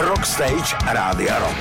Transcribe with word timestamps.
Rockstage 0.00 0.80
Rádia 0.88 1.36
Rock. 1.36 1.60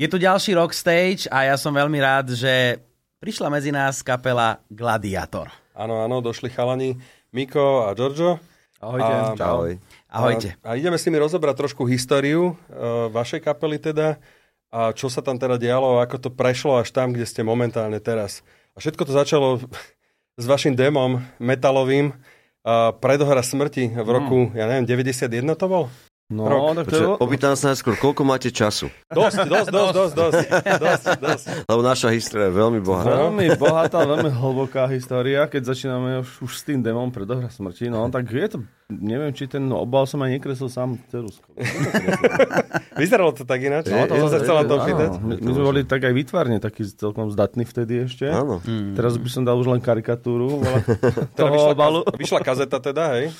Je 0.00 0.08
tu 0.08 0.16
ďalší 0.16 0.56
Rockstage 0.56 1.28
a 1.28 1.44
ja 1.44 1.60
som 1.60 1.68
veľmi 1.68 2.00
rád, 2.00 2.32
že 2.32 2.80
prišla 3.20 3.52
medzi 3.52 3.68
nás 3.68 4.00
kapela 4.00 4.64
Gladiator. 4.72 5.52
Áno, 5.76 6.00
áno, 6.00 6.24
došli 6.24 6.48
chalani 6.48 6.96
Miko 7.36 7.84
a 7.84 7.92
Giorgio. 7.92 8.40
Ahojte. 8.80 9.12
A, 9.12 9.36
Ahoj. 9.36 9.76
Ahojte. 10.08 10.56
A, 10.64 10.72
a 10.72 10.80
ideme 10.80 10.96
s 10.96 11.04
nimi 11.04 11.20
rozobrať 11.20 11.68
trošku 11.68 11.84
históriu 11.84 12.56
uh, 12.56 13.12
vašej 13.12 13.44
kapely 13.44 13.76
teda 13.76 14.16
a 14.72 14.96
čo 14.96 15.12
sa 15.12 15.20
tam 15.20 15.36
teda 15.36 15.60
dialo, 15.60 16.00
ako 16.00 16.16
to 16.16 16.30
prešlo 16.32 16.80
až 16.80 16.96
tam, 16.96 17.12
kde 17.12 17.28
ste 17.28 17.44
momentálne 17.44 18.00
teraz. 18.00 18.40
A 18.72 18.80
všetko 18.80 19.04
to 19.04 19.12
začalo 19.12 19.60
s 20.40 20.44
vašim 20.48 20.72
demom 20.72 21.20
metalovým 21.36 22.16
uh, 22.16 22.96
Predohra 22.96 23.44
smrti 23.44 23.92
v 23.92 24.08
roku, 24.08 24.48
ja 24.56 24.64
neviem, 24.64 24.88
91 24.88 25.28
to 25.60 25.68
bol? 25.68 25.92
No, 26.26 26.50
Rok. 26.50 26.82
tak 26.82 26.90
to. 26.90 26.90
Počkaj, 26.90 27.22
opýtam 27.22 27.54
sa 27.54 27.70
najskôr, 27.70 27.94
koľko 28.02 28.26
máte 28.26 28.50
času? 28.50 28.90
Dosť, 29.06 29.46
dosť, 29.46 29.68
dosť, 29.70 29.92
dosť, 29.94 30.14
dosť, 30.18 30.38
dosť, 30.82 31.06
dosť. 31.22 31.44
Lebo 31.70 31.80
naša 31.86 32.10
história 32.10 32.50
je 32.50 32.54
veľmi 32.58 32.82
bohatá. 32.82 33.30
Veľmi 33.30 33.46
bohatá, 33.54 34.02
veľmi 34.02 34.34
hlboká 34.34 34.90
história, 34.90 35.46
keď 35.46 35.70
začíname 35.70 36.26
už, 36.26 36.42
už 36.42 36.50
s 36.50 36.66
tým 36.66 36.82
demom 36.82 37.14
predohra 37.14 37.46
smrti. 37.46 37.86
No 37.86 38.10
tak 38.10 38.26
je 38.26 38.42
to, 38.42 38.58
neviem, 38.90 39.30
či 39.30 39.46
ten 39.46 39.70
obal 39.70 40.02
som 40.10 40.18
aj 40.26 40.34
nekreslil 40.34 40.66
sám 40.66 40.98
cerusko. 41.14 41.46
Vyzeralo 42.98 43.30
to 43.30 43.46
tak 43.46 43.62
ináč, 43.62 43.86
Je, 43.86 43.94
to 44.10 44.18
som 44.18 44.26
sa 44.26 44.38
je, 44.38 44.42
chcel 44.42 44.56
na 44.58 44.64
je, 44.66 44.70
to 44.74 44.76
pýtať. 44.82 45.10
My, 45.22 45.34
my 45.38 45.50
sme 45.54 45.62
boli 45.62 45.80
tak 45.86 46.00
aj 46.02 46.10
vytvarne 46.10 46.58
taký 46.58 46.90
celkom 46.90 47.30
zdatní 47.30 47.62
vtedy 47.62 48.02
ešte. 48.10 48.26
Áno. 48.26 48.58
Teraz 48.98 49.14
by 49.14 49.28
som 49.30 49.46
dal 49.46 49.54
už 49.62 49.70
len 49.70 49.78
karikatúru 49.78 50.58
Teda 50.58 50.82
toho 51.38 51.54
vyšla, 51.54 51.70
obalu. 51.70 52.00
vyšla 52.18 52.40
kazeta 52.42 52.82
teda, 52.82 53.14
hej? 53.14 53.30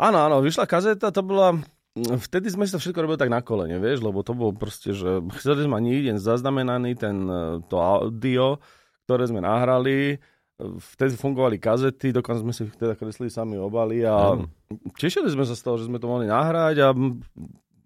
Áno, 0.00 0.24
áno, 0.24 0.40
vyšla 0.40 0.64
kazeta, 0.64 1.12
to 1.12 1.20
bola... 1.20 1.52
Vtedy 2.18 2.52
sme 2.52 2.64
si 2.64 2.74
to 2.74 2.80
všetko 2.82 3.04
robili 3.04 3.20
tak 3.20 3.32
na 3.32 3.40
kolene, 3.42 3.78
vieš, 3.82 4.02
lebo 4.04 4.22
to 4.22 4.32
bolo 4.36 4.52
proste, 4.54 4.94
že 4.94 5.22
chceli 5.40 5.66
sme 5.66 5.78
mať 5.78 5.84
niekde 5.84 6.12
zaznamenaný 6.18 6.94
ten, 6.98 7.16
e, 7.26 7.62
to 7.66 7.76
audio, 7.78 8.58
ktoré 9.06 9.26
sme 9.26 9.40
nahrali, 9.40 10.20
vtedy 10.58 11.14
fungovali 11.14 11.56
kazety, 11.62 12.10
dokonca 12.10 12.42
sme 12.42 12.50
si 12.50 12.66
teda 12.74 12.98
kreslili 12.98 13.30
sami 13.30 13.54
obaly 13.54 14.02
a 14.02 14.34
Áno. 14.34 14.50
tešili 14.98 15.30
sme 15.30 15.46
sa 15.46 15.54
z 15.54 15.62
toho, 15.62 15.78
že 15.78 15.86
sme 15.86 16.02
to 16.02 16.10
mohli 16.10 16.26
nahrať 16.26 16.76
a 16.82 16.88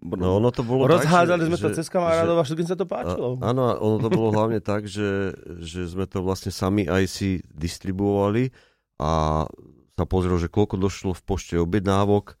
No 0.03 0.35
ono 0.35 0.51
to 0.51 0.67
bolo 0.67 0.83
rozhádzali 0.83 1.47
tak, 1.47 1.47
sme 1.47 1.57
to 1.63 1.69
cez 1.79 1.87
kamarádov 1.87 2.35
a 2.35 2.43
všetkým 2.43 2.67
sa 2.67 2.75
to 2.75 2.83
páčilo. 2.83 3.39
A, 3.39 3.55
áno, 3.55 3.71
ono 3.79 4.03
to 4.03 4.11
bolo 4.11 4.35
hlavne 4.35 4.59
tak, 4.75 4.83
že, 4.83 5.31
že 5.63 5.87
sme 5.87 6.03
to 6.03 6.19
vlastne 6.19 6.51
sami 6.51 6.83
aj 6.83 7.07
si 7.07 7.39
distribuovali 7.55 8.51
a 8.99 9.43
sa 9.95 10.03
pozrel, 10.03 10.35
že 10.43 10.51
koľko 10.51 10.75
došlo 10.75 11.15
v 11.15 11.23
pošte 11.23 11.55
objednávok. 11.55 12.35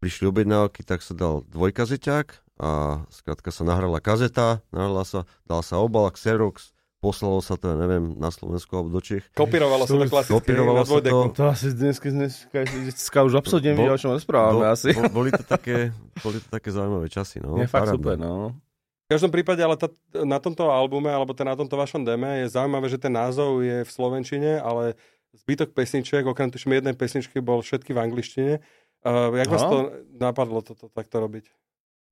Prišli 0.00 0.24
objednávky, 0.26 0.80
tak 0.80 1.04
sa 1.04 1.12
dal 1.12 1.44
dvojkazeťák 1.52 2.26
a 2.56 2.70
skrátka 3.12 3.52
sa 3.52 3.68
nahrala 3.68 4.00
kazeta, 4.00 4.64
nahrala 4.72 5.04
sa, 5.04 5.28
dal 5.44 5.60
sa 5.60 5.76
obal, 5.76 6.08
Xerox, 6.08 6.72
poslalo 7.00 7.40
sa 7.40 7.60
to, 7.60 7.68
ja 7.68 7.76
neviem, 7.76 8.16
na 8.16 8.32
Slovensku 8.32 8.68
alebo 8.72 8.96
do 8.96 9.00
Čech. 9.00 9.28
Kopírovalo 9.32 9.84
sa 9.84 9.92
to 9.92 10.08
klasicky 10.08 10.32
Kopírovalo 10.36 10.84
sa 10.84 11.00
to. 11.00 11.32
To 11.36 11.44
asi 11.48 11.72
dneska, 11.72 12.08
dneska, 12.08 12.58
dneska 12.64 13.18
už 13.24 13.44
absolútne 13.44 13.76
Bol- 13.76 13.88
vie, 13.88 13.92
o 13.92 14.00
čom 14.00 14.12
rozprávame 14.16 14.64
asi. 14.68 14.92
bol- 14.96 15.12
boli, 15.24 15.30
to 15.32 15.44
také, 15.44 15.92
boli 16.20 16.40
to 16.40 16.48
také 16.48 16.68
zaujímavé 16.72 17.08
časy. 17.12 17.40
No, 17.44 17.60
je 17.60 17.68
fakt 17.68 17.88
Paráda. 17.88 17.96
super, 18.00 18.16
no. 18.16 18.56
V 19.04 19.08
každom 19.12 19.32
prípade, 19.32 19.60
ale 19.60 19.76
tá, 19.76 19.92
na 20.24 20.40
tomto 20.40 20.68
albume, 20.72 21.12
alebo 21.12 21.36
na 21.36 21.56
tomto 21.56 21.76
vašom 21.76 22.08
deme 22.08 22.40
je 22.40 22.56
zaujímavé, 22.56 22.88
že 22.88 22.96
ten 22.96 23.12
názov 23.12 23.60
je 23.60 23.84
v 23.84 23.90
slovenčine, 23.90 24.60
ale 24.64 24.96
zbytok 25.44 25.76
pesničiek, 25.76 26.24
okrem 26.24 26.48
tuším 26.48 26.78
jednej 26.78 26.94
pesničky, 26.96 27.42
bol 27.42 27.60
všetky 27.60 27.90
v 27.92 28.00
angličtine. 28.00 28.54
Uh, 29.00 29.32
jak 29.32 29.48
vás 29.48 29.64
to 29.64 29.76
napadlo 30.20 30.60
toto 30.60 30.92
takto 30.92 31.16
robiť? 31.24 31.48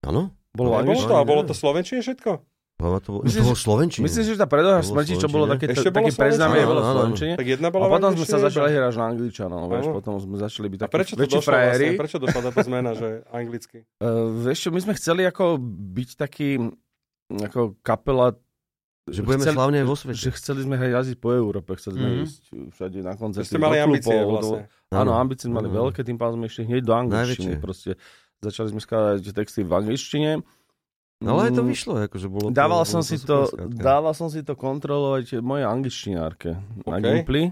Áno? 0.08 0.33
Bolo 0.56 0.81
angličtine? 0.81 1.12
to? 1.12 1.17
A 1.20 1.25
bolo 1.28 1.42
to 1.45 1.53
slovenčine 1.53 2.00
všetko? 2.00 2.41
Bolo 2.78 3.03
to, 3.03 3.08
bolo, 3.11 3.22
Myslíš, 3.27 3.42
to 3.42 3.48
bolo 3.50 3.58
Slovenčine. 3.58 4.03
Myslím 4.06 4.22
si, 4.22 4.30
že 4.30 4.39
tá 4.39 4.47
predohra 4.47 4.78
To 4.78 4.86
bolo 4.86 4.95
smrti, 5.03 5.12
čo 5.19 5.27
bolo 5.27 5.45
také, 5.50 5.67
Ešte 5.67 5.91
bolo 5.91 5.98
také 5.98 6.12
preznáme, 6.14 6.55
slovenčine? 6.55 6.70
bolo 6.70 6.83
slovenčine. 6.86 7.33
Tak 7.34 7.47
jedna 7.50 7.68
A 7.68 7.73
bola 7.74 7.85
v 7.85 7.90
potom 7.98 8.11
sme 8.14 8.27
sa 8.30 8.39
začali 8.39 8.68
hrať 8.70 8.95
na 8.95 9.05
angličanov, 9.11 9.63
vieš, 9.67 9.86
potom 9.90 10.14
sme 10.23 10.36
začali 10.39 10.67
byť 10.70 10.79
A 10.79 10.83
takí 10.86 10.95
prečo 10.95 11.14
to 11.18 11.23
väčší 11.27 11.36
došlo 11.42 11.51
frajeri. 11.51 11.74
vlastne? 11.74 11.98
Prečo 11.98 12.17
došla 12.23 12.40
táto 12.46 12.61
zmena, 12.63 12.90
že 12.95 13.08
anglicky? 13.34 13.79
Uh, 13.98 14.30
vieš 14.46 14.58
čo, 14.63 14.68
my 14.70 14.80
sme 14.86 14.95
chceli 14.95 15.23
ako 15.27 15.45
byť 15.98 16.11
taký 16.14 16.48
ako 17.34 17.61
kapela 17.83 18.39
Že 19.08 19.20
budeme 19.23 19.42
chceli, 19.42 19.57
slávne 19.57 19.77
aj 19.77 19.86
vo 19.86 19.96
svete. 19.96 20.19
Že 20.19 20.30
chceli 20.33 20.61
sme 20.63 20.74
aj 20.77 20.91
jazdiť 20.92 21.17
po 21.17 21.29
Európe, 21.30 21.70
chceli 21.74 21.95
sme 21.96 22.08
Mhm. 22.08 22.19
ísť 22.23 22.42
všade 22.70 22.98
na 23.01 23.14
koncerty. 23.14 23.46
ste 23.46 23.58
mali 23.58 23.77
ambície 23.79 24.13
klubov, 24.13 24.30
vlastne. 24.33 24.61
Do, 24.86 24.95
áno, 24.95 25.11
ambície 25.14 25.45
sme 25.45 25.57
mali 25.57 25.69
Áno. 25.69 25.77
veľké, 25.79 26.01
tým 26.02 26.17
pádom 26.17 26.36
sme 26.36 26.46
išli 26.46 26.63
hneď 26.64 26.83
do 26.83 26.92
angličtiny. 26.92 27.52
Najväčšie. 27.52 27.61
Proste 27.61 27.91
začali 28.39 28.69
sme 28.69 28.80
skladať 28.80 29.24
texty 29.33 29.61
v 29.61 29.73
angličtine. 29.74 30.30
No 31.19 31.35
ale 31.35 31.51
aj 31.51 31.52
to 31.52 31.63
Mm, 31.63 31.69
vyšlo, 31.69 31.92
akože 32.01 32.27
bolo 32.29 32.46
to, 32.46 32.55
Dával 32.55 32.79
bolo 32.79 32.86
som 32.86 33.01
to 33.01 33.08
si 33.08 33.17
to, 33.19 33.36
skrátka. 33.46 33.74
dával 33.74 34.14
som 34.14 34.29
si 34.29 34.41
to 34.41 34.55
kontrolovať 34.55 35.42
mojej 35.42 35.67
angličtinárke 35.67 36.51
na 36.86 36.95
OK. 36.95 37.02
Gimply. 37.02 37.51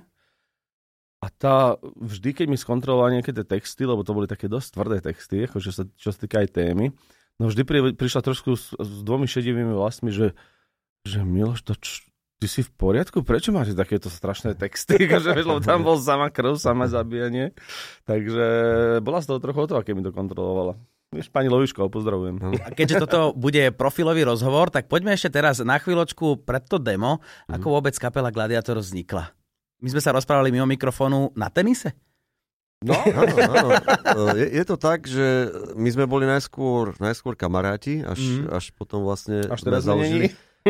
A 1.18 1.26
tá 1.28 1.56
vždy, 1.96 2.30
keď 2.32 2.46
mi 2.46 2.54
skontrolovala 2.54 3.10
nejaké 3.10 3.32
tie 3.32 3.42
texty, 3.42 3.82
lebo 3.82 4.04
to 4.04 4.12
boli 4.12 4.24
také 4.24 4.46
dosť 4.46 4.68
tvrdé 4.70 4.96
texty, 5.02 5.36
akože 5.42 5.70
sa, 5.72 5.82
čo 5.90 6.08
sa 6.08 6.18
týka 6.20 6.38
aj 6.38 6.54
témy, 6.54 6.94
no 7.36 7.48
vždy 7.48 7.62
pri, 7.62 7.78
prišla 7.90 8.22
trošku 8.22 8.54
s, 8.54 8.70
s 8.70 9.02
dvomi 9.02 9.24
šedivými 9.24 9.72
vlastmi, 9.72 10.14
že, 10.14 10.36
že 11.06 11.22
Miloš, 11.22 11.62
to 11.62 11.72
č, 11.74 12.02
ty 12.36 12.46
si 12.46 12.60
v 12.60 12.70
poriadku? 12.70 13.22
Prečo 13.22 13.54
máte 13.54 13.72
takéto 13.72 14.10
strašné 14.10 14.52
texty? 14.52 14.98
Akože, 15.06 15.30
vieš, 15.32 15.46
lebo 15.46 15.62
tam 15.62 15.86
bol 15.86 15.96
sama 15.96 16.28
krv, 16.28 16.58
sama 16.58 16.90
zabíjanie. 16.90 17.54
Takže 18.04 18.46
bola 19.00 19.22
z 19.22 19.26
toho 19.26 19.38
trochu 19.38 19.64
to, 19.66 19.74
aké 19.74 19.94
mi 19.94 20.02
to 20.02 20.10
kontrolovala. 20.10 20.74
Vieš, 21.06 21.30
pani 21.30 21.46
Loviško, 21.46 21.86
pozdravujem. 21.86 22.42
A 22.60 22.74
keďže 22.74 23.06
toto 23.06 23.30
bude 23.32 23.70
profilový 23.70 24.26
rozhovor, 24.26 24.68
tak 24.68 24.90
poďme 24.90 25.14
ešte 25.14 25.30
teraz 25.30 25.62
na 25.62 25.78
chvíľočku 25.78 26.42
pred 26.42 26.66
to 26.66 26.82
demo, 26.82 27.22
ako 27.46 27.78
vôbec 27.78 27.94
kapela 27.94 28.28
Gladiator 28.28 28.76
vznikla. 28.76 29.30
My 29.78 29.88
sme 29.94 30.02
sa 30.02 30.10
rozprávali 30.10 30.50
mimo 30.50 30.66
mikrofónu 30.66 31.30
na 31.32 31.46
tenise. 31.46 31.94
No, 32.84 32.92
áno, 32.92 33.36
áno. 33.40 33.70
Je, 34.36 34.52
je 34.52 34.64
to 34.66 34.76
tak, 34.76 35.08
že 35.08 35.48
my 35.78 35.88
sme 35.88 36.04
boli 36.04 36.28
najskôr, 36.28 36.92
najskôr 37.00 37.32
kamaráti, 37.32 38.04
až, 38.04 38.20
Mhm. 38.20 38.36
mm. 38.42 38.46
až 38.52 38.64
potom 38.74 39.00
vlastne 39.00 39.46
Až 39.48 39.62
sme 39.62 39.66
teraz 39.72 39.86
sme 39.86 39.94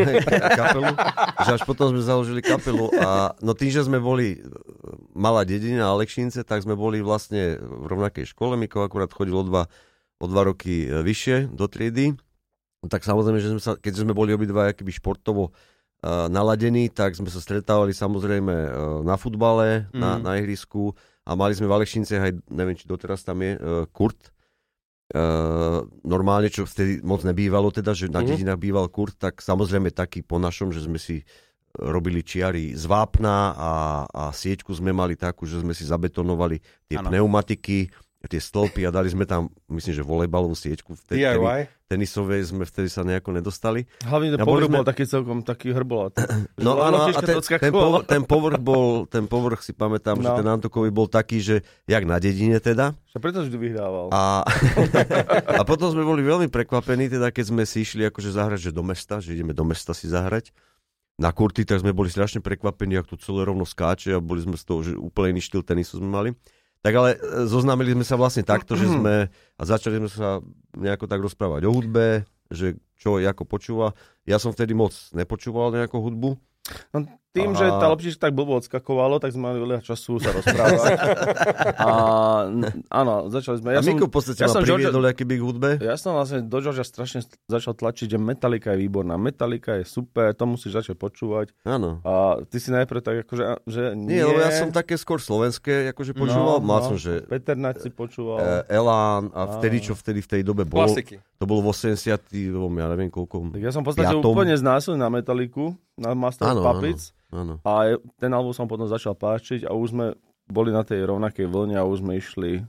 založili 0.04 0.52
kapelu. 0.60 0.92
Že 1.40 1.50
až 1.56 1.62
potom 1.64 1.86
sme 1.94 2.02
založili 2.02 2.40
kapelu 2.44 2.86
a 3.00 3.32
no 3.40 3.56
tým, 3.56 3.70
že 3.72 3.86
sme 3.86 3.96
boli 3.96 4.40
malá 5.16 5.46
dedina 5.48 5.88
Alekšince, 5.92 6.44
tak 6.44 6.62
sme 6.62 6.76
boli 6.76 7.00
vlastne 7.00 7.56
v 7.56 7.84
rovnakej 7.88 8.28
škole. 8.36 8.60
Miko 8.60 8.84
akurát 8.84 9.08
chodil 9.08 9.32
o 9.36 9.44
dva, 9.44 9.70
o 10.20 10.26
dva 10.28 10.42
roky 10.48 10.84
e, 10.84 11.00
vyššie 11.00 11.50
do 11.52 11.64
triedy. 11.66 12.12
Tak 12.86 13.02
samozrejme, 13.02 13.40
že 13.40 13.50
sme 13.56 13.62
sa, 13.62 13.72
keď 13.74 14.04
sme 14.04 14.12
boli 14.14 14.30
obidva 14.30 14.70
akýby 14.70 14.94
športovo 14.94 15.50
uh, 15.50 16.30
naladení, 16.30 16.86
tak 16.86 17.18
sme 17.18 17.26
sa 17.26 17.42
stretávali 17.42 17.90
samozrejme 17.90 18.54
na 19.02 19.16
futbale, 19.18 19.90
mm. 19.90 19.98
na, 19.98 20.10
Mhm. 20.14 20.22
na 20.22 20.30
ihrisku 20.38 20.94
a 21.26 21.34
mali 21.34 21.58
sme 21.58 21.66
v 21.66 21.74
Alekšince 21.82 22.14
aj, 22.14 22.32
neviem, 22.46 22.78
či 22.78 22.86
doteraz 22.86 23.26
tam 23.26 23.42
je, 23.42 23.58
Kurt. 23.90 24.30
Uh, 25.06 25.86
normálne, 26.02 26.50
čo 26.50 26.66
vtedy 26.66 26.98
moc 26.98 27.22
nebývalo, 27.22 27.70
teda, 27.70 27.94
že 27.94 28.10
na 28.10 28.26
Mhm. 28.26 28.26
dedinách 28.26 28.58
býval 28.58 28.90
Kurt, 28.90 29.14
tak 29.14 29.38
samozrejme 29.38 29.94
taký 29.94 30.26
po 30.26 30.42
našom, 30.42 30.74
že 30.74 30.82
sme 30.82 30.98
si 30.98 31.22
robili 31.78 32.26
čiary 32.26 32.74
z 32.74 32.88
vápna 32.90 33.54
a, 33.54 33.72
a 34.08 34.22
sieťku 34.34 34.72
sme 34.74 34.90
mali 34.90 35.14
takú, 35.14 35.46
že 35.46 35.62
sme 35.62 35.76
si 35.76 35.86
zabetonovali 35.86 36.58
tie 36.88 36.98
Áno. 36.98 37.06
pneumatiky, 37.12 37.86
tie 38.26 38.42
stĺpy 38.42 38.86
a 38.86 38.90
dali 38.90 39.08
sme 39.10 39.24
tam, 39.24 39.48
myslím, 39.70 39.94
že 39.96 40.02
volejbalovú 40.02 40.54
sieťku. 40.54 40.94
Vtedy, 40.94 41.22
DIY? 41.22 41.76
tenisové 41.86 42.42
sme 42.42 42.66
vtedy 42.66 42.90
sa 42.90 43.06
nejako 43.06 43.30
nedostali. 43.38 43.86
Hlavne 44.02 44.34
ten 44.34 44.40
A 44.42 44.44
povrch 44.44 44.66
sme- 44.66 44.78
bol 44.82 44.86
taký 44.86 45.04
celkom 45.06 45.38
taký 45.46 45.70
hrbolatý. 45.70 46.18
No 46.66 46.82
áno, 46.82 47.06
a 47.06 47.20
ten, 47.22 47.38
ten, 47.38 47.70
povrch, 47.70 48.04
ten, 48.10 48.22
povrch 48.26 48.58
bol, 48.58 49.06
ten 49.06 49.24
povrch 49.30 49.62
si 49.62 49.70
pamätám, 49.70 50.18
no. 50.18 50.24
že 50.24 50.30
ten 50.42 50.48
Antokový 50.50 50.90
bol 50.90 51.06
taký, 51.06 51.38
že 51.38 51.62
jak 51.86 52.02
na 52.02 52.18
dedine 52.18 52.58
teda. 52.58 52.96
Že 53.14 53.18
preto 53.22 53.38
vždy 53.46 53.56
vyhrával. 53.60 54.10
A, 54.10 54.42
a 55.60 55.62
potom 55.62 55.92
sme 55.92 56.02
boli 56.02 56.26
veľmi 56.26 56.50
prekvapení, 56.50 57.06
teda 57.06 57.30
keď 57.30 57.44
sme 57.54 57.62
si 57.68 57.86
išli 57.86 58.02
akože 58.08 58.34
zahrať, 58.34 58.70
že 58.70 58.70
do 58.74 58.82
mesta, 58.82 59.22
že 59.22 59.36
ideme 59.36 59.54
do 59.54 59.62
mesta 59.62 59.94
si 59.94 60.10
zahrať. 60.10 60.50
Na 61.16 61.32
kurty, 61.32 61.64
tak 61.64 61.80
sme 61.80 61.96
boli 61.96 62.12
strašne 62.12 62.44
prekvapení, 62.44 62.98
ak 63.00 63.08
to 63.08 63.16
celé 63.16 63.48
rovno 63.48 63.64
skáče 63.64 64.16
a 64.16 64.20
boli 64.20 64.44
sme 64.44 64.56
z 64.58 64.64
toho, 64.68 64.80
že 64.84 64.92
úplne 64.98 65.36
iný 65.38 65.42
štýl 65.44 65.64
tenisu 65.64 66.02
sme 66.02 66.10
mali. 66.12 66.30
Tak 66.84 66.92
ale 66.94 67.10
e, 67.16 67.18
zoznámili 67.48 67.96
sme 67.96 68.06
sa 68.06 68.16
vlastne 68.16 68.44
takto, 68.46 68.76
že 68.78 68.86
sme 68.88 69.28
a 69.30 69.62
začali 69.62 70.00
sme 70.02 70.10
sa 70.10 70.40
nejako 70.76 71.06
tak 71.08 71.20
rozprávať 71.22 71.66
o 71.66 71.72
hudbe, 71.72 72.28
že 72.52 72.78
čo 72.96 73.20
ako 73.20 73.44
počúva. 73.44 73.92
Ja 74.24 74.40
som 74.40 74.50
vtedy 74.50 74.72
moc 74.72 74.92
nepočúval 75.12 75.74
nejakú 75.74 76.00
hudbu. 76.00 76.36
No, 76.90 76.98
tým, 77.36 77.52
A- 77.52 77.58
že 77.60 77.64
tá 77.68 77.86
loptička 77.92 78.20
tak 78.26 78.32
blbo 78.32 78.56
odskakovalo, 78.56 79.20
tak 79.20 79.36
sme 79.36 79.52
mali 79.52 79.58
veľa 79.60 79.84
času 79.84 80.16
sa 80.16 80.32
rozprávať. 80.32 80.96
a 81.86 81.90
áno, 82.88 83.28
začali 83.28 83.60
sme. 83.60 83.68
Ja 83.76 83.80
a 83.80 83.86
Miko 83.86 84.08
v 84.08 84.14
podstate 84.16 84.40
ja 84.40 84.48
ma 84.48 84.56
som 84.56 84.64
priviedol 84.64 85.04
aký 85.04 85.28
by 85.28 85.36
k 85.36 85.42
hudbe. 85.44 85.70
Ja 85.84 86.00
som 86.00 86.16
vlastne 86.16 86.40
do 86.40 86.58
Georgia 86.64 86.82
strašne 86.82 87.20
začal 87.44 87.76
tlačiť, 87.76 88.16
že 88.16 88.18
Metallica 88.18 88.72
je 88.72 88.78
výborná. 88.80 89.20
Metallica 89.20 89.76
je 89.76 89.84
super, 89.84 90.32
to 90.32 90.44
musíš 90.48 90.80
začať 90.80 90.96
počúvať. 90.96 91.52
Áno. 91.68 92.00
A 92.02 92.40
ty 92.48 92.56
si 92.56 92.72
najprv 92.72 93.00
tak 93.04 93.16
akože, 93.28 93.44
že 93.68 93.82
nie. 93.92 94.24
Nie, 94.24 94.24
ja 94.24 94.50
som 94.56 94.72
také 94.72 94.96
skôr 94.96 95.20
slovenské, 95.20 95.92
akože 95.92 96.16
počúval. 96.16 96.58
No, 96.58 96.64
Mal 96.64 96.80
no. 96.80 96.86
som, 96.92 96.96
že 96.96 97.22
Peter 97.28 97.58
Nať 97.58 97.84
si 97.84 97.90
počúval. 97.92 98.40
e, 98.40 98.72
Elán 98.72 99.28
a 99.36 99.60
vtedy, 99.60 99.84
čo 99.84 99.92
vtedy 99.92 100.24
v 100.24 100.28
tej 100.28 100.42
dobe 100.46 100.64
bolo. 100.64 100.88
Klasiky. 100.88 101.20
To 101.36 101.44
bolo 101.44 101.60
v 101.62 101.68
80 101.70 102.32
ja 102.72 102.86
neviem 102.88 103.12
koľko. 103.12 103.52
tak 103.52 103.60
ja 103.60 103.68
som 103.68 103.84
v 103.84 103.92
podstate 103.92 104.08
piatom. 104.08 104.32
úplne 104.32 104.56
znásilný 104.56 104.96
na 104.96 105.08
Metaliku, 105.08 105.76
na 105.94 106.16
Master 106.16 106.48
Áno, 106.48 106.64
Puppets. 106.64 107.12
Áno. 107.28 107.60
A 107.60 107.70
je- 107.86 108.00
ten 108.16 108.32
album 108.32 108.56
som 108.56 108.64
potom 108.64 108.86
začal 108.86 109.12
páčiť 109.12 109.64
a 109.64 109.76
už 109.76 109.92
sme 109.92 110.06
boli 110.46 110.70
na 110.70 110.80
tej 110.80 111.04
rovnakej 111.04 111.44
vlne 111.44 111.76
a 111.76 111.84
už 111.84 112.00
sme 112.00 112.16
išli, 112.16 112.64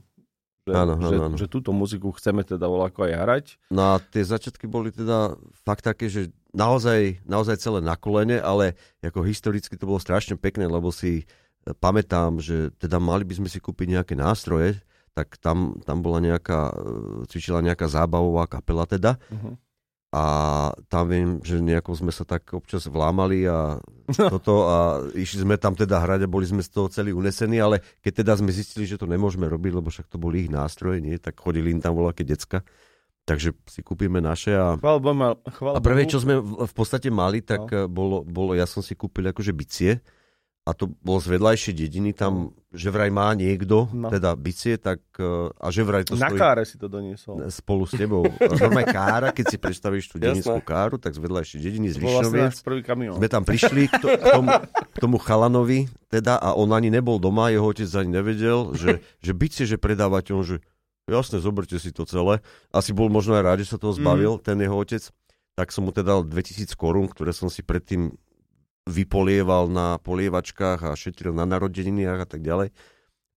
že, 0.62 0.72
Áno, 0.74 1.00
áno, 1.00 1.08
že, 1.08 1.16
áno. 1.16 1.36
že 1.38 1.46
túto 1.46 1.72
muziku 1.72 2.12
chceme 2.12 2.44
teda 2.44 2.68
voľako 2.68 3.08
aj 3.08 3.12
hrať. 3.14 3.44
No 3.70 3.96
a 3.96 4.02
tie 4.02 4.20
začiatky 4.20 4.68
boli 4.68 4.92
teda 4.92 5.32
fakt 5.64 5.80
také, 5.82 6.12
že 6.12 6.28
naozaj, 6.52 7.24
naozaj 7.24 7.56
celé 7.56 7.80
na 7.80 7.94
kolene, 7.94 8.36
ale 8.36 8.76
ako 9.00 9.24
historicky 9.24 9.78
to 9.78 9.88
bolo 9.88 9.96
strašne 9.96 10.36
pekné, 10.36 10.68
lebo 10.68 10.92
si 10.92 11.22
e, 11.22 11.24
pamätám, 11.72 12.36
že 12.36 12.68
teda 12.76 12.98
mali 12.98 13.24
by 13.24 13.34
sme 13.34 13.48
si 13.48 13.56
kúpiť 13.56 13.96
nejaké 13.96 14.12
nástroje, 14.12 14.76
tak 15.18 15.34
tam, 15.42 15.82
tam 15.82 15.98
bola 15.98 16.22
nejaká, 16.22 16.70
e, 16.70 16.74
cvičila 17.26 17.58
nejaká 17.58 17.90
zábavová 17.90 18.46
kapela 18.46 18.86
teda. 18.86 19.18
Uh-huh. 19.34 19.58
A 20.14 20.24
tam 20.88 21.04
viem, 21.10 21.28
že 21.42 21.58
nejako 21.58 21.92
sme 21.98 22.14
sa 22.14 22.22
tak 22.24 22.54
občas 22.54 22.86
vlámali 22.86 23.44
a 23.50 23.82
toto 24.32 24.70
a 24.70 25.02
išli 25.18 25.42
sme 25.42 25.58
tam 25.58 25.74
teda 25.74 25.98
hrať 25.98 26.24
a 26.24 26.32
boli 26.32 26.46
sme 26.46 26.62
z 26.62 26.70
toho 26.70 26.86
celí 26.86 27.10
unesení, 27.10 27.58
ale 27.58 27.82
keď 28.00 28.22
teda 28.22 28.32
sme 28.38 28.54
zistili, 28.54 28.86
že 28.86 28.96
to 28.96 29.10
nemôžeme 29.10 29.44
robiť, 29.50 29.72
lebo 29.74 29.90
však 29.90 30.06
to 30.06 30.16
boli 30.16 30.46
ich 30.46 30.50
nástroje, 30.54 31.02
nie, 31.02 31.18
tak 31.18 31.36
chodili 31.36 31.74
im 31.74 31.82
tam 31.82 31.98
voľaké 31.98 32.22
decka. 32.22 32.62
Takže 33.28 33.52
si 33.68 33.84
kúpime 33.84 34.24
naše 34.24 34.56
a, 34.56 34.80
Chvála 34.80 35.00
Bohu, 35.04 35.36
chvála 35.52 35.76
a 35.76 35.84
prvé, 35.84 36.08
čo 36.08 36.16
sme 36.16 36.40
v 36.40 36.72
podstate 36.72 37.12
mali, 37.12 37.44
tak 37.44 37.68
No. 37.68 37.84
no. 37.84 37.92
bolo, 37.92 38.16
bolo, 38.24 38.56
ja 38.56 38.64
som 38.64 38.80
si 38.80 38.96
kúpil 38.96 39.28
akože 39.28 39.52
bicie 39.52 40.00
a 40.68 40.76
to 40.76 40.92
bolo 41.00 41.16
z 41.16 41.32
vedľajšej 41.32 41.74
dediny, 41.80 42.12
tam, 42.12 42.52
že 42.68 42.92
vraj 42.92 43.08
má 43.08 43.32
niekto, 43.32 43.88
No. 43.88 44.06
no. 44.06 44.08
teda 44.12 44.36
bicie, 44.36 44.76
tak 44.76 45.00
e, 45.16 45.48
a 45.48 45.66
že 45.72 45.80
vraj 45.80 46.04
to 46.04 46.12
Na 46.12 46.28
stojí 46.28 46.36
káre 46.36 46.68
si 46.68 46.76
to 46.76 46.92
doniesol. 46.92 47.40
spolu 47.48 47.88
s 47.88 47.96
tebou. 47.96 48.28
Normálne 48.36 48.84
kára, 48.84 49.32
keď 49.32 49.44
si 49.48 49.56
predstavíš 49.56 50.12
tú 50.12 50.20
dedinskú 50.22 50.60
káru, 50.60 51.00
tak 51.00 51.16
z 51.16 51.24
vedľajšej 51.24 51.58
dediny, 51.64 51.88
z 51.88 51.96
bol 51.96 52.20
vlastne. 52.20 52.52
Sme 53.16 53.28
tam 53.32 53.48
prišli 53.48 53.88
k, 53.88 53.96
to, 53.96 54.12
k, 54.12 54.24
tomu, 54.28 54.48
k 54.68 54.96
tomu 55.00 55.16
chalanovi, 55.16 55.88
teda, 56.12 56.36
a 56.36 56.52
on 56.52 56.68
ani 56.76 56.92
nebol 56.92 57.16
doma, 57.16 57.48
jeho 57.48 57.64
otec 57.64 57.88
ani 57.96 58.20
nevedel, 58.20 58.76
že, 58.76 59.00
že 59.24 59.32
bicie, 59.32 59.64
že 59.64 59.80
predávate, 59.80 60.36
on, 60.36 60.44
že 60.44 60.60
jasne, 61.08 61.40
zoberte 61.40 61.80
si 61.80 61.96
to 61.96 62.04
celé. 62.04 62.44
Asi 62.68 62.92
bol 62.92 63.08
možno 63.08 63.32
aj 63.40 63.42
rád, 63.48 63.58
že 63.64 63.72
sa 63.72 63.80
toho 63.80 63.96
zbavil, 63.96 64.36
mm. 64.36 64.44
ten 64.44 64.60
jeho 64.60 64.76
otec. 64.76 65.00
Tak 65.56 65.72
som 65.72 65.88
mu 65.88 65.96
teda 65.96 66.20
dal 66.20 66.28
2000 66.28 66.68
korún, 66.76 67.08
ktoré 67.08 67.32
som 67.32 67.48
si 67.48 67.64
predtým 67.64 68.12
vypolieval 68.88 69.68
na 69.68 70.00
polievačkách 70.00 70.88
a 70.88 70.96
šetril 70.96 71.36
na 71.36 71.44
narodeniniach 71.44 72.24
a 72.24 72.28
tak 72.28 72.40
ďalej. 72.40 72.72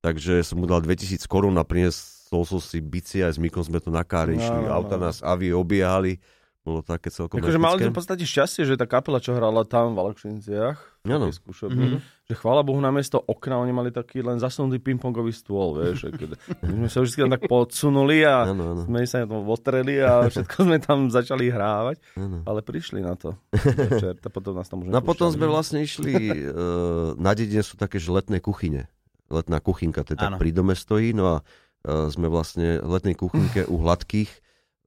Takže 0.02 0.42
som 0.42 0.58
mu 0.58 0.66
dal 0.66 0.82
2000 0.82 1.28
korún 1.30 1.60
a 1.60 1.68
priniesol 1.68 2.48
som 2.48 2.58
si 2.58 2.82
bicie 2.82 3.22
aj 3.22 3.38
s 3.38 3.40
Mikom 3.40 3.62
sme 3.62 3.78
to 3.78 3.94
na 3.94 4.02
káre 4.02 4.34
No, 4.34 4.42
išli. 4.42 4.60
no, 4.66 4.74
Auta 4.74 4.98
no. 4.98 5.12
nás 5.12 5.22
avie 5.22 5.54
obiehali. 5.54 6.18
Bolo 6.62 6.86
také 6.86 7.10
celkom 7.10 7.42
Akože 7.42 7.58
mali 7.58 7.82
sme 7.82 7.90
v 7.90 7.98
podstate 7.98 8.22
šťastie, 8.22 8.70
že 8.70 8.78
tá 8.78 8.86
kapela, 8.86 9.18
čo 9.18 9.34
hrala 9.34 9.66
tam 9.66 9.98
v 9.98 10.06
Alekšinciach, 10.06 11.10
Áno. 11.10 11.26
takej 11.26 11.42
skúšobni, 11.42 11.98
že 12.30 12.38
chvála 12.38 12.62
Bohu, 12.62 12.78
namiesto 12.78 13.18
okna 13.18 13.58
oni 13.58 13.74
mali 13.74 13.90
taký 13.90 14.22
len 14.22 14.38
zasunutý 14.38 14.78
pingpongový 14.78 15.34
stôl, 15.34 15.82
vieš. 15.82 16.14
Keď, 16.14 16.38
my 16.70 16.86
sme 16.86 16.90
sa 16.94 17.02
vždy 17.02 17.18
tam 17.18 17.32
tak 17.34 17.44
podsunuli 17.50 18.22
a 18.22 18.46
Áno, 18.54 18.78
áno. 18.78 18.82
sme 18.86 19.02
sa 19.10 19.26
na 19.26 19.34
tom 19.34 19.42
otreli 19.50 20.06
a 20.06 20.22
všetko 20.30 20.58
sme 20.62 20.78
tam 20.78 21.10
začali 21.10 21.50
hrávať, 21.50 21.98
áno. 22.14 22.46
ale 22.46 22.62
prišli 22.62 23.02
na 23.02 23.18
to. 23.18 23.34
Večer, 23.90 24.22
to 24.22 24.30
potom 24.30 24.54
nás 24.54 24.70
tam 24.70 24.86
už 24.86 24.94
No 24.94 25.02
potom 25.02 25.34
sme 25.34 25.50
vlastne 25.50 25.82
išli, 25.82 26.14
uh, 26.46 27.18
na 27.18 27.34
dedine 27.34 27.66
sú 27.66 27.74
také, 27.74 27.98
že 27.98 28.14
letné 28.14 28.38
kuchyne. 28.38 28.86
Letná 29.34 29.58
kuchynka, 29.66 30.06
teda 30.06 30.30
Áno. 30.30 30.38
pri 30.38 30.54
dome 30.54 30.78
stojí, 30.78 31.18
no 31.18 31.26
a 31.26 31.36
uh, 31.42 32.06
sme 32.14 32.30
vlastne 32.30 32.78
v 32.86 32.90
letnej 32.94 33.18
kuchynke 33.18 33.66
u 33.66 33.82
hladkých, 33.82 34.30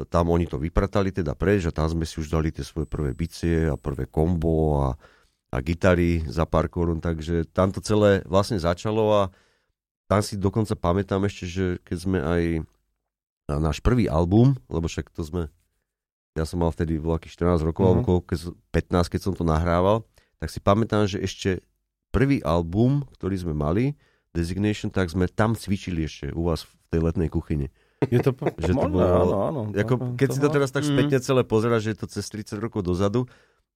tam 0.03 0.35
oni 0.35 0.51
to 0.51 0.59
vypratali 0.59 1.15
teda 1.15 1.39
preč 1.39 1.71
a 1.71 1.75
tam 1.75 1.87
sme 1.87 2.03
si 2.03 2.19
už 2.19 2.27
dali 2.27 2.51
tie 2.51 2.67
svoje 2.67 2.91
prvé 2.91 3.15
bicie 3.15 3.71
a 3.71 3.79
prvé 3.79 4.11
kombo 4.11 4.83
a, 4.83 4.89
a 5.55 5.57
gitary 5.63 6.27
za 6.27 6.43
pár 6.43 6.67
korún, 6.67 6.99
takže 6.99 7.47
tam 7.55 7.71
to 7.71 7.79
celé 7.79 8.27
vlastne 8.27 8.59
začalo 8.59 9.07
a 9.15 9.23
tam 10.11 10.19
si 10.19 10.35
dokonca 10.35 10.75
pamätám 10.75 11.23
ešte, 11.31 11.47
že 11.47 11.65
keď 11.87 11.97
sme 12.03 12.19
aj 12.19 12.43
na 13.47 13.57
náš 13.63 13.79
prvý 13.79 14.11
album, 14.11 14.59
lebo 14.67 14.91
však 14.91 15.15
to 15.15 15.23
sme, 15.23 15.47
ja 16.35 16.43
som 16.43 16.59
mal 16.59 16.75
vtedy 16.75 16.99
veľkých 16.99 17.31
14 17.31 17.63
rokov, 17.63 17.87
Mhm. 17.87 17.93
alebo 17.95 18.13
keď 18.27 18.39
som- 18.51 18.57
15, 18.75 19.07
keď 19.07 19.21
som 19.23 19.33
to 19.39 19.47
nahrával, 19.47 20.03
tak 20.43 20.51
si 20.51 20.59
pamätám, 20.59 21.07
že 21.07 21.23
ešte 21.23 21.63
prvý 22.11 22.43
album, 22.43 23.07
ktorý 23.15 23.39
sme 23.39 23.55
mali, 23.55 23.95
Designation, 24.35 24.91
tak 24.91 25.15
sme 25.15 25.31
tam 25.31 25.55
cvičili 25.55 26.11
ešte 26.11 26.35
u 26.35 26.51
vás 26.51 26.67
v 26.67 26.75
tej 26.91 27.01
letnej 27.07 27.31
kuchyni. 27.31 27.71
Je 28.07 28.21
to, 28.21 28.31
že 28.61 28.71
to 28.71 28.87
bolo- 28.87 29.01
áno, 29.01 29.37
áno. 29.43 29.61
Ako, 29.71 30.15
keď 30.15 30.29
si 30.29 30.39
to 30.39 30.49
teraz 30.49 30.69
tak 30.69 30.83
Mm. 30.83 30.91
spätne 30.91 31.19
celé 31.19 31.43
pozeráš, 31.43 31.83
že 31.83 31.91
je 31.91 31.99
to 31.99 32.09
cez 32.09 32.25
30 32.27 32.59
rokov 32.59 32.81
dozadu, 32.81 33.25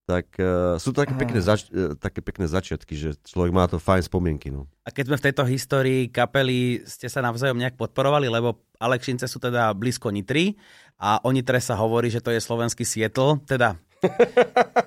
tak 0.05 0.25
uh, 0.37 0.77
sú 0.77 0.91
to 0.91 1.05
také 1.05 1.13
pekné, 1.15 1.37
zač- 1.39 1.69
uh, 1.69 1.93
také 1.93 2.19
pekné 2.19 2.45
začiatky, 2.45 2.93
že 2.93 3.09
človek 3.23 3.53
má 3.53 3.65
to 3.65 3.77
fajn 3.77 4.03
spomienky. 4.03 4.49
No. 4.49 4.65
A 4.83 4.89
keď 4.89 5.05
sme 5.07 5.17
v 5.17 5.25
tejto 5.25 5.45
histórii 5.45 6.01
kapely, 6.09 6.81
ste 6.83 7.07
sa 7.07 7.21
navzájom 7.21 7.57
nejak 7.57 7.77
podporovali, 7.77 8.25
lebo 8.27 8.57
Alekšince 8.79 9.25
sú 9.25 9.37
teda 9.37 9.69
blízko 9.71 10.09
Nitry 10.09 10.57
a 10.97 11.21
o 11.21 11.29
Nitre 11.29 11.59
sa 11.59 11.77
hovorí, 11.77 12.09
že 12.09 12.19
to 12.19 12.31
je 12.31 12.41
slovenský 12.41 12.83
Sietl, 12.83 13.37
teda 13.45 13.77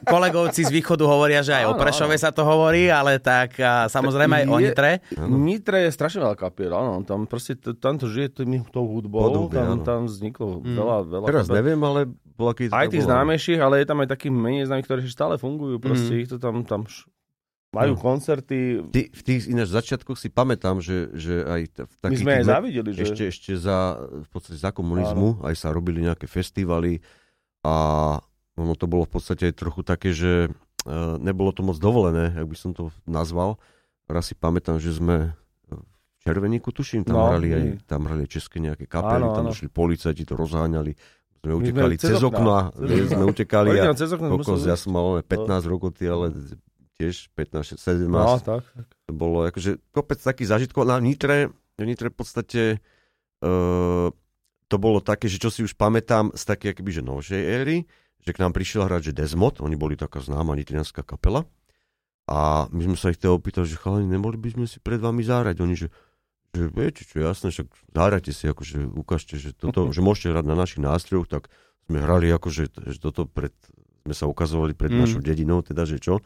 kolegovci 0.03 0.61
z 0.61 0.71
východu 0.71 1.03
hovoria, 1.03 1.39
že 1.39 1.53
aj 1.53 1.65
o 1.65 1.73
Áno, 1.73 1.79
Prešove 1.79 2.15
sa 2.15 2.29
to 2.29 2.41
hovorí, 2.41 2.87
ale 2.87 3.17
tak 3.17 3.55
a, 3.57 3.85
samozrejme 3.85 4.33
aj 4.35 4.45
o 4.45 4.55
Je- 4.55 4.63
Nitre. 4.63 4.91
Nitre 5.21 5.77
je 5.83 5.91
strašne 5.91 6.19
veľká 6.21 6.37
kapiel, 6.41 6.71
áno. 6.71 7.01
Tam 7.01 7.23
proste, 7.23 7.53
to, 7.53 7.73
tam 7.73 7.95
to 7.95 8.05
žije 8.05 8.31
tým, 8.33 8.63
tou 8.65 8.85
hudbou, 8.85 9.21
Podobne, 9.21 9.53
tam, 9.53 9.67
áno. 9.69 9.83
tam 9.83 9.99
vzniklo 10.05 10.61
Mm. 10.61 10.73
veľa, 10.73 10.97
veľa 11.05 11.25
Teraz 11.25 11.45
kapiel. 11.45 11.57
neviem, 11.57 11.79
ale 11.81 11.99
bola 12.33 12.51
keď 12.51 12.67
Aj 12.69 12.87
tých 12.87 13.03
známejších, 13.03 13.59
ale 13.59 13.75
je 13.77 13.87
tam 13.87 13.99
aj 13.99 14.09
takých 14.09 14.31
menej 14.31 14.65
známych, 14.65 14.85
ktorí 14.85 15.01
stále 15.05 15.35
fungujú. 15.35 15.77
Proste 15.77 16.11
Mm. 16.11 16.19
ich 16.19 16.27
to 16.27 16.37
tam, 16.37 16.61
tam 16.61 16.83
š... 16.83 17.05
majú 17.71 17.95
No. 17.95 18.01
koncerty. 18.01 18.83
Ty, 18.85 19.01
v 19.07 19.21
tých 19.21 19.47
ináč 19.47 19.69
začiatkoch 19.69 20.15
si 20.15 20.27
pamätám, 20.27 20.77
že, 20.77 21.07
že 21.13 21.39
aj 21.41 21.61
t- 21.69 21.81
v 21.81 21.93
My 21.93 22.01
takých 22.03 22.19
sme 22.19 22.31
aj 22.33 22.43
závideli, 22.45 22.89
že... 22.91 23.01
ešte, 23.01 23.23
ešte 23.25 23.51
za, 23.55 23.77
v 24.01 24.29
podstate 24.29 24.57
za 24.57 24.69
komunizmu 24.69 25.39
aj 25.39 25.55
sa 25.55 25.69
robili 25.69 26.01
nejaké 26.01 26.25
festivaly 26.25 26.99
a 27.61 27.75
ono 28.59 28.73
to 28.75 28.85
bolo 28.87 29.07
v 29.07 29.11
podstate 29.15 29.51
aj 29.51 29.55
trochu 29.55 29.81
také, 29.83 30.11
že 30.11 30.47
e, 30.47 30.95
nebolo 31.19 31.55
to 31.55 31.63
moc 31.63 31.79
dovolené, 31.79 32.35
ak 32.35 32.47
by 32.47 32.57
som 32.57 32.71
to 32.75 32.91
nazval. 33.07 33.59
Raz 34.11 34.31
si 34.31 34.35
pamätám, 34.35 34.79
že 34.81 34.91
sme 34.91 35.31
v 35.67 36.29
Červeníku, 36.29 36.69
tuším, 36.69 37.01
tam, 37.07 37.17
No, 37.17 37.33
hrali 37.33 37.49
aj, 37.49 37.65
tam 37.89 38.05
hrali 38.05 38.29
české 38.29 38.61
nejaké 38.61 38.85
kapely, 38.85 39.25
Áno, 39.25 39.33
tam 39.33 39.45
áno. 39.47 39.51
došli 39.55 39.71
policajti, 39.71 40.21
to 40.27 40.37
rozháňali. 40.37 40.93
Sme 41.41 41.49
sme 41.49 41.53
utekali 41.57 41.95
cez 41.97 42.09
cez 42.13 42.21
okna, 42.21 42.69
vieš, 42.77 43.17
sme 43.17 43.25
utekali 43.25 43.69
a 43.81 43.97
cez 43.97 44.13
sme 44.13 44.29
kokos, 44.29 44.61
ja 44.61 44.77
som 44.77 44.93
mal 44.93 45.17
len 45.17 45.25
15 45.25 45.65
rokov, 45.65 45.97
ty, 45.97 46.05
ale 46.05 46.29
tiež 47.01 47.33
15, 47.33 47.81
17. 47.81 48.05
No, 48.05 48.37
tak. 48.37 48.61
tak. 48.61 48.85
To 49.09 49.13
bolo 49.17 49.49
akože 49.49 49.81
kopec 49.89 50.21
takých 50.21 50.53
zážitkov. 50.53 50.85
Na 50.85 51.01
Nitre, 51.01 51.49
na 51.81 51.83
Nitre 51.89 52.13
v 52.13 52.17
podstate 52.21 52.61
uh, 53.41 54.13
to 54.69 54.75
bolo 54.77 55.01
také, 55.01 55.25
že 55.25 55.41
čo 55.41 55.49
si 55.49 55.65
už 55.65 55.73
pamätám 55.73 56.29
z 56.37 56.43
také 56.45 56.77
akoby, 56.77 56.91
že 56.93 57.01
novšej 57.01 57.41
éry, 57.41 57.89
že 58.21 58.31
k 58.31 58.41
nám 58.41 58.53
prišiel 58.53 58.85
hrať, 58.85 59.11
že 59.11 59.17
Desmod, 59.17 59.59
oni 59.61 59.73
boli 59.73 59.97
taká 59.97 60.21
známa 60.21 60.53
nitrianská 60.53 61.01
kapela 61.01 61.45
a 62.29 62.69
my 62.69 62.81
sme 62.87 62.97
sa 62.97 63.09
ich 63.09 63.19
teda 63.19 63.33
opýtali, 63.35 63.67
že 63.67 63.81
chalani, 63.81 64.07
nemohli 64.07 64.37
by 64.37 64.49
sme 64.55 64.65
si 64.69 64.77
pred 64.77 65.01
vami 65.01 65.25
zahrať. 65.25 65.57
Oni, 65.59 65.75
že, 65.75 65.89
že 66.53 66.69
viete 66.69 67.03
čo, 67.03 67.19
jasné, 67.19 67.49
však 67.49 67.67
zahrajte 67.91 68.31
si, 68.31 68.45
akože 68.47 68.77
ukážte, 68.93 69.35
že, 69.41 69.51
toto, 69.51 69.89
že 69.95 69.99
môžete 69.99 70.31
hrať 70.31 70.45
na 70.45 70.55
našich 70.55 70.79
nástrojoch, 70.79 71.27
tak 71.27 71.51
sme 71.89 71.99
hrali 71.99 72.29
akože, 72.31 72.71
že 72.93 72.97
toto 73.01 73.25
pred, 73.27 73.51
sme 74.07 74.13
sa 74.13 74.29
ukazovali 74.29 74.77
pred 74.77 74.93
Mm. 74.93 74.99
našou 75.03 75.19
dedinou, 75.19 75.59
teda, 75.65 75.83
že 75.83 75.99
čo. 75.99 76.21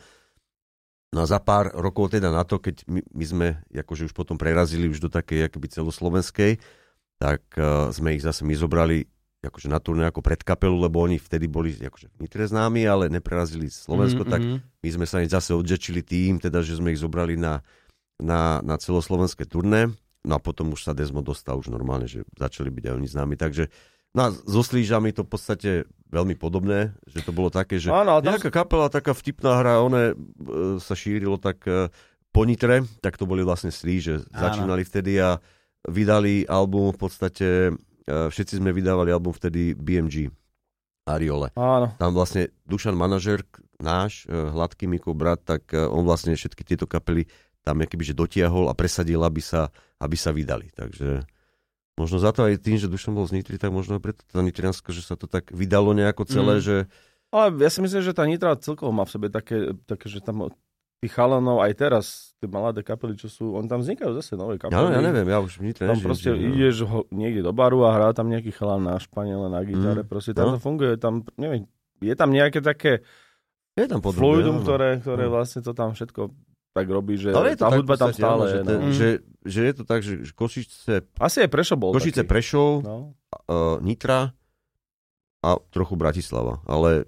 No 1.16 1.24
a 1.24 1.26
za 1.26 1.40
pár 1.40 1.72
rokov 1.72 2.12
teda 2.12 2.28
na 2.28 2.44
to, 2.44 2.60
keď 2.60 2.84
my, 2.92 3.00
my 3.16 3.26
sme 3.26 3.48
akože 3.72 4.12
už 4.12 4.14
potom 4.14 4.36
prerazili 4.36 4.92
už 4.92 5.00
do 5.00 5.08
takej 5.08 5.48
akoby 5.48 5.72
celoslovenskej, 5.72 6.60
tak 7.16 7.42
uh, 7.56 7.88
sme 7.96 8.20
ich 8.20 8.22
zase 8.22 8.44
my 8.44 8.52
zobrali 8.52 9.08
akože 9.48 9.68
na 9.70 9.80
turné 9.80 10.10
ako 10.10 10.22
predkapelu, 10.26 10.76
lebo 10.76 11.02
oni 11.06 11.22
vtedy 11.22 11.46
boli 11.46 11.74
akože 11.74 12.12
v 12.14 12.18
Nitre 12.26 12.46
známi, 12.46 12.86
ale 12.86 13.08
neprerazili 13.08 13.70
Slovensko, 13.70 14.26
Mm, 14.26 14.32
tak 14.32 14.42
mm. 14.42 14.58
my 14.82 14.90
sme 14.90 15.06
sa 15.06 15.22
hneď 15.22 15.32
zase 15.38 15.52
odžečili 15.54 16.02
tým, 16.02 16.42
teda, 16.42 16.66
že 16.66 16.78
sme 16.78 16.94
ich 16.94 17.02
zobrali 17.02 17.38
na, 17.38 17.62
na, 18.20 18.60
na 18.66 18.76
celoslovenské 18.76 19.46
turné. 19.46 19.92
No 20.26 20.38
a 20.38 20.40
potom 20.42 20.74
už 20.74 20.90
sa 20.90 20.98
Desmo 20.98 21.22
dostal 21.22 21.62
už 21.62 21.70
normálne, 21.70 22.10
že 22.10 22.26
začali 22.34 22.74
byť 22.74 22.84
aj 22.90 22.94
oni 22.98 23.08
známi. 23.08 23.36
Takže 23.38 23.70
no 24.18 24.20
a 24.26 24.28
so 24.34 24.66
Slížami 24.66 25.14
to 25.14 25.22
v 25.22 25.30
podstate 25.30 25.72
veľmi 26.10 26.34
podobné, 26.34 26.98
že 27.06 27.22
to 27.22 27.30
bolo 27.30 27.54
také, 27.54 27.78
že 27.78 27.94
Áno, 27.94 28.18
tam 28.24 28.34
nejaká 28.34 28.50
kapela, 28.50 28.90
taká 28.90 29.14
vtipná 29.14 29.62
hra, 29.62 29.86
one 29.86 30.04
e, 30.12 30.16
sa 30.82 30.98
šírilo 30.98 31.38
tak 31.38 31.62
e, 31.70 31.94
po 32.34 32.42
Nitre, 32.48 32.88
tak 33.06 33.22
to 33.22 33.30
boli 33.30 33.46
vlastne 33.46 33.70
Srí, 33.70 34.02
že 34.02 34.26
Áno. 34.34 34.50
začínali 34.50 34.82
vtedy 34.82 35.22
a 35.22 35.38
vydali 35.86 36.50
album 36.50 36.90
v 36.90 37.00
podstate, 37.00 37.48
všetci 38.06 38.62
sme 38.62 38.70
vydávali 38.70 39.10
album 39.10 39.34
vtedy 39.34 39.74
BMG, 39.74 40.30
Ariole. 41.06 41.54
Áno. 41.54 41.94
Tam 42.02 42.12
vlastne 42.18 42.50
Dušan 42.66 42.98
manažer, 42.98 43.46
náš, 43.78 44.26
e, 44.26 44.34
Hladký 44.34 44.90
Mikov 44.90 45.14
brat, 45.14 45.46
tak 45.46 45.70
e, 45.70 45.86
on 45.86 46.02
vlastne 46.02 46.34
všetky 46.34 46.66
tieto 46.66 46.90
kapely 46.90 47.30
tam 47.62 47.82
keby, 47.82 48.06
že 48.06 48.18
dotiahol 48.18 48.70
a 48.70 48.78
presadil, 48.78 49.22
aby 49.26 49.42
sa, 49.42 49.74
aby 49.98 50.14
sa 50.14 50.30
vydali. 50.30 50.70
Takže 50.74 51.26
možno 51.98 52.22
za 52.22 52.30
to 52.30 52.46
aj 52.46 52.62
tým, 52.62 52.78
že 52.78 52.90
Dušan 52.90 53.18
bol 53.18 53.26
z 53.26 53.42
Nitry, 53.42 53.58
tak 53.58 53.74
možno 53.74 53.98
preto 53.98 54.22
tá 54.30 54.42
Nitrianska, 54.42 54.94
že 54.94 55.02
sa 55.02 55.18
to 55.18 55.26
tak 55.26 55.50
vydalo 55.50 55.94
nejako 55.98 56.30
celé, 56.30 56.62
Mm. 56.62 56.64
že 56.66 56.76
Ale 57.34 57.58
ja 57.58 57.70
si 57.74 57.82
myslím, 57.82 58.06
že 58.06 58.14
tá 58.14 58.24
Nitra 58.30 58.54
celkovo 58.62 58.94
má 58.94 59.04
v 59.04 59.14
sebe 59.18 59.28
také, 59.34 59.74
také 59.90 60.08
že 60.08 60.22
tam 60.22 60.54
tých 60.98 61.12
chalanov 61.12 61.60
aj 61.60 61.74
teraz, 61.74 62.06
tie 62.36 62.48
mladé 62.48 62.80
kapely, 62.80 63.14
čo 63.14 63.28
sú, 63.28 63.52
on 63.52 63.66
tam 63.66 63.80
vznikajú 63.80 64.14
zase 64.14 64.34
nové 64.34 64.56
kapely. 64.56 64.74
ja, 64.74 64.90
ja 64.90 65.02
neviem, 65.02 65.26
ja 65.26 65.38
už 65.38 65.60
v 65.60 65.64
Nitre 65.66 65.84
Tam 65.84 65.94
nežijem, 65.94 66.06
proste 66.06 66.30
že- 66.30 66.42
ideš 66.42 66.76
ho, 66.84 67.00
niekde 67.10 67.42
do 67.42 67.52
baru 67.52 67.84
a 67.84 67.92
hrá 67.92 68.10
tam 68.12 68.26
nejaký 68.26 68.52
chalán 68.52 68.82
na 68.82 68.96
španiele, 68.96 69.46
na 69.46 69.62
gitare, 69.62 70.02
Mm, 70.02 70.08
proste 70.08 70.32
tam 70.32 70.46
no. 70.48 70.54
to 70.54 70.60
funguje, 70.60 70.96
tam, 70.96 71.22
neviem, 71.36 71.68
je 72.00 72.14
tam 72.14 72.30
nejaké 72.30 72.60
také 72.60 73.04
je 73.74 73.86
tam 73.86 74.00
podobné, 74.00 74.22
fluidum, 74.22 74.56
áno. 74.56 74.64
ktoré, 74.64 74.90
ktoré 74.98 75.24
No. 75.26 75.32
vlastne 75.34 75.60
to 75.60 75.72
tam 75.72 75.92
všetko 75.92 76.32
tak 76.72 76.86
robí, 76.86 77.16
že 77.16 77.32
Ale 77.32 77.52
je 77.52 77.58
to 77.58 77.62
tá 77.62 77.70
tak 77.70 77.78
hudba 77.78 77.96
tam 77.96 78.12
stále 78.12 78.36
áno, 78.38 78.44
je. 78.44 78.52
že, 78.52 78.60
ten, 78.62 78.78
no. 78.78 78.92
že, 78.92 79.10
že 79.46 79.62
je 79.62 79.74
to 79.74 79.84
tak, 79.84 80.00
že 80.00 80.14
Košice, 80.30 80.94
Asi 81.18 81.38
aj 81.40 81.50
Prešov 81.50 81.78
bol 81.78 81.92
Košice 81.92 82.22
taký. 82.22 82.30
Prešov, 82.30 82.70
No. 82.82 82.96
uh, 83.46 83.80
Nitra 83.80 84.32
a 85.40 85.50
trochu 85.70 85.94
Bratislava. 85.94 86.60
Ale 86.66 87.08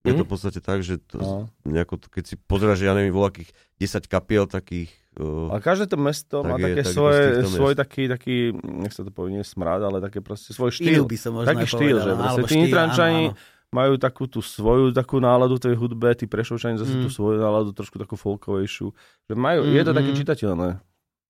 je 0.00 0.12
to 0.12 0.22
Mhm. 0.22 0.26
v 0.26 0.30
podstate 0.30 0.58
tak, 0.58 0.80
že 0.80 0.96
to, 0.98 1.16
No. 1.16 1.34
nejako, 1.62 2.00
keď 2.02 2.24
si 2.24 2.34
pozráš, 2.36 2.80
že 2.80 2.88
ja 2.88 2.94
neviem, 2.94 3.10
voľakých 3.10 3.50
10 3.76 4.06
kapiel 4.06 4.44
takých... 4.44 4.88
Uh, 5.12 5.50
A 5.50 5.58
každé 5.58 5.86
to 5.86 5.96
mesto 5.96 6.40
má 6.40 6.54
Tak 6.54 6.60
je, 6.60 6.64
také 6.64 6.76
tak 6.76 6.86
je 6.86 6.94
svoje, 6.94 7.20
miest. 7.36 7.52
svoj 7.52 7.72
taký, 7.74 8.02
taký, 8.06 8.34
nech 8.54 8.92
sa 8.92 9.02
to 9.02 9.10
povie, 9.10 9.34
nie 9.34 9.42
smrad, 9.42 9.80
ale 9.80 9.98
také 9.98 10.18
proste 10.18 10.50
svoj 10.50 10.70
štýl. 10.70 11.02
Štýl 11.02 11.04
by 11.04 11.16
som 11.16 11.30
možno 11.34 11.48
Taký 11.50 11.66
štýl, 11.66 11.96
povedal, 11.96 12.06
že 12.06 12.12
proste 12.14 12.42
tí 12.46 12.56
Nitrančani 12.56 13.24
majú 13.70 13.94
takú 13.96 14.24
tú 14.24 14.40
svoju 14.40 14.90
takú 14.90 15.18
náladu 15.18 15.54
tej 15.56 15.74
hudbe, 15.74 16.10
tí 16.12 16.24
Prešovčani 16.24 16.74
zase 16.74 16.90
Mm. 16.92 17.02
tú 17.02 17.08
svoju 17.08 17.38
náladu 17.38 17.70
trošku 17.70 17.96
takú 17.96 18.14
folkovejšiu. 18.14 18.88
Že 19.26 19.34
majú, 19.34 19.60
Mm, 19.62 19.72
je 19.72 19.82
to 19.82 19.92
také 19.92 20.10
mm. 20.10 20.18
čitateľné, 20.18 20.68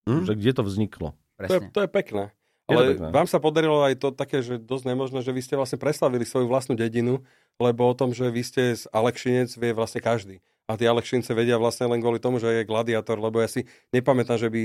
hm? 0.06 0.22
že 0.24 0.32
kde 0.34 0.52
to 0.52 0.62
vzniklo. 0.62 1.08
To 1.38 1.48
je, 1.50 1.60
to 1.68 1.80
je 1.80 1.88
pekné. 1.90 2.24
Ale 2.70 2.82
pekné. 2.94 3.08
vám 3.10 3.28
sa 3.28 3.38
podarilo 3.42 3.82
aj 3.82 3.98
to 3.98 4.08
také, 4.14 4.40
že 4.40 4.62
dosť 4.62 4.84
nemožné, 4.86 5.20
že 5.20 5.34
vy 5.34 5.42
ste 5.42 5.58
vlastne 5.58 5.76
preslavili 5.76 6.22
svoju 6.22 6.46
vlastnú 6.46 6.78
dedinu, 6.78 7.20
lebo 7.58 7.90
o 7.90 7.94
tom, 7.94 8.14
že 8.14 8.30
vy 8.30 8.42
ste 8.46 8.62
z 8.78 8.86
Alekšinec 8.94 9.50
vie 9.58 9.70
vlastne 9.74 9.98
každý. 10.00 10.38
A 10.70 10.78
tie 10.78 10.86
Alekšince 10.86 11.34
vedia 11.34 11.58
vlastne 11.58 11.90
len 11.90 11.98
kvôli 11.98 12.22
tomu, 12.22 12.38
že 12.38 12.62
je 12.62 12.68
gladiátor, 12.68 13.18
lebo 13.18 13.42
ja 13.42 13.50
si 13.50 13.66
nepamätám, 13.90 14.38
že 14.38 14.46
by, 14.46 14.62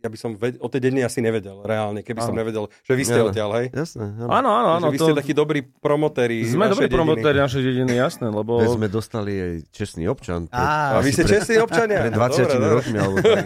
ja 0.00 0.08
by 0.08 0.16
som 0.16 0.30
ved, 0.32 0.56
o 0.56 0.66
tej 0.66 0.80
dedine 0.80 1.04
asi 1.04 1.20
nevedel 1.20 1.60
reálne, 1.60 2.00
keby 2.00 2.18
som 2.18 2.32
Áno. 2.32 2.40
nevedel, 2.40 2.64
že 2.80 2.92
vy 2.92 3.04
ste 3.04 3.20
Áno. 3.20 3.28
odtiaľ, 3.28 3.50
hej? 3.60 3.66
Jasné, 3.70 4.04
áno. 4.16 4.30
Áno, 4.32 4.48
áno, 4.50 4.68
áno. 4.74 4.86
že 4.88 4.92
vy 4.92 4.98
ste 4.98 5.12
takí 5.12 5.32
dobrí 5.32 5.60
promotéri 5.62 6.40
Sme 6.42 6.66
dobrí 6.66 6.88
promotéri 6.88 7.36
našej 7.36 7.60
dediny, 7.60 7.92
jasné, 7.94 8.26
lebo... 8.26 8.58
Veď 8.58 8.74
sme 8.74 8.88
dostali 8.88 9.32
aj 9.36 9.52
čestný 9.70 10.08
občan. 10.08 10.48
Pred, 10.48 10.56
A 10.56 10.98
vy 10.98 11.10
ste 11.10 11.22
pred, 11.22 11.32
čestní 11.36 11.56
občania. 11.60 11.98
pred 12.02 12.12
20 12.12 12.48
Dobre, 12.48 12.68
rokmi. 12.72 12.96
Alebo 12.96 13.16
tak, 13.20 13.44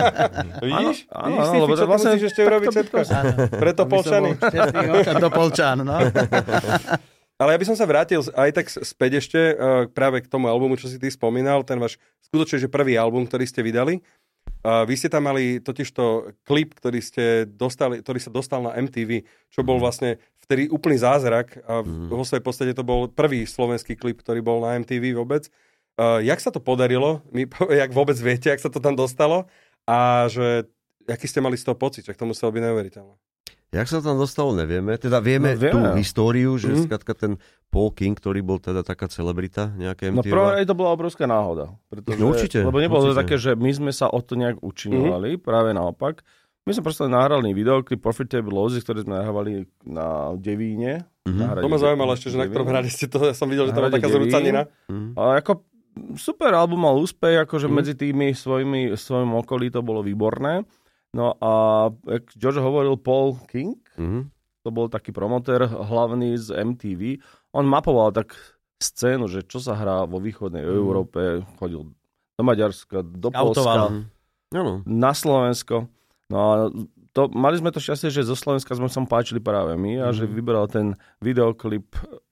Vidíš? 0.66 0.96
Áno, 1.06 1.26
Vidíš, 1.30 1.46
áno, 1.46 1.60
lebo 1.60 1.74
to 1.74 1.84
vlastne- 1.84 2.10
musíš 2.16 2.24
ešte 2.26 2.40
urobiť 2.42 2.68
všetko? 2.70 2.96
to-. 2.98 3.60
Preto 3.60 3.82
som 3.82 3.92
Polčany. 3.92 4.30
šťastný 4.34 4.86
občan 4.90 5.16
do 5.16 5.28
Polčan, 5.28 5.76
no. 5.82 5.96
Ale 7.40 7.56
ja 7.56 7.58
by 7.58 7.66
som 7.66 7.76
sa 7.76 7.88
vrátil 7.88 8.20
aj 8.36 8.50
tak 8.52 8.66
späť 8.68 9.16
ešte 9.16 9.40
uh, 9.50 9.88
práve 9.88 10.20
k 10.20 10.28
tomu 10.28 10.52
albumu, 10.52 10.76
čo 10.76 10.92
si 10.92 11.00
ty 11.00 11.08
spomínal, 11.08 11.64
ten 11.64 11.80
váš 11.80 11.96
skutočne, 12.20 12.60
že 12.60 12.68
prvý 12.68 13.00
album, 13.00 13.24
ktorý 13.24 13.48
ste 13.48 13.64
vydali. 13.64 14.04
Vy 14.60 14.94
ste 14.96 15.08
tam 15.08 15.24
mali 15.24 15.56
totižto 15.56 16.36
klip, 16.44 16.76
ktorý, 16.76 17.00
ste 17.00 17.48
dostali, 17.48 18.04
ktorý 18.04 18.20
sa 18.20 18.28
dostal 18.28 18.60
na 18.60 18.76
MTV, 18.76 19.24
čo 19.48 19.64
bol 19.64 19.80
vlastne 19.80 20.20
vtedy 20.44 20.68
úplný 20.68 21.00
zázrak 21.00 21.62
a 21.64 21.80
v, 21.80 22.12
vo 22.12 22.26
svojej 22.26 22.44
podstate 22.44 22.72
to 22.76 22.84
bol 22.84 23.08
prvý 23.08 23.48
slovenský 23.48 23.96
klip, 23.96 24.20
ktorý 24.20 24.44
bol 24.44 24.60
na 24.60 24.76
MTV 24.76 25.16
vôbec. 25.16 25.48
Uh, 25.96 26.20
jak 26.20 26.42
sa 26.44 26.52
to 26.52 26.60
podarilo? 26.60 27.24
My, 27.32 27.48
jak 27.80 27.90
vôbec 27.94 28.18
viete, 28.20 28.52
jak 28.52 28.60
sa 28.60 28.68
to 28.68 28.84
tam 28.84 28.92
dostalo? 28.92 29.48
A 29.88 30.28
že 30.28 30.68
aký 31.08 31.24
ste 31.24 31.40
mali 31.40 31.56
z 31.56 31.64
toho 31.64 31.78
pocit? 31.78 32.04
Čak 32.04 32.20
to 32.20 32.28
muselo 32.28 32.52
byť 32.52 32.60
neuveriteľné. 32.60 33.14
Jak 33.70 33.86
sa 33.86 34.02
tam 34.02 34.18
dostalo, 34.18 34.50
nevieme. 34.52 34.98
Teda 34.98 35.18
vieme, 35.18 35.54
No, 35.54 35.60
vieme. 35.60 35.78
tú 35.86 35.96
históriu, 35.96 36.58
že 36.58 36.74
mm. 36.74 36.90
ten 37.14 37.38
Paul 37.70 37.90
King, 37.90 38.12
ktorý 38.12 38.42
bol 38.42 38.58
teda 38.58 38.82
taká 38.82 39.06
celebrita 39.06 39.70
nejaké 39.70 40.10
No 40.10 40.18
MTV. 40.18 40.26
prvom 40.28 40.50
rade 40.50 40.66
to 40.66 40.74
bola 40.74 40.90
obrovská 40.90 41.24
náhoda. 41.24 41.70
Pretože, 41.86 42.18
No, 42.18 42.28
určite, 42.28 42.58
Lebo 42.60 42.76
nebolo 42.76 42.98
to 43.00 43.06
určite. 43.08 43.20
také, 43.22 43.34
že 43.36 43.54
my 43.54 43.70
sme 43.70 43.90
sa 43.90 44.06
o 44.06 44.18
to 44.18 44.34
nejak 44.34 44.58
učinovali, 44.58 45.38
práve 45.38 45.70
naopak. 45.70 46.26
My 46.60 46.74
sme 46.74 46.82
proste 46.82 47.06
nahrali 47.06 47.50
videoklip 47.50 47.98
Profitable 47.98 48.50
Losses, 48.50 48.82
ktoré 48.82 49.00
sme 49.00 49.16
nahrávali 49.16 49.64
na 49.82 50.34
Devíne. 50.34 51.06
Mhm. 51.22 51.36
na 51.36 51.46
hrade 51.48 51.62
To 51.62 51.70
ma 51.70 51.78
zaujímalo 51.78 52.10
ešte, 52.12 52.28
že 52.28 52.36
na 52.36 52.46
ktorom 52.46 52.66
hrade 52.66 52.90
ste 52.90 53.06
to, 53.06 53.22
ja 53.22 53.32
som 53.32 53.46
videl, 53.46 53.64
že 53.64 53.72
to 53.72 53.78
bola 53.78 53.86
Hrade 53.86 53.96
taká 53.96 54.10
zrúcanina. 54.10 54.60
Mhm. 54.90 55.14
Ale 55.14 55.32
ako 55.38 55.62
super 56.16 56.50
album 56.52 56.80
mal 56.80 56.96
úspech, 56.96 57.38
akože 57.40 57.66
Mhm. 57.66 57.72
medzi 57.72 57.94
tými 57.94 58.26
svojimi, 58.32 58.80
svojim 58.94 59.30
okolí 59.36 59.68
to 59.68 59.78
bolo 59.80 60.00
výborné. 60.00 60.66
No 61.10 61.34
a 61.36 61.50
jak 62.06 62.30
George 62.38 62.58
hovoril 62.58 62.94
Paul 62.96 63.34
King, 63.46 63.76
Mhm. 63.98 64.30
to 64.62 64.68
bol 64.70 64.86
taký 64.86 65.10
promotér 65.10 65.66
hlavný 65.66 66.36
z 66.36 66.54
MTV, 66.54 67.18
on 67.50 67.66
mapoval 67.66 68.12
tak 68.12 68.36
scénu, 68.78 69.26
že 69.26 69.42
čo 69.42 69.58
sa 69.58 69.74
hrá 69.74 70.04
vo 70.04 70.18
východnej 70.18 70.62
Mhm. 70.62 70.70
Európe, 70.72 71.20
chodil 71.58 71.90
do 72.38 72.42
Maďarska, 72.42 73.02
do. 73.02 73.28
Polska, 73.28 74.06
Áno. 74.50 74.80
na 74.86 75.12
Slovensko. 75.12 75.90
No 76.30 76.38
a 76.38 76.54
to, 77.12 77.26
mali 77.28 77.58
sme 77.58 77.68
to 77.68 77.82
šťastie, 77.82 78.08
že 78.08 78.22
zo 78.22 78.38
Slovenska 78.38 78.70
sme 78.72 78.86
sa 78.86 79.02
páčili 79.02 79.42
práve 79.42 79.74
my 79.74 79.98
a 79.98 80.14
že 80.14 80.30
vybral 80.30 80.64
ten 80.66 80.94
videoklip 81.18 81.90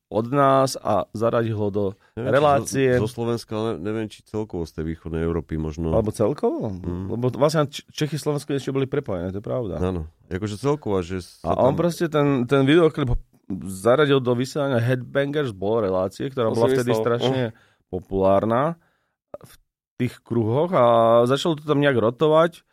od 0.09 0.27
nás 0.33 0.81
a 0.81 1.05
zaradil 1.13 1.53
ho 1.61 1.69
do 1.69 1.85
Neviem, 2.17 2.33
relácie. 2.33 2.97
Zo, 2.97 3.05
zo 3.05 3.21
Slovenska, 3.21 3.53
ale 3.53 3.71
neviem, 3.77 4.09
či 4.09 4.25
celkovo 4.25 4.65
z 4.65 4.81
tej 4.81 4.85
východnej 4.97 5.21
Európy 5.21 5.61
možno. 5.61 5.93
Alebo 5.93 6.09
celkovo? 6.09 6.73
Mm. 6.73 7.13
Lebo 7.13 7.29
vlastne 7.37 7.69
Čechy 7.69 8.17
a 8.17 8.23
Slovensko 8.25 8.57
ešte 8.57 8.73
boli 8.73 8.89
prepojené, 8.89 9.29
to 9.37 9.41
je 9.41 9.47
pravda. 9.47 9.77
Áno. 9.85 10.09
Akože 10.33 10.57
celkovo, 10.57 11.05
že 11.05 11.21
A 11.45 11.61
on 11.61 11.77
proste 11.77 12.09
ten, 12.09 12.49
ten 12.49 12.65
videoklip 12.65 13.21
zaradil 13.69 14.21
do 14.21 14.33
vysielania 14.37 14.81
Headbangers, 14.81 15.57
bol 15.57 15.85
relácie, 15.85 16.29
ktorá 16.29 16.53
To 16.53 16.57
bola 16.57 16.69
vtedy 16.73 16.93
myslel. 16.93 17.05
strašne 17.05 17.43
populárna 17.89 18.77
v 19.41 19.53
tých 19.97 20.21
kruhoch 20.21 20.73
a 20.73 20.85
začalo 21.25 21.57
to 21.57 21.65
tam 21.65 21.81
nejak 21.81 21.97
rotovať, 21.97 22.65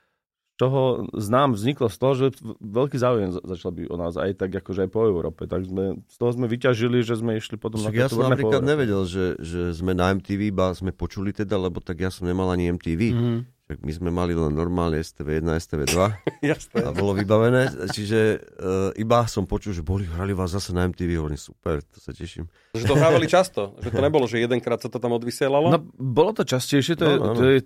z 0.55 0.63
čoho 0.63 0.81
znám 1.11 1.51
vzniklo 1.51 1.91
z 1.91 1.97
toho, 1.99 2.13
že 2.15 2.25
veľký 2.57 2.95
záujem 2.95 3.27
za- 3.29 3.43
začal 3.45 3.75
byť 3.75 3.85
o 3.85 3.95
nás 3.97 4.15
aj 4.15 4.31
tak 4.37 4.55
akože 4.55 4.87
aj 4.87 4.89
po 4.89 5.03
Európe. 5.03 5.43
Tak 5.45 5.67
sme, 5.67 5.99
z 6.01 6.15
toho 6.15 6.31
sme 6.31 6.47
vyťažili, 6.47 7.03
že 7.03 7.19
sme 7.19 7.35
išli 7.35 7.59
potom 7.59 7.75
Však 7.77 7.91
na 7.91 7.99
ja 7.99 8.07
som 8.07 8.23
napríklad 8.23 8.63
nevedel, 8.63 9.03
že, 9.03 9.35
že 9.37 9.75
sme 9.75 9.91
na 9.91 10.15
MTV, 10.15 10.47
iba 10.47 10.71
sme 10.71 10.89
počuli 10.89 11.29
teda, 11.29 11.59
lebo 11.59 11.77
tak 11.77 11.99
ja 11.99 12.07
som 12.07 12.23
nemal 12.23 12.47
ani 12.47 12.71
MTV. 12.71 13.01
Mhm. 13.11 13.37
Tak 13.65 13.81
my 13.81 13.91
sme 13.91 14.13
mali 14.13 14.31
len 14.31 14.53
normálne 14.53 14.95
STV1, 14.95 15.41
STV2 15.41 15.97
Jasné. 16.53 16.79
a 16.79 16.93
bolo 16.93 17.11
vybavené. 17.11 17.89
Čiže 17.89 18.19
uh, 18.37 18.93
iba 18.95 19.25
som 19.25 19.43
počul, 19.43 19.73
že 19.73 19.81
boli, 19.81 20.05
hrali 20.05 20.31
vás 20.31 20.53
zase 20.53 20.69
na 20.69 20.85
MTV. 20.85 21.17
Hovorím, 21.17 21.35
super, 21.35 21.81
to 21.83 21.97
sa 21.97 22.13
teším. 22.13 22.45
Že 22.71 22.85
to 22.85 22.95
hrávali 22.95 23.25
často. 23.25 23.73
Že 23.81 23.89
to 23.89 23.99
nebolo, 24.07 24.23
že 24.23 24.39
jedenkrát 24.39 24.77
sa 24.77 24.87
to 24.87 24.95
tam 24.95 25.11
odvysielalo. 25.11 25.67
No, 25.67 25.81
bolo 25.91 26.31
to 26.31 26.45
častejšie, 26.45 26.93
to, 26.93 27.03
je, 27.03 27.15
No, 27.17 27.25
áno. 27.25 27.33
to, 27.33 27.43
je, 27.43 27.57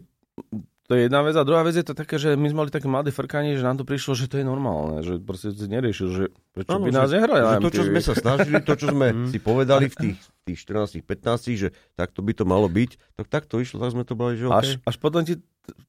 to 0.90 0.98
je 0.98 1.06
jedna 1.06 1.22
vec. 1.22 1.38
A 1.38 1.46
druhá 1.46 1.62
vec 1.62 1.78
je 1.78 1.86
to 1.86 1.94
také, 1.94 2.18
že 2.18 2.34
my 2.34 2.50
sme 2.50 2.66
mali 2.66 2.74
také 2.74 2.90
mladé 2.90 3.14
frkanie, 3.14 3.54
že 3.54 3.62
nám 3.62 3.78
to 3.78 3.86
prišlo, 3.86 4.18
že 4.18 4.26
to 4.26 4.42
je 4.42 4.46
normálne. 4.50 5.06
Že 5.06 5.22
proste 5.22 5.54
si 5.54 5.70
neriešil, 5.70 6.08
že 6.10 6.24
prečo 6.60 6.76
Áno, 6.76 6.84
by 6.84 6.92
nás 6.92 7.10
nehrali 7.16 7.40
na 7.40 7.56
že 7.56 7.64
to, 7.64 7.70
čo 7.72 7.84
sme 7.88 8.00
sa 8.04 8.14
snažili, 8.14 8.56
to, 8.60 8.74
čo 8.76 8.88
sme 8.92 9.08
si 9.32 9.38
povedali 9.40 9.88
v 9.88 9.96
tých, 9.96 10.18
tých 10.44 10.60
14 10.68 11.00
15 11.00 11.56
že 11.56 11.68
takto 11.96 12.20
by 12.20 12.36
to 12.36 12.44
malo 12.44 12.68
byť, 12.68 12.92
tak 13.16 13.26
tak 13.32 13.44
to 13.48 13.64
išlo, 13.64 13.80
tak 13.80 13.96
sme 13.96 14.04
to 14.04 14.14
boli, 14.20 14.36
že 14.36 14.52
Až, 14.52 14.76
okay. 14.76 14.92
až 14.92 14.96
potom 15.00 15.22
ti, 15.24 15.40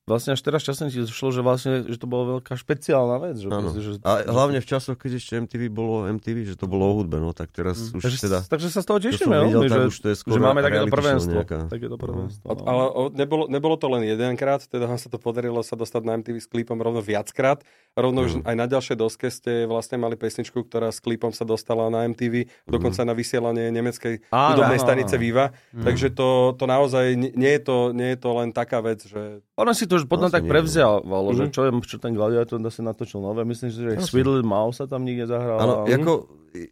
vlastne 0.04 0.34
až 0.34 0.40
teraz 0.42 0.60
časom 0.64 0.90
ti 0.90 1.00
došlo, 1.00 1.28
že 1.32 1.40
vlastne, 1.40 1.72
že 1.86 1.96
to 1.96 2.06
bola 2.10 2.38
veľká 2.38 2.56
špeciálna 2.56 3.16
vec. 3.22 3.36
Že 3.40 3.48
proste, 3.48 3.80
že, 3.80 3.90
A 4.02 4.26
hlavne 4.26 4.58
v 4.60 4.66
časoch, 4.66 4.96
keď 4.98 5.20
ešte 5.20 5.32
MTV 5.40 5.62
bolo 5.70 6.08
MTV, 6.10 6.36
že 6.44 6.56
to 6.58 6.66
bolo 6.66 6.90
o 6.90 6.92
hudbe, 7.00 7.22
no 7.22 7.32
tak 7.32 7.52
teraz 7.54 7.78
už 7.94 8.02
takže, 8.02 8.18
teda... 8.20 8.38
takže 8.46 8.68
sa 8.68 8.80
z 8.82 8.86
toho 8.86 8.98
tešíme, 9.00 9.34
som 9.34 9.46
videl, 9.46 9.62
že, 9.68 9.80
už 9.88 9.98
to 10.02 10.06
je 10.12 10.16
skoro 10.18 10.34
že 10.36 10.40
máme 10.42 10.60
takéto 10.60 10.88
prvenstvo. 10.90 11.40
nejaká. 11.40 11.58
Takéto 11.70 11.96
prvenstvo. 11.96 12.44
A, 12.48 12.52
no. 12.52 12.62
ale 12.66 12.84
o, 12.90 13.02
nebolo, 13.12 13.44
nebolo 13.48 13.74
to 13.78 13.86
len 13.88 14.02
jedenkrát, 14.04 14.60
teda 14.66 14.90
sa 14.98 15.08
to 15.08 15.18
podarilo 15.20 15.62
sa 15.62 15.78
dostať 15.78 16.02
na 16.04 16.12
MTV 16.20 16.36
s 16.42 16.48
klipom 16.50 16.76
rovno 16.80 17.00
viackrát. 17.00 17.62
Rovno 17.94 18.26
už 18.26 18.46
aj 18.46 18.54
na 18.54 18.66
ďalšej 18.66 18.96
doske 18.98 19.26
ste 19.30 19.66
vlastne 19.66 19.98
mali 19.98 20.14
pesničku, 20.14 20.59
ktorá 20.62 20.88
s 20.88 20.98
klipom 20.98 21.30
sa 21.30 21.42
dostala 21.42 21.86
na 21.86 22.04
MTV, 22.04 22.46
dokonca 22.64 23.02
na 23.02 23.12
vysielanie 23.12 23.68
nemeckej 23.68 24.28
Áno, 24.28 24.48
hudobnej 24.52 24.76
áno, 24.76 24.84
stanice 24.84 25.14
áno. 25.14 25.22
Viva. 25.22 25.46
Takže 25.72 26.10
to, 26.10 26.28
to 26.54 26.64
naozaj 26.64 27.04
nie 27.12 27.30
nie 27.32 27.52
je 27.54 27.62
to, 27.62 27.76
nie 27.90 28.08
je 28.12 28.18
to 28.18 28.30
len 28.32 28.50
taká 28.50 28.78
vec, 28.78 29.00
že... 29.00 29.40
Ono 29.54 29.70
si 29.70 29.84
to 29.84 29.96
už 29.96 30.04
potom 30.04 30.28
tak 30.28 30.42
nie, 30.42 30.48
no. 30.48 30.52
prevzalo, 30.52 31.00
že 31.30 31.44
Mhm. 31.46 31.50
čo, 31.50 31.60
je, 31.62 31.70
čo 31.84 31.96
ten 31.96 32.12
Gladiator 32.12 32.58
si 32.66 32.80
natočil 32.80 33.18
nové. 33.18 33.42
Myslím, 33.42 33.68
že 33.68 33.96
Asi. 33.96 34.10
Sweet 34.10 34.42
Mouse 34.42 34.76
sa 34.76 34.86
tam 34.86 35.02
niekde 35.02 35.26
zahral. 35.26 35.58
Áno, 35.58 35.74
a- 35.80 35.88
ako, 35.88 36.12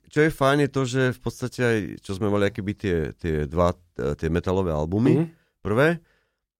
čo 0.07 0.19
je 0.21 0.31
fajn 0.31 0.59
je 0.61 0.71
to, 0.71 0.83
že 0.85 1.03
v 1.11 1.21
podstate 1.21 1.61
aj, 1.61 1.79
čo 2.01 2.11
sme 2.13 2.27
mali 2.27 2.45
akéby 2.45 2.73
tie, 2.73 2.97
tie 3.15 3.45
dva, 3.45 3.71
e, 3.95 4.15
tie 4.15 4.29
metalové 4.29 4.71
albumy, 4.71 5.15
Mhm. 5.15 5.27
prvé, 5.61 5.99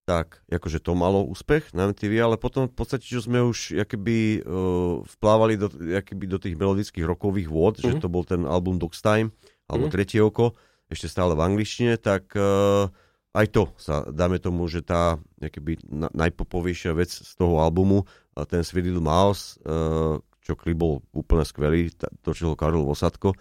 tak 0.09 0.41
akože 0.49 0.81
to 0.81 0.97
malo 0.97 1.21
úspech 1.21 1.69
na 1.77 1.85
MTV, 1.85 2.17
ale 2.17 2.35
potom 2.41 2.65
v 2.65 2.73
podstate, 2.73 3.05
čo 3.05 3.21
sme 3.21 3.45
už 3.45 3.77
akoby 3.77 4.41
uh, 4.41 5.05
vplávali 5.05 5.53
do, 5.53 5.69
akoby 5.69 6.25
do 6.25 6.41
tých 6.41 6.57
melodických 6.57 7.05
rokových 7.05 7.45
vôd, 7.45 7.77
mm-hmm. 7.77 7.93
že 7.93 7.97
Mhm. 7.97 8.01
to 8.01 8.09
bol 8.09 8.25
ten 8.25 8.41
album 8.49 8.81
Dog's 8.81 9.05
Time, 9.05 9.29
alebo 9.69 9.85
Mhm. 9.85 9.93
Tretie 9.93 10.25
oko, 10.25 10.57
ešte 10.89 11.05
stále 11.05 11.37
v 11.37 11.45
angličtine, 11.45 12.01
tak 12.01 12.33
uh, 12.33 12.89
aj 13.37 13.45
to 13.53 13.69
sa, 13.77 14.09
dáme 14.09 14.41
tomu, 14.41 14.65
že 14.65 14.81
tá 14.81 15.21
akoby 15.37 15.77
na, 15.85 16.09
najpopovejšia 16.09 16.97
vec 16.97 17.13
z 17.13 17.29
toho 17.37 17.61
albumu, 17.61 18.01
a 18.33 18.49
ten 18.49 18.65
Sweet 18.65 18.89
Little 18.89 19.05
Mouse, 19.05 19.61
uh, 19.61 20.17
čo 20.41 20.57
klip 20.57 20.81
bol 20.81 21.05
úplne 21.13 21.45
skvelý, 21.45 21.93
tá- 21.93 22.09
točil 22.25 22.49
ho 22.49 22.57
Karol 22.57 22.81
Vosadko, 22.81 23.37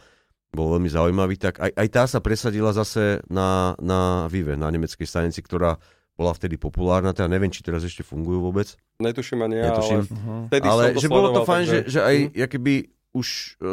bol 0.48 0.76
veľmi 0.76 0.92
zaujímavý, 0.92 1.40
tak 1.40 1.60
aj, 1.60 1.72
aj 1.72 1.88
tá 1.88 2.04
sa 2.04 2.20
presadila 2.20 2.76
zase 2.76 3.24
na, 3.32 3.72
na 3.80 4.28
Vive, 4.28 4.56
na 4.56 4.68
nemeckej 4.68 5.04
stanici, 5.04 5.40
ktorá 5.40 5.80
bola 6.18 6.34
vtedy 6.34 6.58
populárna, 6.58 7.14
teda 7.14 7.30
neviem, 7.30 7.48
či 7.48 7.62
teraz 7.62 7.80
ešte 7.80 8.02
fungujú 8.02 8.42
vôbec, 8.42 8.74
Netuším 8.98 9.38
ani 9.40 9.56
ja, 9.56 9.70
Netuším. 9.70 10.02
ale 10.02 10.10
Mhm. 10.10 10.34
vtedy 10.50 10.66
ale 10.66 10.82
som 10.82 10.92
to 10.92 11.00
že 11.00 11.08
bolo 11.08 11.28
to 11.30 11.42
fajn, 11.44 11.62
takže- 11.62 11.84
že, 11.86 11.88
že 11.88 12.00
aj 12.02 12.16
Mhm. 12.18 12.30
jakoby 12.36 12.74
už 13.10 13.28
uh, 13.56 13.66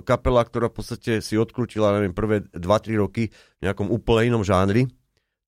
kapela, 0.00 0.40
ktorá 0.40 0.66
v 0.66 0.76
podstate 0.76 1.12
si 1.18 1.34
odkrutila, 1.34 1.92
neviem, 1.92 2.10
prvé 2.10 2.46
2-3 2.48 2.96
roky 2.96 3.28
v 3.58 3.68
nejakom 3.68 3.90
úplne 3.90 4.30
inom 4.30 4.42
žánri, 4.42 4.86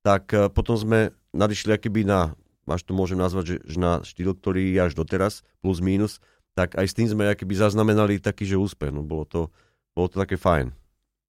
tak 0.03 0.29
uh, 0.31 0.47
potom 0.47 0.75
sme 0.75 0.99
nadišli 1.31 1.73
akoby 1.73 2.03
na, 2.03 2.35
až 2.67 2.83
to 2.83 2.93
môžem 2.93 3.17
nazvať, 3.17 3.45
že, 3.47 3.57
že 3.65 3.79
na 3.79 4.03
štýl, 4.03 4.35
ktorý 4.35 4.75
je 4.75 4.81
až 4.83 4.93
doteraz, 4.93 5.41
plus 5.59 5.79
minus, 5.79 6.19
tak 6.53 6.75
aj 6.75 6.85
s 6.85 6.95
tým 6.95 7.07
sme 7.07 7.31
akoby 7.31 7.55
zaznamenali 7.55 8.19
taký, 8.19 8.43
že 8.45 8.59
úspech. 8.59 8.91
No, 8.91 9.01
bolo, 9.01 9.23
to, 9.25 9.41
bolo 9.95 10.11
to 10.11 10.19
také 10.19 10.35
fajn. 10.35 10.75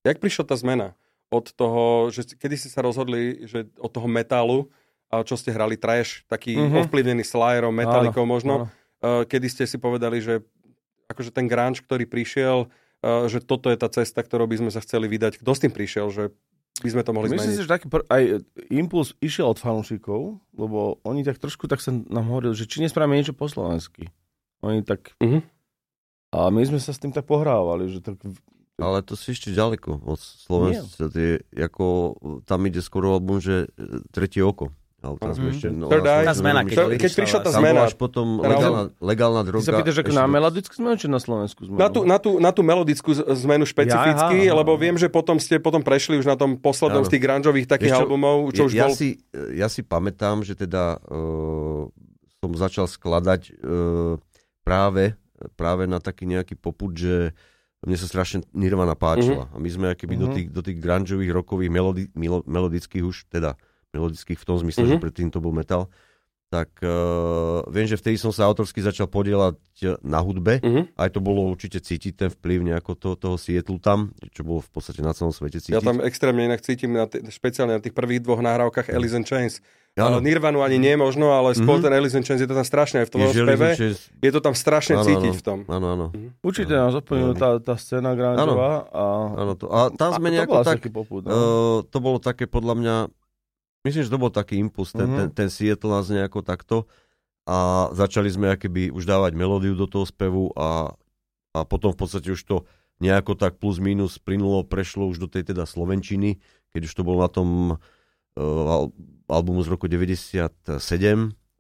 Jak 0.02 0.18
prišla 0.18 0.44
tá 0.44 0.58
zmena? 0.58 0.98
Od 1.30 1.46
toho, 1.48 2.10
že 2.10 2.26
kedy 2.28 2.58
ste 2.58 2.68
sa 2.68 2.82
rozhodli, 2.82 3.46
že 3.46 3.70
od 3.78 3.88
toho 3.88 4.06
metalu, 4.06 4.66
a 4.66 4.81
čo 5.22 5.36
ste 5.36 5.52
hrali 5.52 5.76
trash, 5.76 6.24
taký 6.26 6.56
Mhm. 6.56 6.62
mm-hmm. 6.64 6.80
ovplyvnený 6.88 7.24
Slayerom, 7.24 7.76
Metallicou 7.76 8.24
možno, 8.24 8.54
áno. 8.56 8.66
Uh, 9.02 9.26
kedy 9.28 9.48
ste 9.50 9.64
si 9.66 9.76
povedali, 9.76 10.22
že 10.22 10.40
akože 11.10 11.36
ten 11.36 11.44
grunge, 11.46 11.84
ktorý 11.84 12.08
prišiel, 12.08 12.70
uh, 12.70 13.26
že 13.28 13.44
toto 13.44 13.68
je 13.68 13.76
tá 13.76 13.90
cesta, 13.90 14.22
ktorou 14.22 14.48
by 14.48 14.62
sme 14.62 14.72
sa 14.72 14.80
chceli 14.80 15.10
vydať. 15.10 15.44
Kto 15.44 15.52
s 15.52 15.60
tým 15.60 15.74
prišiel, 15.74 16.08
že 16.08 16.24
by 16.80 16.90
sme 16.90 17.04
to 17.04 17.12
mohli 17.12 17.28
Myslím 17.28 17.52
zmeniť? 17.52 17.58
si, 17.58 17.66
že 17.66 17.70
taký 17.70 17.86
pr- 17.90 18.08
aj 18.08 18.24
impuls 18.70 19.14
išiel 19.20 19.50
od 19.50 19.60
fanúšikov, 19.60 20.40
lebo 20.56 21.02
oni 21.04 21.22
tak 21.22 21.38
trošku 21.38 21.68
tak 21.68 21.78
sa 21.78 21.92
nám 21.92 22.26
hovorili, 22.26 22.56
že 22.56 22.66
či 22.66 22.80
nespravíme 22.80 23.14
niečo 23.14 23.36
po 23.36 23.46
slovensky. 23.46 24.08
Oni 24.64 24.82
tak... 24.82 25.18
Mhm. 25.20 25.44
A 26.32 26.48
my 26.48 26.64
sme 26.64 26.80
sa 26.80 26.96
s 26.96 27.02
tým 27.02 27.12
tak 27.12 27.28
pohrávali, 27.28 27.92
že 27.92 28.00
tak... 28.00 28.16
Ale 28.80 29.04
to 29.04 29.20
si 29.20 29.36
ešte 29.36 29.52
ďaleko 29.52 30.00
od 30.00 30.16
Slovenska. 30.18 31.12
Ako, 31.52 32.16
tam 32.48 32.66
ide 32.66 32.80
skoro 32.80 33.14
album, 33.14 33.38
že 33.38 33.68
Tretie 34.10 34.40
oko. 34.40 34.72
Ale 35.02 35.18
tam 35.18 35.34
sme 35.34 35.50
Mhm. 35.50 35.54
ešte... 35.58 35.68
No. 35.68 35.86
Tá 35.90 36.30
zmena, 36.32 36.62
keď, 36.62 36.78
Keď- 36.88 37.02
keď 37.02 37.12
prišla 37.16 37.40
tá 37.42 37.50
Tam 37.50 37.58
zmena. 37.58 37.82
až 37.84 37.94
potom 37.96 38.38
legálna, 38.38 38.84
legálna 39.02 39.42
Ty 39.42 39.48
droga. 39.50 39.66
sa 39.66 39.74
pýtaš 39.74 39.98
ako 39.98 40.08
ešte 40.08 40.20
na 40.20 40.26
melodickú 40.28 40.74
zmenu, 40.78 40.96
či 40.96 41.08
na 41.08 41.18
slovenskú 41.18 41.62
zmenu? 41.66 41.80
Na 41.80 41.88
tú, 41.88 42.00
na, 42.04 42.18
tú, 42.18 42.32
na 42.38 42.52
tú 42.52 42.62
melodickú 42.62 43.10
zmenu 43.12 43.66
špecificky, 43.66 44.38
Ja, 44.40 44.46
aha, 44.46 44.54
aha. 44.54 44.60
lebo 44.62 44.72
viem, 44.76 44.94
že 44.96 45.08
potom 45.08 45.36
ste 45.36 45.58
potom 45.58 45.82
prešli 45.82 46.16
už 46.16 46.26
na 46.26 46.38
tom 46.38 46.54
poslednom 46.56 47.02
Áno. 47.02 47.10
z 47.10 47.18
tých 47.18 47.24
grungeových 47.24 47.66
takých 47.68 47.92
čo, 47.92 48.00
albumov, 48.00 48.54
čo 48.54 48.70
už 48.70 48.74
ja, 48.74 48.86
bol... 48.86 48.94
si, 48.94 49.18
ja 49.52 49.66
si 49.68 49.82
pamätám, 49.82 50.42
že 50.42 50.54
teda 50.54 51.02
uh, 51.02 51.90
som 52.38 52.52
začal 52.54 52.86
skladať 52.86 53.58
uh, 53.58 54.22
práve, 54.62 55.18
práve 55.52 55.84
na 55.86 55.98
taký 55.98 56.26
nejaký 56.26 56.54
poput, 56.54 56.94
že 56.94 57.34
mne 57.82 57.98
sa 57.98 58.06
strašne 58.06 58.46
Nirvana 58.52 58.94
páčila. 58.94 59.50
Mhm. 59.50 59.54
A 59.54 59.58
my 59.58 59.70
sme 59.72 59.86
akoby 59.90 60.14
do 60.16 60.30
Mhm. 60.30 60.34
tých, 60.38 60.48
do 60.48 60.62
tých 60.62 60.78
grungeových, 60.78 61.32
rokových, 61.34 61.72
melodi, 61.72 62.06
milo, 62.14 62.46
melodických 62.46 63.02
už, 63.02 63.26
teda 63.28 63.58
melodických 63.92 64.36
v 64.36 64.46
tom 64.46 64.58
zmysle, 64.58 64.84
že 64.86 64.96
Mhm. 64.96 65.02
predtým 65.02 65.28
to 65.28 65.38
bol 65.38 65.52
metal, 65.52 65.92
tak 66.50 66.68
uh, 66.82 67.64
viem, 67.66 67.86
že 67.86 67.96
vtedy 67.96 68.16
som 68.16 68.28
sa 68.28 68.44
autorsky 68.44 68.82
začal 68.82 69.08
podielať 69.08 69.56
na 70.02 70.20
hudbe. 70.20 70.60
Mhm. 70.60 70.92
Aj 70.94 71.08
to 71.08 71.20
bolo 71.20 71.44
určite 71.46 71.80
cítiť 71.80 72.14
ten 72.14 72.30
vplyv 72.30 72.60
nejako 72.66 72.92
to, 72.94 73.10
toho 73.16 73.36
Sietlu 73.36 73.78
tam, 73.78 74.12
čo 74.30 74.42
bolo 74.42 74.60
v 74.60 74.68
podstate 74.70 75.00
na 75.00 75.12
celom 75.12 75.32
svete 75.32 75.60
cítiť. 75.60 75.72
Ja 75.72 75.82
tam 75.82 76.00
extrémne 76.02 76.44
inak 76.44 76.60
cítim, 76.60 76.92
na 76.92 77.06
t- 77.06 77.24
špeciálne 77.24 77.72
na 77.72 77.80
tých 77.80 77.92
prvých 77.92 78.20
dvoch 78.20 78.40
nahrávkach 78.40 78.88
Alice 78.90 79.16
in 79.16 79.24
Chains. 79.24 79.64
Áno. 79.94 80.08
Ale 80.10 80.24
Nirvanu 80.24 80.60
ani 80.60 80.76
nie 80.78 80.92
možno, 80.94 81.32
ale 81.32 81.52
skôr 81.52 81.76
Mhm. 81.78 81.84
ten 81.84 81.92
Alice 81.94 82.16
in 82.16 82.24
Chains 82.24 82.40
je 82.40 82.48
to 82.48 82.54
tam 82.54 82.64
strašne 82.64 83.00
aj 83.00 83.08
v 83.08 83.12
tom 83.12 83.20
Je 83.22 83.32
speve. 83.34 83.68
Je 84.18 84.32
to 84.32 84.40
tam 84.42 84.52
strašne 84.54 84.94
Áno, 84.94 85.04
cítiť 85.04 85.32
áno. 85.32 85.36
v 85.38 85.42
tom. 85.42 85.60
Áno, 85.66 85.88
áno. 85.90 86.06
Určite 86.42 86.72
nás 86.74 86.92
ovplyvnila 86.94 87.32
tá, 87.34 87.50
tá 87.62 87.74
scéna 87.76 88.12
grungeová. 88.12 88.88
A, 88.88 89.04
áno 89.38 89.54
to. 89.54 89.68
A 89.68 89.88
tam 89.90 90.12
sme 90.14 90.28
a 90.28 90.32
to 90.32 90.36
nejako 90.38 90.54
asi 90.58 90.68
tak... 90.70 90.78
taký 90.80 90.90
popud, 90.90 91.22
no. 91.22 91.32
Uh, 91.32 91.40
to 91.86 91.98
bolo 91.98 92.20
také 92.20 92.44
podľa 92.46 92.76
mňa... 92.76 92.96
Myslím, 93.82 94.04
že 94.06 94.14
to 94.14 94.22
bol 94.22 94.30
taký 94.30 94.58
impuls, 94.58 94.94
ten, 94.94 95.10
Mhm. 95.10 95.18
ten, 95.18 95.28
ten 95.34 95.50
Seattle 95.50 95.90
nás 95.90 96.06
nejako 96.06 96.46
takto 96.46 96.86
a 97.50 97.90
začali 97.92 98.30
sme 98.30 98.54
akéby 98.54 98.94
už 98.94 99.04
dávať 99.04 99.34
melódiu 99.34 99.74
do 99.74 99.90
toho 99.90 100.06
spevu 100.06 100.54
a, 100.54 100.94
a 101.52 101.60
potom 101.66 101.90
v 101.90 101.98
podstate 101.98 102.30
už 102.30 102.42
to 102.46 102.62
nejako 103.02 103.34
tak 103.34 103.58
plus 103.58 103.82
minus 103.82 104.22
plynulo, 104.22 104.62
prešlo 104.62 105.10
už 105.10 105.18
do 105.18 105.26
tej 105.26 105.50
teda 105.50 105.66
Slovenčiny, 105.66 106.38
keď 106.70 106.82
už 106.86 106.94
to 106.94 107.02
bolo 107.02 107.26
na 107.26 107.30
tom 107.34 107.50
uh, 107.74 108.40
al- 108.70 108.94
albumu 109.26 109.66
z 109.66 109.74
roku 109.74 109.90
97, 109.90 110.78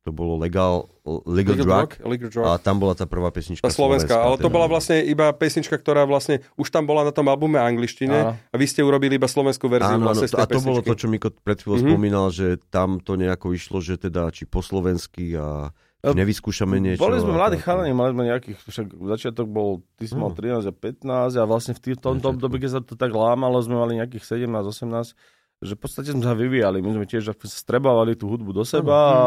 to 0.02 0.10
bolo 0.10 0.34
Legal, 0.36 0.90
Legal, 1.04 1.22
Legal 1.28 1.56
Drug, 1.56 1.90
Drug, 1.92 1.92
Legal 2.04 2.30
Drug. 2.30 2.44
a 2.44 2.58
tam 2.58 2.78
bola 2.78 2.92
tá 2.92 3.06
prvá 3.06 3.30
pesnička 3.30 3.62
Tá 3.62 3.70
slovenská, 3.70 4.12
ale 4.16 4.36
to 4.36 4.44
teda. 4.44 4.52
bola 4.52 4.66
vlastne 4.66 4.98
iba 5.00 5.30
pesnička, 5.32 5.74
ktorá 5.74 6.04
vlastne 6.04 6.42
už 6.56 6.68
tam 6.68 6.84
bola 6.84 7.02
na 7.02 7.12
tom 7.12 7.26
albume 7.26 7.58
angličtine 7.58 8.18
Áno. 8.18 8.34
a 8.34 8.56
vy 8.56 8.66
ste 8.66 8.82
urobili 8.82 9.16
iba 9.16 9.26
slovenskú 9.26 9.68
verziu 9.68 9.94
Áno, 9.94 10.02
áno, 10.02 10.08
vlastne 10.08 10.26
z 10.26 10.34
to, 10.34 10.38
tej 10.38 10.42
a 10.42 10.48
to 10.48 10.60
bolo 10.60 10.80
pesničky. 10.80 10.88
to, 10.88 10.94
čo 10.96 11.08
Miko 11.08 11.30
pred 11.36 11.58
chvíľou 11.58 11.70
Mhm. 11.72 11.80
mm-hmm. 11.80 11.94
spomínal, 11.94 12.26
že 12.30 12.48
tam 12.68 12.90
to 12.98 13.14
nejako 13.14 13.48
išlo, 13.52 13.78
že 13.78 13.96
teda 13.96 14.30
či 14.30 14.44
po 14.44 14.60
slovensky 14.60 15.34
a 15.34 15.70
či 16.02 16.18
nevyskúšame 16.18 16.78
niečo. 16.78 16.98
Boli 17.00 17.18
sme 17.18 17.32
mladí 17.32 17.58
chalani, 17.58 17.92
mali 17.92 18.10
sme 18.10 18.26
nejakých, 18.28 18.58
však 18.60 18.88
začiatok 19.08 19.46
bol, 19.46 19.70
ty 19.96 20.06
si 20.06 20.14
mal 20.14 20.30
No. 20.30 20.36
13 20.36 20.66
a 20.66 20.74
15 20.74 21.06
a 21.32 21.44
vlastne 21.44 21.74
v 21.74 21.82
Začiatku. 22.18 22.26
období, 22.28 22.58
keď 22.58 22.70
sa 22.72 22.82
to 22.82 22.94
tak 22.96 23.12
lámalo, 23.12 23.54
sme 23.60 23.76
mali 23.76 23.96
nejakých 23.96 24.26
17, 24.42 24.50
18, 24.66 25.14
že 25.62 25.78
v 25.78 25.80
podstate 25.80 26.10
sme 26.10 26.21
sa 26.21 26.34
vyvíjali, 26.34 26.82
my 26.82 26.91
sme 26.91 27.06
tiež 27.06 27.30
strebávali 27.45 28.17
tú 28.17 28.28
hudbu 28.28 28.52
do 28.52 28.65
seba 28.65 28.97
a 28.97 29.21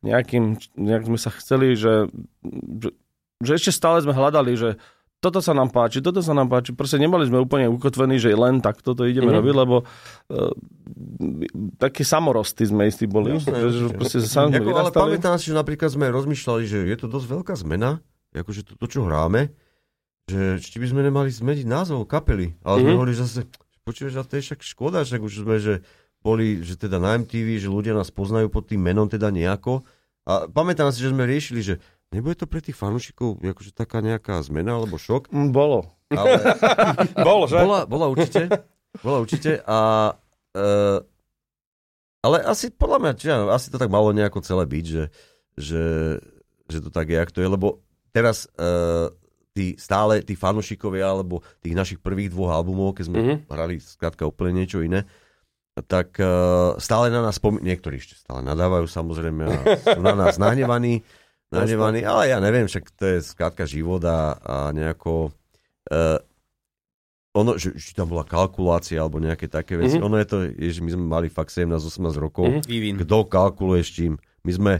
nejakým, 0.00 0.54
nejak 0.78 1.04
sme 1.04 1.18
sa 1.18 1.28
chceli, 1.28 1.74
že, 1.74 2.06
že, 2.78 2.90
že 3.38 3.52
ešte 3.54 3.74
stále 3.74 3.98
sme 3.98 4.14
hľadali, 4.14 4.54
že 4.54 4.70
toto 5.18 5.38
sa 5.38 5.54
nám 5.54 5.70
páči, 5.70 6.02
toto 6.02 6.18
sa 6.18 6.34
nám 6.34 6.50
páči. 6.50 6.74
Proste 6.74 6.98
neboli 6.98 7.22
sme 7.22 7.38
úplne 7.38 7.70
ukotvení, 7.70 8.18
že 8.18 8.34
len 8.34 8.58
tak 8.58 8.82
toto 8.82 9.06
ideme 9.06 9.30
Mhm. 9.30 9.36
robiť, 9.38 9.54
lebo 9.54 9.76
uh, 9.78 10.50
takí 11.78 12.02
samorosty 12.02 12.66
sme 12.66 12.86
istí 12.86 13.06
boli. 13.06 13.38
Jasné, 13.38 13.54
že, 13.62 13.70
že 13.70 13.94
proste 13.94 14.18
sa 14.22 14.46
sme 14.46 14.58
Ako, 14.58 14.70
ale 14.74 14.90
pamätám 14.90 15.38
si, 15.38 15.50
že 15.50 15.54
napríklad 15.54 15.90
sme 15.90 16.10
rozmýšľali, 16.10 16.62
že 16.66 16.78
je 16.84 16.96
to 16.96 17.06
dosť 17.06 17.26
veľká 17.28 17.54
zmena, 17.54 18.02
akože 18.34 18.66
to, 18.66 18.72
to 18.74 18.86
čo 18.88 19.06
hráme, 19.06 19.54
že 20.26 20.58
či 20.58 20.78
by 20.78 20.86
sme 20.86 21.00
nemali 21.02 21.30
zmeniť 21.30 21.66
názov 21.66 22.02
kapely. 22.06 22.58
Ale 22.62 22.82
sme 22.82 22.90
Mhm. 22.90 22.96
hovorili 22.98 23.16
zase, 23.16 23.46
počuješ, 23.82 24.18
a 24.18 24.26
to 24.26 24.38
je 24.38 24.46
však 24.46 24.60
škoda, 24.62 25.02
však 25.02 25.20
už 25.22 25.34
sme, 25.46 25.56
že 25.58 25.74
boli, 26.22 26.62
že 26.62 26.78
teda 26.78 27.02
na 27.02 27.18
MTV, 27.18 27.58
že 27.58 27.68
ľudia 27.68 27.98
nás 27.98 28.14
poznajú 28.14 28.46
pod 28.46 28.70
tým 28.70 28.78
menom 28.78 29.10
teda 29.10 29.34
nejako. 29.34 29.82
A 30.22 30.46
pamätám 30.46 30.94
si, 30.94 31.02
že 31.02 31.10
sme 31.10 31.26
riešili, 31.26 31.60
že 31.66 31.74
nebude 32.14 32.38
to 32.38 32.46
pre 32.46 32.62
tých 32.62 32.78
fanúšikov 32.78 33.42
akože 33.42 33.74
taká 33.74 33.98
nejaká 33.98 34.38
zmena 34.46 34.78
alebo 34.78 35.02
šok. 35.02 35.34
Mm, 35.34 35.50
Bolo. 35.50 35.90
Ale 36.14 36.38
Bol, 37.26 37.50
že? 37.50 37.58
bola, 37.58 37.80
bola 37.90 38.06
určite. 38.06 38.46
Bola 39.02 39.18
určite 39.24 39.58
a 39.66 40.12
uh, 40.54 40.98
ale 42.22 42.36
asi 42.46 42.70
podľa 42.70 42.98
mňa, 43.02 43.12
či, 43.18 43.26
ja, 43.26 43.42
asi 43.50 43.74
to 43.74 43.82
tak 43.82 43.90
malo 43.90 44.14
nejako 44.14 44.46
celé 44.46 44.62
byť, 44.62 44.84
že, 44.86 45.04
že, 45.58 45.84
že 46.70 46.78
to 46.78 46.94
tak 46.94 47.10
je, 47.10 47.18
jak 47.18 47.34
to 47.34 47.42
je, 47.42 47.48
lebo 47.50 47.82
teraz 48.14 48.46
uh, 48.62 49.10
tí 49.52 49.76
stále, 49.76 50.20
tí 50.20 50.32
fanúšikovia 50.32 51.06
alebo 51.06 51.40
tých 51.58 51.72
našich 51.72 51.98
prvých 51.98 52.28
dvoch 52.28 52.52
albumov, 52.52 52.96
keď 52.96 53.04
sme 53.04 53.18
Mhm. 53.18 53.36
hrali 53.46 53.76
skrátka 53.78 54.24
úplne 54.24 54.58
niečo 54.58 54.80
iné, 54.80 55.04
tak 55.82 56.16
uh, 56.16 56.76
stále 56.76 57.08
na 57.08 57.20
nás 57.20 57.36
spomínajú, 57.36 57.64
niektorí 57.66 57.96
ešte 57.96 58.16
stále 58.18 58.40
nadávajú 58.42 58.84
samozrejme 58.84 59.42
a 59.42 59.56
sú 59.90 60.00
na 60.00 60.12
nás 60.12 60.36
nahnevaní, 60.36 61.00
nahnevaní, 61.52 62.00
ale 62.02 62.28
ja 62.28 62.38
neviem, 62.38 62.64
však 62.64 62.92
to 62.92 63.04
je 63.06 63.18
skrátka 63.22 63.64
život 63.64 64.00
a, 64.02 64.36
a 64.36 64.54
nejako 64.68 65.32
uh, 65.86 66.18
ono, 67.32 67.56
že, 67.56 67.72
či 67.72 67.92
tam 67.92 68.08
bola 68.08 68.20
kalkulácia 68.22 69.00
alebo 69.00 69.16
nejaké 69.16 69.48
také 69.48 69.76
veci, 69.76 69.96
Mhm. 69.96 70.04
ono 70.04 70.16
je 70.16 70.26
to, 70.26 70.36
že 70.52 70.80
my 70.80 70.90
sme 70.90 71.04
mali 71.06 71.28
fakt 71.28 71.48
17-18 71.50 71.80
rokov, 72.14 72.44
Mhm. 72.46 72.60
Vývin. 72.62 72.94
kto 72.98 73.24
kalkuluje 73.26 73.80
s 73.80 73.90
čím. 73.90 74.12
My 74.42 74.52
sme, 74.52 74.72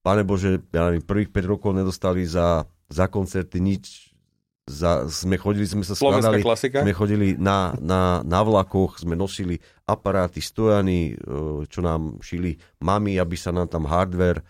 pane 0.00 0.22
Bože, 0.22 0.64
ja 0.66 0.88
neviem, 0.88 1.00
prvých 1.02 1.28
5 1.28 1.44
rokov 1.46 1.72
nedostali 1.72 2.24
za, 2.24 2.64
za 2.86 3.04
koncerty 3.06 3.58
nič, 3.58 4.07
za, 4.68 5.08
sme 5.08 5.40
chodili, 5.40 5.64
sme 5.64 5.82
sa 5.82 5.96
Slovenská 5.96 6.36
skladali, 6.36 6.44
klasika. 6.44 6.78
sme 6.84 6.92
chodili 6.92 7.28
na, 7.40 7.72
na, 7.80 8.20
na 8.20 8.40
vlakoch, 8.44 9.00
sme 9.00 9.16
nosili 9.16 9.56
aparáty, 9.88 10.44
stojany, 10.44 11.16
e, 11.16 11.64
čo 11.66 11.80
nám 11.80 12.20
šili 12.20 12.60
mami, 12.84 13.16
aby 13.16 13.34
sa 13.34 13.48
nám 13.50 13.72
tam 13.72 13.88
hardware 13.88 14.44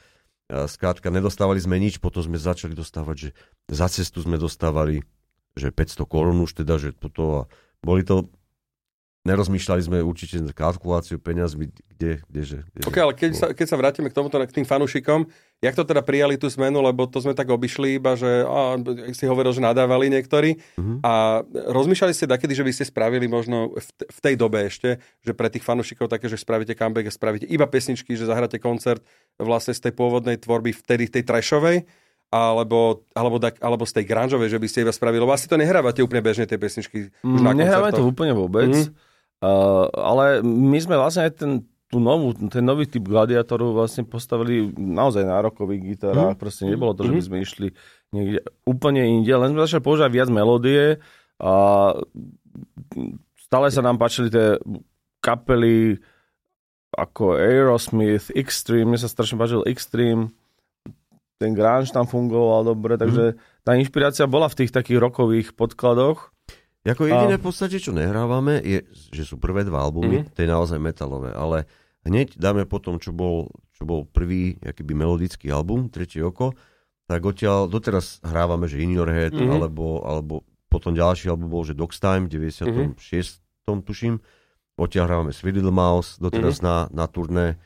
A 0.50 0.66
skrátka, 0.66 1.08
nedostávali 1.08 1.62
sme 1.62 1.78
nič, 1.78 2.02
potom 2.02 2.24
sme 2.24 2.40
začali 2.40 2.74
dostávať, 2.74 3.16
že 3.16 3.30
za 3.70 3.86
cestu 3.86 4.20
sme 4.24 4.40
dostávali 4.40 5.06
že 5.58 5.74
500 5.74 6.06
korún 6.06 6.38
už 6.46 6.62
teda, 6.62 6.78
že 6.78 6.94
toto 6.94 7.44
a 7.44 7.50
boli 7.82 8.06
to 8.06 8.30
nerozmýšľali 9.26 9.82
sme 9.82 9.98
určite 10.00 10.40
kalkuláciu 10.54 11.20
peniazmi, 11.20 11.68
kde, 11.68 12.22
kdeže. 12.30 12.64
Kde, 12.72 12.80
Ok, 12.88 12.96
ale 12.96 13.12
keď 13.12 13.30
sa, 13.34 13.46
keď 13.52 13.66
sa 13.68 13.76
vrátime 13.76 14.08
k 14.08 14.16
tomuto, 14.16 14.40
k 14.40 14.56
tým 14.62 14.64
fanúšikom, 14.64 15.28
jak 15.58 15.74
to 15.74 15.82
teda 15.82 16.00
prijali 16.00 16.34
tú 16.34 16.46
zmenu, 16.48 16.78
lebo 16.78 17.04
to 17.04 17.18
sme 17.18 17.32
tak 17.32 17.46
obišli 17.46 17.96
iba, 17.96 18.14
že 18.14 18.26
á, 18.40 18.78
si 19.10 19.24
hovoril, 19.24 19.50
že 19.50 19.58
nadávali 19.60 20.06
niektorí 20.08 20.54
Mhm. 20.74 20.94
a 21.00 21.42
rozmýšľali 21.68 22.12
ste 22.12 22.26
takedy, 22.26 22.52
že 22.52 22.62
by 22.62 22.72
ste 22.72 22.84
spravili 22.84 23.26
možno 23.26 23.72
v, 23.72 23.88
t- 23.88 24.06
v 24.06 24.18
tej 24.20 24.34
dobe 24.34 24.62
ešte, 24.62 24.96
že 25.18 25.32
pre 25.32 25.48
tých 25.48 25.62
fanúšikov 25.62 26.06
také, 26.06 26.26
že 26.26 26.36
spravíte 26.36 26.72
comeback 26.72 27.06
a 27.06 27.12
spravíte 27.12 27.46
iba 27.46 27.64
pesničky, 27.64 28.12
že 28.12 28.24
zahráte 28.24 28.56
koncert 28.56 29.02
vlastne 29.36 29.72
z 29.72 29.82
tej 29.82 29.92
pôvodnej 29.92 30.36
tvorby 30.36 30.70
vtedy 30.72 31.10
tej 31.10 31.22
trashovej, 31.22 31.82
alebo, 32.28 33.02
alebo, 33.12 33.36
tak, 33.36 33.58
alebo 33.58 33.82
z 33.82 33.92
tej 33.94 34.04
grungeovej, 34.06 34.50
že 34.50 34.58
by 34.58 34.68
ste 34.68 34.78
iba 34.80 34.92
spravili, 34.92 35.18
lebo 35.18 35.32
asi 35.32 35.46
to 35.46 35.56
nehrávate 35.56 35.98
úplne 35.98 36.20
bežne 36.20 36.44
tie 36.44 36.54
pesničky. 36.54 37.08
Mm, 37.18 37.56
Nehráme 37.56 37.90
to 37.90 38.04
úplne 38.04 38.30
vôbec, 38.30 38.68
Mhm. 38.68 38.84
uh, 39.40 39.88
ale 39.90 40.24
my 40.40 40.78
sme 40.78 40.94
vlastne 40.94 41.24
aj 41.24 41.32
ten, 41.34 41.50
tú 41.88 41.98
novú, 41.98 42.36
ten 42.36 42.60
nový 42.60 42.84
typ 42.84 43.08
gladiátorov 43.08 43.72
vlastne 43.72 44.04
postavili 44.04 44.68
naozaj 44.76 45.24
na 45.24 45.40
rokových 45.40 45.96
gitarách. 45.96 46.36
Mhm. 46.36 46.40
Proste 46.40 46.62
nebolo 46.68 46.92
to, 46.92 47.08
že 47.08 47.12
by 47.16 47.22
sme 47.24 47.36
išli 47.40 47.68
niekde 48.12 48.44
úplne 48.68 49.02
inde, 49.04 49.32
len 49.32 49.52
sme 49.56 49.64
začali 49.64 49.82
používať 49.84 50.10
viac 50.12 50.28
melódie 50.28 51.00
a 51.40 51.52
stále 53.48 53.66
sa 53.72 53.80
nám 53.80 53.96
páčili 53.96 54.28
tie 54.28 54.60
kapely 55.24 56.00
ako 56.96 57.36
Aerosmith, 57.36 58.32
Extreme, 58.32 58.96
mne 58.96 59.00
sa 59.00 59.12
strašne 59.12 59.36
páčil 59.36 59.60
Extreme, 59.68 60.32
ten 61.38 61.54
grunge 61.54 61.94
tam 61.94 62.04
fungoval 62.04 62.66
dobre, 62.66 62.98
takže 62.98 63.38
tá 63.62 63.78
inšpirácia 63.78 64.26
bola 64.26 64.50
v 64.50 64.64
tých 64.64 64.74
takých 64.74 64.98
rokových 64.98 65.48
podkladoch. 65.54 66.34
Ako 66.84 67.04
jediné 67.04 67.36
v 67.36 67.44
podstate, 67.44 67.76
čo 67.76 67.90
nehrávame, 67.90 68.60
je, 68.60 68.82
že 69.10 69.22
sú 69.22 69.36
prvé 69.36 69.62
dva 69.62 69.82
albumy, 69.82 70.22
Mhm. 70.22 70.32
to 70.32 70.38
je 70.40 70.48
naozaj 70.48 70.78
metalové, 70.78 71.30
ale 71.32 71.66
hneď 72.02 72.38
dáme 72.38 72.64
potom, 72.64 72.96
čo 72.96 73.10
bol, 73.10 73.50
čo 73.72 73.84
bol 73.84 74.04
prvý 74.04 74.56
akýby 74.58 74.94
melodický 74.94 75.50
album, 75.50 75.90
Tretie 75.90 76.22
oko, 76.22 76.54
tak 77.04 77.24
odtiaľ 77.24 77.66
doteraz 77.66 78.20
hrávame, 78.22 78.68
že 78.68 78.80
In 78.80 78.92
Your 78.92 79.08
Head, 79.08 79.32
Mhm. 79.32 79.48
alebo, 79.50 80.00
alebo 80.02 80.34
potom 80.68 80.92
ďalší 80.92 81.28
album 81.28 81.48
bol, 81.48 81.64
že 81.64 81.72
Dog's 81.72 81.96
Time, 81.98 82.28
v 82.28 82.36
96. 82.36 83.40
tuším, 83.82 84.20
odtiaľ 84.76 85.04
hrávame 85.08 85.32
Sweet 85.32 85.56
Little 85.56 85.72
Mouse, 85.72 86.16
doteraz 86.16 86.60
na, 86.60 86.86
na 86.88 87.04
turné, 87.04 87.56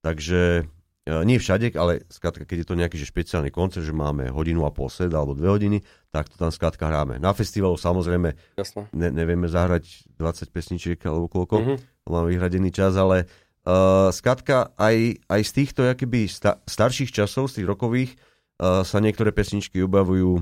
takže 0.00 0.66
nie 1.02 1.34
všade, 1.34 1.74
ale 1.74 2.06
skrátka, 2.06 2.46
keď 2.46 2.62
je 2.62 2.68
to 2.70 2.78
nejaký 2.78 2.94
že 2.94 3.10
špeciálny 3.10 3.50
koncert, 3.50 3.82
že 3.82 3.90
máme 3.90 4.30
hodinu 4.30 4.62
a 4.62 4.70
pol 4.70 4.86
set 4.86 5.10
alebo 5.10 5.34
dve 5.34 5.50
hodiny, 5.50 5.78
tak 6.14 6.30
to 6.30 6.38
tam 6.38 6.54
skrátka 6.54 6.86
hráme. 6.86 7.18
Na 7.18 7.34
festivalu 7.34 7.74
samozrejme 7.74 8.54
ne, 8.94 9.08
nevieme 9.10 9.50
zahrať 9.50 10.06
20 10.14 10.54
pesničiek 10.54 10.98
alebo 11.02 11.26
koľko, 11.26 11.56
Mhm. 11.58 11.74
máme 12.06 12.30
vyhradený 12.30 12.70
čas, 12.70 12.94
ale 12.94 13.26
uh, 13.26 14.14
skrátka 14.14 14.70
aj, 14.78 15.26
aj 15.26 15.40
z 15.42 15.50
týchto 15.50 15.82
jakoby 15.82 16.30
sta, 16.30 16.62
starších 16.70 17.10
časov, 17.10 17.50
z 17.50 17.62
tých 17.62 17.66
rokových, 17.66 18.10
uh, 18.14 18.86
sa 18.86 19.02
niektoré 19.02 19.34
pesničky 19.34 19.82
objavujú 19.82 20.38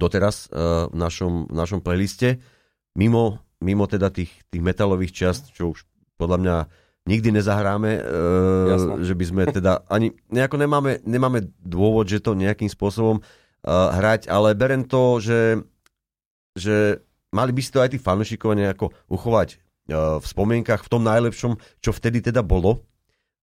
doteraz 0.00 0.48
uh, 0.48 0.88
v, 0.88 0.96
našom, 0.96 1.46
v 1.52 1.54
našom 1.54 1.84
playliste, 1.84 2.40
mimo, 2.96 3.44
mimo 3.60 3.84
teda 3.84 4.08
tých, 4.08 4.32
tých 4.48 4.64
metalových 4.64 5.12
čast, 5.12 5.52
čo 5.52 5.76
už 5.76 5.84
podľa 6.16 6.38
mňa 6.40 6.56
nikdy 7.04 7.36
nezahráme, 7.36 8.00
uh, 8.00 9.00
že 9.04 9.12
by 9.12 9.24
sme 9.24 9.42
teda 9.48 9.84
ani, 9.92 10.16
nejako 10.32 10.56
nemáme, 10.56 11.04
nemáme 11.04 11.52
dôvod, 11.60 12.08
že 12.08 12.24
to 12.24 12.32
nejakým 12.32 12.68
spôsobom 12.72 13.20
uh, 13.20 13.88
hrať, 13.92 14.32
ale 14.32 14.56
berem 14.56 14.88
to, 14.88 15.20
že, 15.20 15.60
že 16.56 17.04
mali 17.28 17.52
by 17.52 17.60
si 17.60 17.70
to 17.70 17.84
aj 17.84 17.92
tí 17.92 17.98
fanúšikovia 18.00 18.68
nejako 18.68 18.96
uchovať 19.12 19.60
uh, 19.92 20.16
v 20.16 20.26
spomienkach, 20.26 20.80
v 20.80 20.92
tom 20.92 21.04
najlepšom, 21.04 21.60
čo 21.84 21.92
vtedy 21.92 22.24
teda 22.24 22.40
bolo 22.40 22.80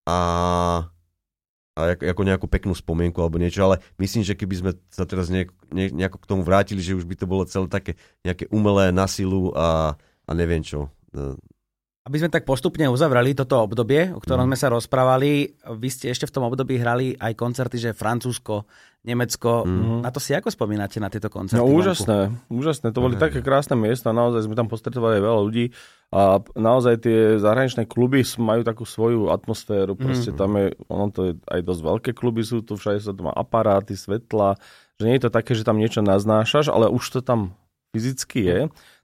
a, 0.10 0.18
a 1.78 1.80
ako, 1.94 2.04
ako 2.18 2.22
nejakú 2.26 2.48
peknú 2.50 2.74
spomienku 2.74 3.22
alebo 3.22 3.38
niečo, 3.38 3.62
ale 3.62 3.78
myslím, 4.02 4.26
že 4.26 4.34
keby 4.34 4.56
sme 4.58 4.72
sa 4.90 5.06
teraz 5.06 5.30
nejako, 5.30 5.54
ne, 5.70 5.94
nejako 5.94 6.18
k 6.18 6.30
tomu 6.34 6.42
vrátili, 6.42 6.82
že 6.82 6.98
už 6.98 7.06
by 7.06 7.14
to 7.14 7.30
bolo 7.30 7.46
celé 7.46 7.70
také 7.70 7.94
nejaké 8.26 8.50
umelé 8.50 8.90
na 8.90 9.06
silu 9.06 9.54
a, 9.54 9.94
a 10.26 10.32
neviem 10.34 10.66
čo. 10.66 10.90
Uh, 11.14 11.38
Aby 12.02 12.18
sme 12.18 12.34
tak 12.34 12.50
postupne 12.50 12.90
uzavreli 12.90 13.38
toto 13.38 13.62
obdobie, 13.62 14.10
o 14.10 14.18
ktorom 14.18 14.46
Mhm. 14.46 14.50
sme 14.50 14.58
sa 14.58 14.68
rozprávali, 14.74 15.54
vy 15.78 15.90
ste 15.94 16.10
ešte 16.10 16.26
v 16.26 16.34
tom 16.34 16.50
období 16.50 16.82
hrali 16.82 17.14
aj 17.14 17.38
koncerty, 17.38 17.78
že 17.78 17.94
Francúzsko, 17.94 18.66
Nemecko. 19.06 19.62
Mhm. 19.62 20.02
Na 20.02 20.10
to 20.10 20.18
si 20.18 20.34
ako 20.34 20.50
spomínate 20.50 20.98
na 20.98 21.14
tieto 21.14 21.30
koncerty? 21.30 21.62
No 21.62 21.70
úžasné, 21.70 22.34
úžasné. 22.50 22.90
To 22.90 23.06
boli 23.06 23.22
Hej. 23.22 23.30
také 23.30 23.40
krásne 23.46 23.78
miesta, 23.78 24.10
naozaj 24.10 24.50
sme 24.50 24.58
tam 24.58 24.66
postretovali 24.66 25.22
veľa 25.22 25.42
ľudí 25.46 25.70
a 26.10 26.42
naozaj 26.58 27.06
tie 27.06 27.20
zahraničné 27.38 27.86
kluby 27.86 28.26
majú 28.42 28.66
takú 28.66 28.82
svoju 28.82 29.30
atmosféru, 29.30 29.94
proste 29.94 30.34
tam 30.34 30.58
je, 30.58 30.74
ono 30.90 31.14
to 31.14 31.20
je 31.30 31.34
aj 31.54 31.62
dosť 31.62 31.82
veľké 31.86 32.12
kluby 32.18 32.42
sú 32.42 32.66
tu, 32.66 32.82
všade 32.82 32.98
sa 32.98 33.14
tu 33.14 33.22
má 33.22 33.34
aparáty, 33.34 33.94
svetla, 33.94 34.58
že 34.98 35.06
nie 35.06 35.22
je 35.22 35.30
to 35.30 35.32
také, 35.32 35.54
že 35.54 35.62
tam 35.62 35.78
niečo 35.78 36.02
naznášaš, 36.02 36.74
ale 36.74 36.90
už 36.90 37.02
to 37.14 37.22
tam 37.22 37.54
fyzicky 37.94 38.40
je. 38.42 38.60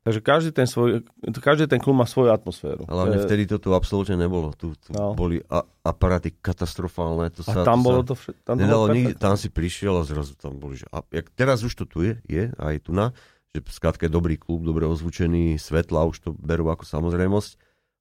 Takže 0.07 0.19
každý 0.21 0.49
ten, 0.51 0.63
svoj, 0.63 1.03
každý 1.35 1.67
ten 1.67 1.77
klub 1.77 1.91
má 1.93 2.05
svoju 2.05 2.31
atmosféru. 2.31 2.87
hlavne 2.87 3.19
To 3.19 3.21
je- 3.21 3.27
vtedy 3.27 3.43
to 3.45 3.59
tu 3.59 3.69
absolútne 3.69 4.15
nebolo. 4.15 4.55
Tu, 4.55 4.71
tu 4.77 4.89
No. 4.89 5.11
boli 5.11 5.43
a, 5.45 5.59
aparáty 5.83 6.31
katastrofálne. 6.31 7.27
To 7.29 7.41
A 7.41 7.51
sa, 7.51 7.61
tam 7.61 7.77
to 7.77 7.85
bolo 7.85 7.99
sa 7.99 8.07
to 8.07 8.15
všetko. 8.15 8.41
Tam 8.41 8.55
nedalo 8.55 8.85
nikde. 8.87 9.13
Tam 9.15 9.35
si 9.35 9.49
prišiel 9.49 9.93
a 9.93 10.03
zrazu 10.03 10.33
tam 10.33 10.55
boli. 10.55 10.79
Že, 10.79 10.87
a, 10.89 11.03
jak, 11.11 11.27
teraz 11.31 11.59
už 11.59 11.73
to 11.73 11.83
tu 11.83 12.01
je, 12.01 12.15
je 12.25 12.49
aj 12.53 12.75
tu 12.81 12.91
na, 12.91 13.11
že 13.49 13.59
skrátka 13.69 14.05
je 14.05 14.13
dobrý 14.13 14.35
klub, 14.35 14.61
dobre 14.61 14.85
ozvučený, 14.85 15.57
svetla, 15.57 16.05
už 16.05 16.17
to 16.21 16.29
berú 16.33 16.67
ako 16.67 16.83
samozrejmosť. 16.83 17.51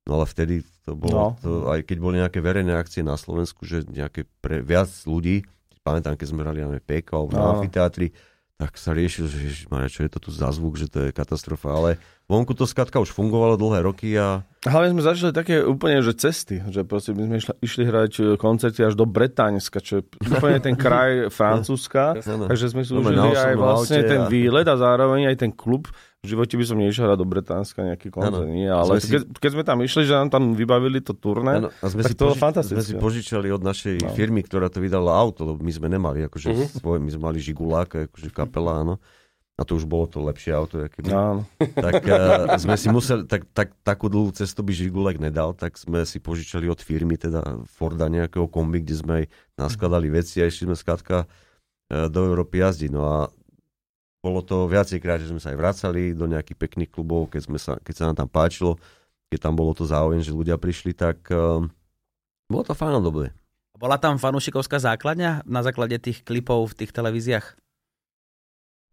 No 0.07 0.17
ale 0.17 0.25
vtedy 0.25 0.55
to 0.81 0.95
bolo, 0.95 1.13
No. 1.13 1.27
to, 1.37 1.51
aj 1.69 1.83
keď 1.83 1.97
boli 1.99 2.17
nejaké 2.17 2.39
verejné 2.39 2.71
akcie 2.73 3.03
na 3.03 3.15
Slovensku, 3.15 3.67
že 3.67 3.83
nejaké 3.83 4.23
pre 4.39 4.63
viac 4.63 4.87
ľudí, 5.03 5.43
pamätám, 5.83 6.15
keď 6.15 6.27
sme 6.29 6.41
hrali 6.41 6.61
na 6.61 6.79
PK 6.79 7.09
alebo 7.13 7.33
na 7.33 7.51
amfiteátri, 7.53 8.15
tak 8.57 8.81
sa 8.81 8.97
riešil, 8.97 9.29
že 9.29 9.37
ježišmarja, 9.37 9.93
čo 9.93 10.01
je 10.09 10.11
to 10.17 10.19
tu 10.19 10.31
za 10.33 10.49
zvuk, 10.49 10.81
že 10.81 10.89
to 10.89 11.05
je 11.05 11.11
katastrofa, 11.13 11.77
ale 11.77 11.91
vonku 12.25 12.57
to 12.57 12.65
skrátka 12.65 12.97
už 12.97 13.13
fungovalo 13.13 13.61
dlhé 13.61 13.85
roky 13.85 14.17
a 14.17 14.49
Hlavne 14.67 14.99
sme 14.99 15.03
začali 15.05 15.31
také 15.31 15.63
úplne, 15.63 16.03
že 16.03 16.17
cesty, 16.17 16.59
že 16.73 16.83
proste 16.83 17.15
my 17.15 17.29
sme 17.29 17.37
išli, 17.39 17.55
išli 17.63 17.83
hrať 17.87 18.13
e, 18.19 18.23
koncerty 18.35 18.83
až 18.83 18.99
do 18.99 19.07
Bretaňska, 19.07 19.79
čo 19.79 20.01
je 20.01 20.03
úplne 20.27 20.59
ten 20.59 20.75
kraj 20.75 21.29
Francúzska, 21.39 22.19
takže 22.19 22.73
sme 22.73 22.83
si 22.83 22.91
užili 22.97 23.31
aj 23.31 23.55
vlastne 23.55 24.03
ten 24.03 24.27
výlet 24.27 24.67
a 24.67 24.75
zároveň 24.75 25.31
aj 25.31 25.37
ten 25.37 25.53
klub. 25.55 25.87
V 26.27 26.35
živote 26.35 26.53
by 26.53 26.65
som 26.65 26.77
nešiel 26.77 27.07
hrať 27.07 27.17
do 27.17 27.25
Bretánska 27.25 27.79
nejaký 27.81 28.11
koncert, 28.11 28.45
nie, 28.45 28.67
ale 28.67 28.99
Sme 28.99 29.23
si- 29.23 29.31
keď, 29.33 29.51
sme 29.53 29.63
tam 29.63 29.79
išli, 29.79 30.03
že 30.03 30.13
nám 30.13 30.29
tam 30.29 30.53
vybavili 30.53 30.99
to 30.99 31.15
turné, 31.15 31.63
Áno, 31.63 31.71
a 31.71 31.87
sme 31.87 32.03
tak 32.03 32.11
si, 32.11 32.15
to 32.15 32.27
poži- 32.29 32.43
fantastické. 32.43 32.75
sme 32.75 32.85
si 32.85 32.95
požičali 32.97 33.49
od 33.49 33.63
našej 33.63 33.97
No. 34.01 34.11
firmy, 34.13 34.43
ktorá 34.43 34.67
to 34.67 34.79
vydala 34.79 35.09
auto, 35.09 35.47
lebo 35.47 35.59
my 35.59 35.71
sme 35.71 35.87
nemali, 35.87 36.27
akože 36.27 36.49
Mhm. 36.49 36.65
svoj, 36.77 36.99
my 36.99 37.09
sme 37.09 37.23
mali 37.25 37.39
Žigulák, 37.39 38.11
akože 38.11 38.29
kapela, 38.29 38.83
áno. 38.83 38.99
A 39.55 39.65
to 39.65 39.73
už 39.73 39.85
bolo 39.85 40.05
to 40.05 40.21
lepšie 40.21 40.53
auto, 40.53 40.83
aké 40.83 41.01
by. 41.01 41.09
Áno. 41.09 41.49
Tak 41.57 42.05
uh, 42.05 42.19
sme 42.59 42.77
si 42.77 42.89
museli, 42.89 43.25
tak, 43.25 43.49
tak, 43.51 43.73
takú 43.81 44.07
dlhú 44.07 44.29
cestu 44.31 44.61
by 44.61 44.69
Žigulák 44.69 45.17
nedal, 45.17 45.55
tak 45.55 45.77
sme 45.77 46.03
si 46.03 46.19
požičali 46.19 46.67
od 46.67 46.77
firmy, 46.79 47.17
teda 47.17 47.41
Forda 47.65 48.05
nejakého 48.07 48.45
kombi, 48.47 48.79
kde 48.79 48.95
sme 48.95 49.13
aj 49.15 49.25
naskladali 49.57 50.11
veci 50.11 50.39
a 50.39 50.47
išli 50.47 50.67
sme 50.67 50.75
skrátka 50.75 51.25
uh, 51.25 52.05
do 52.07 52.21
Európy 52.27 52.61
jazdiť. 52.61 52.91
No 52.91 53.03
a 53.07 53.19
bolo 54.27 54.43
to 54.43 54.67
viacejkrát, 54.67 55.23
že 55.23 55.31
sme 55.31 55.39
sa 55.39 55.55
aj 55.55 55.59
vracali 55.63 56.11
do 56.11 56.27
nejakých 56.27 56.59
pekných 56.59 56.91
klubov, 56.91 57.31
keď, 57.31 57.41
sme 57.47 57.59
sa, 57.63 57.79
keď 57.79 57.95
sa 57.95 58.05
nám 58.11 58.17
tam 58.19 58.27
páčilo, 58.27 58.75
keď 59.31 59.39
tam 59.47 59.55
bolo 59.55 59.71
to 59.71 59.87
záujem, 59.87 60.19
že 60.19 60.35
ľudia 60.35 60.59
prišli, 60.59 60.91
tak 60.99 61.23
uh, 61.31 61.63
bolo 62.51 62.63
to 62.67 62.75
fajn 62.75 62.99
obdobie. 62.99 63.31
Bola 63.79 64.03
tam 64.03 64.19
fanúšikovská 64.19 64.83
základňa 64.83 65.47
na 65.47 65.61
základe 65.63 65.95
tých 66.03 66.27
klipov 66.27 66.75
v 66.75 66.77
tých 66.83 66.91
televíziách? 66.91 67.55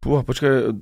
Púha, 0.03 0.19
počkaj, 0.27 0.75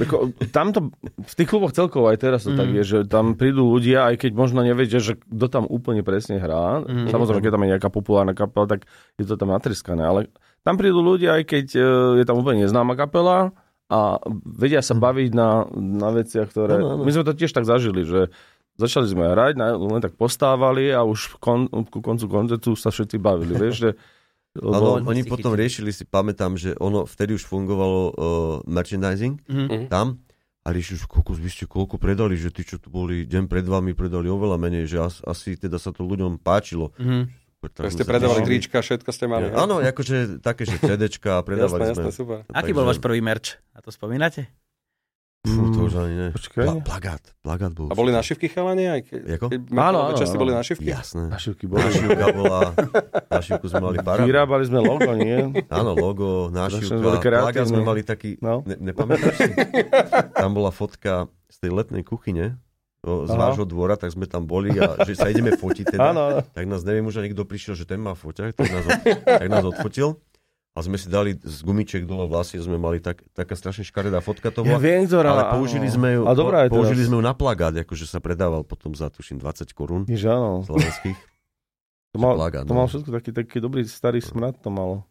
ako, 0.00 0.32
tamto, 0.48 0.88
v 1.04 1.34
tých 1.36 1.44
kluboch 1.44 1.76
celkovo 1.76 2.08
aj 2.08 2.16
teraz 2.16 2.48
to 2.48 2.56
Mm. 2.56 2.58
tak 2.64 2.68
je, 2.72 2.82
že 2.88 2.98
tam 3.04 3.36
prídu 3.36 3.68
ľudia, 3.68 4.08
aj 4.08 4.24
keď 4.24 4.32
možno 4.32 4.64
nevedia, 4.64 4.96
že 4.96 5.20
kto 5.20 5.46
tam 5.52 5.68
úplne 5.68 6.00
presne 6.00 6.40
hrá. 6.40 6.80
Mm. 6.88 7.12
Samozrejme, 7.12 7.44
keď 7.44 7.52
tam 7.52 7.64
je 7.68 7.72
nejaká 7.76 7.92
populárna 7.92 8.32
kapela, 8.32 8.64
tak 8.64 8.88
je 9.20 9.28
to 9.28 9.36
tam 9.36 9.52
natriskané, 9.52 10.08
ale 10.08 10.32
tam 10.62 10.74
prídu 10.74 10.98
ľudia, 10.98 11.36
aj 11.36 11.44
keď 11.44 11.66
e, 11.74 11.80
je 12.18 12.24
tam 12.24 12.36
úplne 12.36 12.62
neznáma 12.62 12.94
kapela 12.94 13.50
a 13.88 14.20
vedia 14.44 14.80
sa 14.80 14.92
baviť 14.92 15.30
na, 15.32 15.64
na 15.72 16.12
veciach, 16.12 16.48
ktoré... 16.48 16.76
Áno, 16.76 16.98
áno. 16.98 17.02
My 17.02 17.10
sme 17.10 17.24
to 17.24 17.32
tiež 17.32 17.50
tak 17.50 17.64
zažili, 17.64 18.04
že 18.04 18.28
začali 18.76 19.06
sme 19.06 19.26
hrať, 19.26 19.56
len 19.58 19.98
tak 19.98 20.14
postávali 20.14 20.88
a 20.88 21.02
už 21.02 21.38
kon, 21.38 21.66
ku 21.66 21.98
koncu 21.98 22.26
koncertu 22.26 22.72
sa 22.72 22.88
všetci 22.88 23.16
bavili, 23.16 23.52
vieš, 23.52 23.76
že... 23.80 23.90
Ale 24.58 24.74
lebo- 24.98 25.06
oni 25.06 25.22
si 25.22 25.30
potom 25.30 25.52
riešili, 25.52 25.88
si 25.88 26.02
pamätám, 26.02 26.54
že 26.54 26.74
ono 26.76 27.04
vtedy 27.04 27.32
už 27.32 27.44
fungovalo 27.44 28.00
uh, 28.00 28.12
merchandising 28.64 29.38
Mhm. 29.46 29.86
tam 29.86 30.18
a 30.60 30.68
riešili, 30.68 30.98
že 30.98 31.06
koľko, 31.06 31.30
vy 31.32 31.48
ste 31.48 31.64
koľko 31.64 31.96
predali, 31.96 32.34
že 32.34 32.50
tí, 32.50 32.60
čo 32.60 32.76
tu 32.76 32.88
boli 32.88 33.24
deň 33.24 33.46
pred 33.46 33.62
vami, 33.62 33.94
predali 33.94 34.26
oveľa 34.26 34.58
menej, 34.58 34.84
že 34.84 34.98
as, 34.98 35.22
asi 35.22 35.54
teda 35.54 35.78
sa 35.78 35.88
to 35.90 36.02
ľuďom 36.02 36.36
páčilo. 36.38 36.92
Mhm. 36.98 37.37
Tak 37.58 37.90
ste 37.90 38.06
predávali 38.06 38.46
trička, 38.46 38.78
všetko 38.78 39.10
ste 39.10 39.26
mali. 39.26 39.50
Ja, 39.50 39.66
áno, 39.66 39.82
akože 39.82 40.38
také, 40.38 40.62
že 40.62 40.78
CDčka, 40.78 41.42
predávali 41.42 41.90
jasné, 41.90 41.94
sme. 41.94 42.04
jasné, 42.06 42.14
super. 42.14 42.38
Aký 42.54 42.70
bol 42.70 42.86
váš 42.86 43.02
prvý 43.02 43.18
merč? 43.18 43.58
A 43.74 43.82
to 43.82 43.90
spomínate? 43.90 44.46
Fú, 45.42 45.70
to 45.70 45.86
už 45.86 45.94
ani 45.98 46.14
ne. 46.14 46.28
Počkaj. 46.34 46.66
Pla, 46.66 46.74
plagát, 46.82 47.22
plagát 47.40 47.72
bol. 47.74 47.88
A 47.88 47.94
boli 47.94 48.10
našivky 48.10 48.46
chalani? 48.46 48.90
Aj 48.90 49.00
ke, 49.00 49.22
Jako? 49.22 49.46
keď 49.48 49.60
Áno, 49.70 49.98
áno, 50.06 50.14
časti 50.14 50.36
boli 50.36 50.50
našivky? 50.50 50.86
Jasné. 50.86 51.30
Našivky 51.30 51.64
boli. 51.66 51.82
Našivka 51.82 52.26
bola, 52.30 52.60
našivku 53.26 53.66
sme 53.66 53.80
mali 53.80 53.98
para. 54.02 54.22
Vyrábali 54.22 54.64
sme 54.66 54.78
logo, 54.78 55.08
nie? 55.14 55.38
Áno, 55.70 55.94
logo, 55.94 56.50
kreatívni. 56.50 57.42
Plagát 57.42 57.66
sme 57.66 57.80
mali 57.82 58.02
taký, 58.02 58.34
No. 58.38 58.62
ne, 58.66 58.76
nepamätáš 58.82 59.34
si? 59.34 59.50
Tam 60.42 60.52
bola 60.52 60.70
fotka 60.70 61.26
z 61.48 61.56
tej 61.58 61.70
letnej 61.70 62.02
kuchyne, 62.02 62.58
z 63.26 63.32
Aha. 63.32 63.40
vášho 63.50 63.64
dvora, 63.64 63.94
tak 63.96 64.12
sme 64.12 64.28
tam 64.28 64.44
boli 64.44 64.74
a 64.76 65.00
že 65.08 65.16
sa 65.16 65.26
ideme 65.28 65.54
fotiť 65.54 65.96
teda. 65.96 66.12
Áno. 66.12 66.24
Tak 66.42 66.64
nás 66.68 66.82
neviem 66.84 67.04
už, 67.06 67.22
ani 67.22 67.30
kto 67.32 67.44
prišiel, 67.48 67.74
že 67.74 67.88
ten 67.88 67.98
má 67.98 68.12
foťák, 68.12 68.52
tak 68.52 68.68
nás, 68.68 68.84
od, 68.84 68.98
tak 69.24 69.48
nás 69.48 69.64
odfotil. 69.64 70.20
A 70.76 70.84
sme 70.86 70.94
si 70.94 71.10
dali 71.10 71.34
z 71.34 71.58
gumičiek 71.66 72.06
dole 72.06 72.30
vlasy, 72.30 72.54
sme 72.62 72.78
mali 72.78 73.02
tak, 73.02 73.26
taká 73.34 73.58
strašne 73.58 73.82
škaredá 73.82 74.22
fotka 74.22 74.54
to 74.54 74.62
Ja 74.62 74.78
bola. 74.78 74.78
viem, 74.78 75.10
ktorá... 75.10 75.34
ale 75.34 75.44
použili 75.58 75.90
sme 75.90 76.14
ju, 76.14 76.22
A 76.22 76.38
dobrá 76.38 76.66
je 76.66 76.70
použili 76.70 77.02
teraz. 77.02 77.10
sme 77.10 77.16
ju 77.18 77.22
na 77.26 77.34
plagát, 77.34 77.74
akože 77.74 78.06
sa 78.06 78.22
predával 78.22 78.62
potom 78.62 78.94
za 78.94 79.10
tuším 79.10 79.42
20 79.42 79.74
korún 79.74 80.06
slovenských. 80.06 81.18
To 82.14 82.16
mal, 82.22 82.38
plagát, 82.38 82.64
to 82.64 82.72
no. 82.72 82.78
mal 82.80 82.86
všetko 82.86 83.10
taký, 83.10 83.30
taký 83.34 83.58
dobrý 83.58 83.82
starý 83.84 84.22
smrad 84.22 84.54
to 84.62 84.70
malo. 84.70 85.02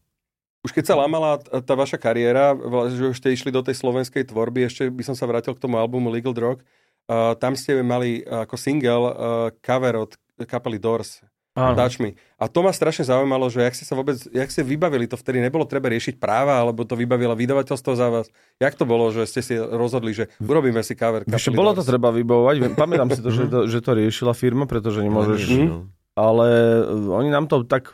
Už 0.66 0.74
keď 0.74 0.84
sa 0.90 0.96
lámala 0.98 1.38
tá 1.40 1.74
vaša 1.78 2.02
kariéra, 2.02 2.58
že 2.90 3.14
už 3.14 3.18
ste 3.22 3.32
išli 3.32 3.54
do 3.54 3.62
tej 3.62 3.78
slovenskej 3.78 4.26
tvorby, 4.26 4.66
ešte 4.66 4.90
by 4.90 5.04
som 5.06 5.14
sa 5.14 5.30
vrátil 5.30 5.54
k 5.54 5.62
tomu 5.62 5.78
albumu 5.78 6.10
Legal 6.10 6.34
Drug, 6.34 6.64
uh, 7.08 7.34
tam 7.34 7.56
ste 7.56 7.80
mali 7.80 8.22
uh, 8.22 8.43
ako 8.43 8.56
single 8.56 9.04
uh, 9.04 9.13
cover 9.60 9.96
od 9.98 10.12
kapely 10.43 10.78
Doors, 10.78 11.24
Áno. 11.58 11.74
Touch 11.74 11.98
Me. 11.98 12.13
A 12.38 12.46
to 12.46 12.62
ma 12.62 12.70
strašne 12.70 13.02
zaujímalo, 13.02 13.50
že 13.50 13.65
jak 13.65 13.74
ste 13.74 13.82
sa 13.82 13.98
vôbec, 13.98 14.13
jak 14.30 14.46
ste 14.46 14.62
vybavili 14.62 15.10
to 15.10 15.17
vtedy, 15.17 15.41
nebolo 15.41 15.65
treba 15.65 15.89
riešiť 15.89 16.22
práva, 16.22 16.62
alebo 16.62 16.86
to 16.86 16.93
vybavilo 16.93 17.34
vydavateľstvo 17.34 17.91
za 17.98 18.08
vás. 18.13 18.30
Jak 18.62 18.78
to 18.78 18.86
bolo, 18.86 19.10
že 19.10 19.26
ste 19.26 19.41
si 19.41 19.58
rozhodli, 19.58 20.13
že 20.13 20.30
urobíme 20.38 20.86
si 20.86 20.93
cover 20.93 21.26
Víš, 21.26 21.50
bolo 21.50 21.74
to 21.74 21.82
treba 21.82 22.13
vybavovať. 22.13 22.78
Pamätám 22.78 23.10
si 23.10 23.26
to, 23.26 23.34
že 23.34 23.50
to, 23.50 23.60
že 23.65 23.82
to 23.82 23.91
riešila 23.98 24.38
firma, 24.38 24.70
pretože 24.70 25.02
nemôžeš... 25.02 25.41
No. 25.65 25.89
Ale 26.13 26.46
eh, 26.86 27.10
oni 27.10 27.34
nám 27.34 27.50
to 27.50 27.65
tak 27.65 27.89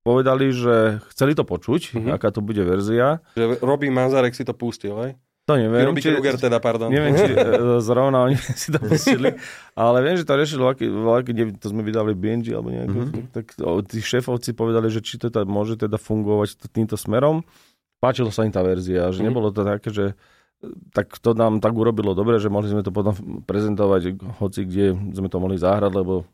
povedali, 0.00 0.52
že 0.52 1.00
chceli 1.12 1.32
to 1.36 1.44
počuť, 1.44 1.96
Mhm. 1.96 2.08
aká 2.16 2.32
to 2.32 2.40
bude 2.40 2.60
verzia. 2.60 3.20
Že 3.36 3.60
Robin 3.60 3.92
Manzarek 3.92 4.32
si 4.32 4.44
to 4.44 4.56
pustil, 4.56 4.96
hej? 5.04 5.12
To 5.42 5.56
neviem, 5.56 5.82
Robin 5.84 5.98
Kruger 5.98 6.36
teda, 6.36 6.58
pardon. 6.58 6.88
neviem, 6.88 7.12
či 7.12 7.32
eh, 7.32 7.48
zrovna 7.80 8.22
oni 8.22 8.36
si 8.36 8.68
to 8.68 8.78
pustili, 8.78 9.34
ale 9.74 9.96
viem, 10.00 10.14
že 10.14 10.22
to 10.22 10.34
riešili, 10.34 10.62
aký, 10.62 10.86
aký, 10.86 11.30
to 11.54 11.66
sme 11.66 11.80
vydali 11.80 12.12
BNG 12.12 12.46
alebo 12.50 12.68
nejako, 12.68 12.92
Mhm. 12.92 13.02
mm-hmm. 13.02 13.24
tak 13.30 13.44
o, 13.58 13.80
tí 13.80 13.98
šéfovci 13.98 14.52
povedali, 14.52 14.86
že 14.86 15.00
či 15.00 15.16
to 15.16 15.26
teda 15.26 15.42
môže 15.42 15.74
teda 15.76 15.96
fungovať 15.96 16.68
týmto 16.68 16.94
smerom. 16.94 17.42
Páčilo 17.98 18.28
sa 18.28 18.42
im 18.42 18.50
tá 18.50 18.60
verzia, 18.60 19.08
že 19.08 19.20
Mhm. 19.20 19.26
nebolo 19.26 19.48
to 19.48 19.60
také, 19.60 19.88
že 19.88 20.06
tak 20.90 21.16
to 21.16 21.32
nám 21.32 21.58
tak 21.58 21.72
urobilo 21.72 22.12
dobre, 22.12 22.36
že 22.36 22.46
mohli 22.46 22.68
sme 22.68 22.80
to 22.80 22.90
potom 22.90 23.16
prezentovať 23.42 24.02
hoci 24.36 24.60
kde 24.62 24.86
sme 25.10 25.26
to 25.26 25.36
mohli 25.36 25.56
zahrať, 25.56 25.88
lebo 25.90 26.28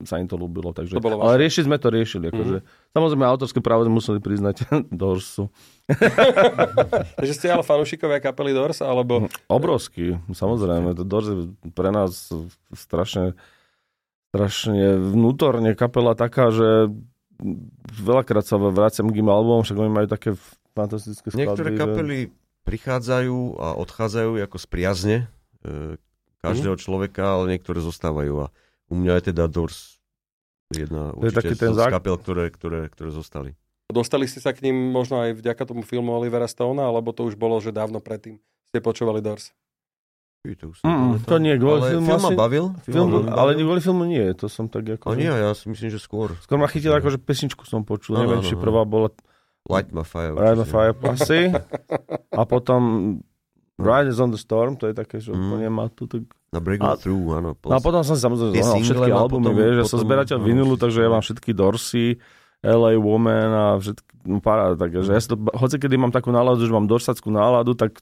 sa 0.00 0.16
im 0.16 0.24
to 0.24 0.34
ľúbilo. 0.34 0.70
Takže, 0.70 0.92
To 0.92 1.00
bolo 1.00 1.18
ale 1.20 1.42
riešiť 1.42 1.64
sme 1.64 1.74
to 1.74 1.88
riešili. 1.88 2.28
Akože. 2.28 2.62
Samozrejme, 2.90 3.24
autorské 3.24 3.58
právo 3.58 3.82
sme 3.82 3.94
museli 3.94 4.18
priznať 4.18 4.70
Dorsu. 4.94 5.50
Takže 7.18 7.32
ste 7.32 7.46
ale 7.48 7.62
fanúšikovia 7.62 8.20
kapely 8.20 8.52
Doors, 8.52 8.78
alebo... 8.78 9.26
Obrovský, 9.46 10.22
samozrejme. 10.28 10.92
To 10.92 11.02
Doors 11.02 11.26
je 11.26 11.36
pre 11.70 11.88
nás 11.88 12.30
strašne, 12.70 13.34
strašne 14.28 14.76
vnútorne 14.94 15.72
kapela 15.72 16.12
taká, 16.12 16.50
že 16.50 16.92
veľakrát 17.96 18.42
sa 18.42 18.56
vraciam 18.56 19.06
k 19.06 19.16
im 19.16 19.28
albumom, 19.28 19.62
však 19.62 19.78
oni 19.78 19.90
majú 19.92 20.06
také 20.06 20.34
fantastické 20.72 21.26
skladby. 21.26 21.38
Niektoré 21.40 21.68
že- 21.68 21.78
kapely 21.78 22.18
prichádzajú 22.62 23.38
a 23.56 23.68
odchádzajú 23.78 24.30
ako 24.42 24.56
z 24.56 24.66
priazne 24.68 25.16
e, 25.58 25.96
každého 26.38 26.76
Mhm. 26.76 26.80
človeka, 26.80 27.24
ale 27.32 27.50
niektoré 27.50 27.80
zostávajú. 27.80 28.44
A 28.44 28.52
u 28.88 28.94
mňa 28.94 29.12
je 29.14 29.22
teda 29.26 29.44
Doors 29.46 29.96
jedna 30.68 31.12
To 31.12 31.22
je 31.22 31.32
taký 31.32 31.54
ten 31.54 31.70
z 31.70 31.78
zák- 31.78 31.92
kapel, 31.92 32.14
ktoré, 32.14 32.48
ktoré, 32.48 32.80
ktoré 32.86 33.08
zostali. 33.08 33.52
Dostali 33.86 34.24
ste 34.24 34.38
sa 34.38 34.50
k 34.50 34.60
ním 34.62 34.90
možno 34.90 35.16
aj 35.18 35.32
vďaka 35.34 35.64
tomu 35.64 35.80
filmu 35.80 36.12
Olivera 36.12 36.44
Stona, 36.44 36.84
alebo 36.84 37.08
to 37.10 37.24
už 37.24 37.34
bolo, 37.34 37.56
že 37.56 37.70
dávno 37.70 37.98
predtým 37.98 38.36
ste 38.64 38.78
počúvali 38.78 39.18
Doors? 39.18 39.56
To, 40.40 40.64
už 40.66 40.76
si 40.76 40.82
Mm, 40.82 41.20
to 41.22 41.36
nie, 41.36 41.56
kvôli 41.56 41.80
ale 41.82 41.88
filmu 41.90 42.04
film 42.06 42.20
ma 42.20 42.30
asi- 42.30 42.36
bavil. 42.38 42.64
Film, 42.82 42.94
ma 43.02 43.16
veľmi 43.18 43.30
ale 43.30 43.50
bavil. 43.50 43.64
kvôli 43.64 43.80
filmu 43.82 44.04
nie, 44.04 44.24
to 44.32 44.46
som 44.46 44.64
tak 44.66 44.84
ako... 44.90 45.04
A 45.06 45.14
nie, 45.14 45.28
ja 45.28 45.50
si 45.52 45.66
myslím, 45.66 45.88
že 45.88 45.98
skôr. 45.98 46.32
Skôr 46.38 46.56
ma 46.56 46.64
chytil 46.64 46.88
ako, 46.90 47.08
že 47.10 47.18
pesničku 47.18 47.64
som 47.64 47.82
počul. 47.82 48.14
Áno, 48.14 48.22
Neviem, 48.22 48.40
áno, 48.40 48.46
či 48.46 48.54
áno. 48.54 48.62
prvá 48.62 48.82
bola 48.82 49.08
Light 49.66 49.90
my 49.90 50.00
fire. 50.02 50.32
Ride 50.32 50.52
the 50.54 50.62
určite. 50.62 50.72
Fire 50.72 50.94
asi. 51.10 51.40
A 52.40 52.42
potom 52.44 52.80
Riders 53.76 54.18
on 54.18 54.30
the 54.30 54.38
Storm, 54.38 54.74
to 54.74 54.84
je 54.84 54.94
také, 54.94 55.18
že 55.18 55.30
Mm. 55.30 55.38
úplne 55.38 55.68
má 55.70 55.84
tu 55.88 56.04
tak... 56.04 56.24
Na 56.48 56.58
Break 56.58 56.80
A- 56.80 56.96
Me 56.96 56.96
Through, 56.96 57.24
áno. 57.34 57.50
No 57.54 57.76
a 57.76 57.80
potom 57.80 58.00
som 58.00 58.16
samozrejme 58.16 58.56
zohnal 58.56 58.80
všetky 58.80 59.10
má 59.10 59.20
albumy, 59.20 59.44
potom- 59.44 59.58
vieš, 59.58 59.74
ja 59.74 59.84
som 59.84 59.90
potom- 59.92 60.04
zberateľ 60.08 60.36
všetko. 60.38 60.74
takže 60.78 60.98
ja 60.98 61.08
mám 61.08 61.22
všetky 61.22 61.50
Dorsey, 61.52 62.08
LA 62.58 62.92
Woman 62.96 63.50
a 63.50 63.64
všetky, 63.76 64.10
no 64.24 64.40
paráda, 64.40 64.74
takže 64.76 64.98
ja 65.06 65.20
si 65.20 65.28
to, 65.28 65.36
hoci 65.36 65.76
kedy 65.76 65.94
mám 65.94 66.10
takú 66.10 66.28
náladu, 66.28 66.60
že 66.60 66.72
mám 66.72 66.86
dorsackú 66.86 67.28
náladu, 67.28 67.72
tak 67.72 68.00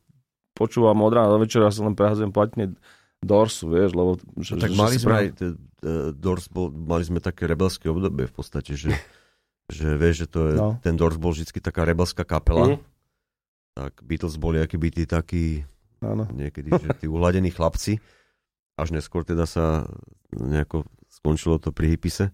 počúvam 0.52 0.96
od 0.98 1.12
rána 1.12 1.28
do 1.28 1.38
večera, 1.38 1.68
sa 1.68 1.82
len 1.82 1.92
prehazujem 1.92 2.30
platne 2.30 2.72
Dorsu, 3.18 3.66
vieš, 3.66 3.92
lebo... 3.92 4.16
Že, 4.36 4.52
No, 4.52 4.60
tak 4.60 4.70
že 4.70 4.78
mali 4.78 4.96
sme 4.96 5.12
aj, 5.12 5.26
Doors 6.14 6.46
bol, 6.46 6.70
mali 6.70 7.02
sme 7.02 7.18
také 7.18 7.44
rebelské 7.44 7.86
obdobie 7.86 8.24
v 8.24 8.34
podstate, 8.34 8.72
že, 8.72 8.94
že 9.68 9.92
vieš, 9.92 10.24
že 10.24 10.26
to 10.26 10.40
je, 10.46 10.54
No. 10.54 10.78
ten 10.80 10.94
Doors 10.94 11.18
bol 11.18 11.34
vždy 11.34 11.50
taká 11.58 11.82
rebelská 11.82 12.22
kapela, 12.22 12.72
Mhm. 12.72 12.78
tak 13.74 13.92
Beatles 14.00 14.38
boli 14.38 14.56
aký 14.56 14.78
tí 14.80 15.04
takí 15.04 15.44
Áno. 15.98 16.24
niekedy, 16.30 16.70
že 16.72 16.88
tí 16.96 17.06
uhladení 17.06 17.50
chlapci, 17.50 17.98
až 18.76 18.88
neskôr 18.92 19.24
teda 19.24 19.44
sa 19.44 19.88
nejako 20.32 20.84
skončilo 21.08 21.56
to 21.56 21.72
pri 21.72 21.96
Hippise, 21.96 22.30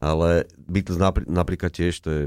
ale 0.00 0.48
Beatles 0.56 0.96
napr- 0.96 1.28
napríklad 1.28 1.70
tiež, 1.70 1.94
to 2.00 2.08
je 2.10 2.22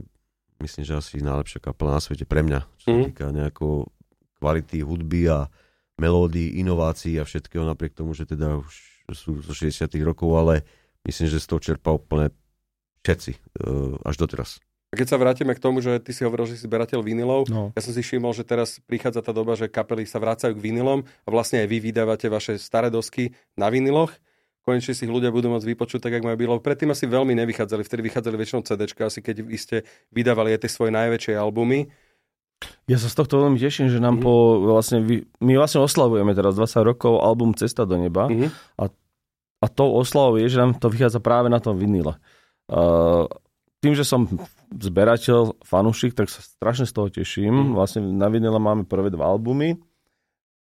myslím, 0.57 0.83
že 0.85 0.97
asi 0.97 1.21
najlepšia 1.21 1.61
kapela 1.61 1.97
na 1.97 2.01
svete 2.01 2.25
pre 2.25 2.41
mňa, 2.41 2.59
čo 2.77 2.85
sa 2.89 2.93
Mhm. 2.93 3.05
týka 3.09 3.25
nejako 3.29 3.89
kvality 4.37 4.81
hudby 4.81 5.29
a 5.29 5.49
melódií, 5.97 6.61
inovácií 6.61 7.17
a 7.17 7.25
všetkého, 7.25 7.65
napriek 7.65 7.93
tomu, 7.93 8.13
že 8.13 8.25
teda 8.25 8.61
už 8.61 8.73
sú 9.13 9.41
zo 9.41 9.53
60 9.53 10.01
rokov, 10.01 10.29
ale 10.37 10.61
myslím, 11.05 11.25
že 11.29 11.41
z 11.41 11.47
toho 11.49 11.61
čerpá 11.61 11.89
úplne 11.89 12.29
všetci, 13.01 13.31
e, 13.33 13.39
až 14.05 14.15
doteraz. 14.17 14.61
A 14.87 14.95
keď 14.95 15.07
sa 15.09 15.17
vrátime 15.17 15.51
k 15.51 15.59
tomu, 15.59 15.83
že 15.83 15.99
ty 15.99 16.15
si 16.15 16.23
hovoril, 16.23 16.47
že 16.47 16.55
si 16.55 16.63
zberateľ 16.63 17.03
vinilov, 17.03 17.51
No. 17.51 17.75
ja 17.75 17.81
som 17.83 17.91
si 17.91 17.99
všimol, 17.99 18.31
že 18.31 18.41
teraz 18.41 18.79
prichádza 18.81 19.19
tá 19.19 19.35
doba, 19.35 19.53
že 19.53 19.67
kapely 19.67 20.07
sa 20.07 20.15
vracajú 20.15 20.55
k 20.55 20.63
vinilom 20.63 21.03
a 21.03 21.27
vlastne 21.27 21.59
aj 21.59 21.67
vy 21.67 21.91
vydávate 21.91 22.27
vaše 22.27 22.55
staré 22.55 22.87
dosky 22.87 23.35
na 23.53 23.67
viniloch. 23.67 24.15
Konečne 24.63 24.91
si 24.91 25.03
ich 25.03 25.11
ľudia 25.11 25.27
budú 25.27 25.47
môcť 25.47 25.63
vypočuť 25.65 25.99
tak, 26.01 26.15
ako 26.15 26.27
majú 26.27 26.37
bylo. 26.37 26.55
Predtým 26.59 26.91
asi 26.91 27.03
veľmi 27.03 27.35
nevychádzali, 27.35 27.83
vtedy 27.83 28.01
vychádzali 28.05 28.35
väčšinou 28.37 28.63
CDčka, 28.63 29.01
asi 29.03 29.19
keď 29.19 29.35
vy 29.41 29.55
ste 29.55 29.77
vydávali 30.11 30.55
aj 30.55 30.63
tie 30.63 30.71
svoje 30.71 30.91
najväčšie 30.91 31.35
albumy. 31.35 31.87
Ja 32.87 32.95
sa 32.95 33.07
z 33.07 33.15
tohto 33.17 33.43
veľmi 33.43 33.55
teším, 33.55 33.87
že 33.87 33.99
nám 33.99 34.17
Mhm. 34.17 34.23
po 34.23 34.33
vlastne, 34.65 35.03
my 35.39 35.53
vlastne 35.55 35.79
oslavujeme 35.79 36.31
teraz 36.31 36.55
20 36.55 36.83
rokov 36.83 37.19
album 37.19 37.51
Cesta 37.53 37.83
do 37.83 37.95
neba 37.95 38.31
Mhm. 38.31 38.47
a 39.57 39.65
tou 39.67 39.89
oslavou 39.91 40.37
je, 40.37 40.47
že 40.47 40.59
nám 40.59 40.75
to 40.75 40.87
vychádza 40.87 41.19
práve 41.19 41.49
na 41.49 41.57
tom 41.57 41.75
vinile. 41.75 42.15
Uh, 42.69 43.25
tým, 43.79 43.95
že 43.95 44.03
som 44.03 44.27
zberateľ, 44.69 45.61
fanúšik, 45.61 46.11
tak 46.11 46.27
sa 46.27 46.39
strašne 46.39 46.83
z 46.83 46.93
toho 46.93 47.07
teším. 47.07 47.53
Mhm. 47.53 47.71
Vlastne 47.73 47.99
na 48.03 48.27
vinile 48.27 48.55
máme 48.55 48.83
prvé 48.83 49.07
dva 49.07 49.27
albumy. 49.27 49.79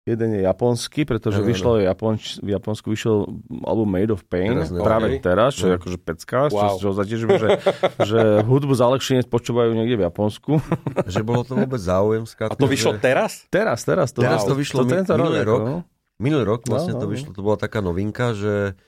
Jeden 0.03 0.31
je 0.31 0.41
japonský, 0.41 1.03
pretože 1.03 1.43
áno. 1.43 1.51
vyšlo 1.51 1.83
Japonč, 1.83 2.39
v 2.39 2.55
Japonsku 2.55 2.87
vyšiel 2.87 3.27
album 3.67 3.91
Made 3.91 4.07
of 4.09 4.23
Pain, 4.23 4.55
Teraz, 4.55 4.71
no. 4.71 4.79
práve 4.79 5.07
Okay. 5.11 5.19
teraz, 5.19 5.51
čo 5.51 5.67
je 5.67 5.75
No. 5.75 5.79
akože 5.83 5.97
pecka, 5.99 6.37
Wow. 6.47 6.55
čo, 6.55 6.65
čo 6.79 6.87
zatežíme, 6.95 7.35
že, 7.35 7.49
že 8.07 8.19
hudbu 8.39 8.71
z 8.71 8.81
Alekšinec 8.81 9.27
počúvajú 9.27 9.75
niekde 9.75 9.99
v 9.99 10.07
Japonsku. 10.07 10.63
Že 11.11 11.21
bolo 11.21 11.43
to 11.43 11.59
vôbec 11.59 11.75
záujem. 11.77 12.23
A 12.23 12.55
to 12.55 12.71
vyšlo 12.71 12.95
že... 12.95 13.03
teraz? 13.03 13.31
Teraz, 13.49 13.83
teraz. 13.83 14.15
To, 14.15 14.23
Teraz 14.23 14.47
to 14.47 14.55
vyšlo 14.55 14.87
mi- 14.87 14.95
tento 14.95 15.11
minulý 15.11 15.43
rok. 15.43 15.61
no. 15.61 15.75
Minulý 16.17 16.43
rok 16.47 16.63
vlastne 16.63 16.95
No, 16.95 17.03
to 17.03 17.05
no, 17.05 17.11
vyšlo, 17.11 17.29
to 17.29 17.41
bola 17.43 17.57
taká 17.57 17.83
novinka, 17.83 18.31
že, 18.31 18.79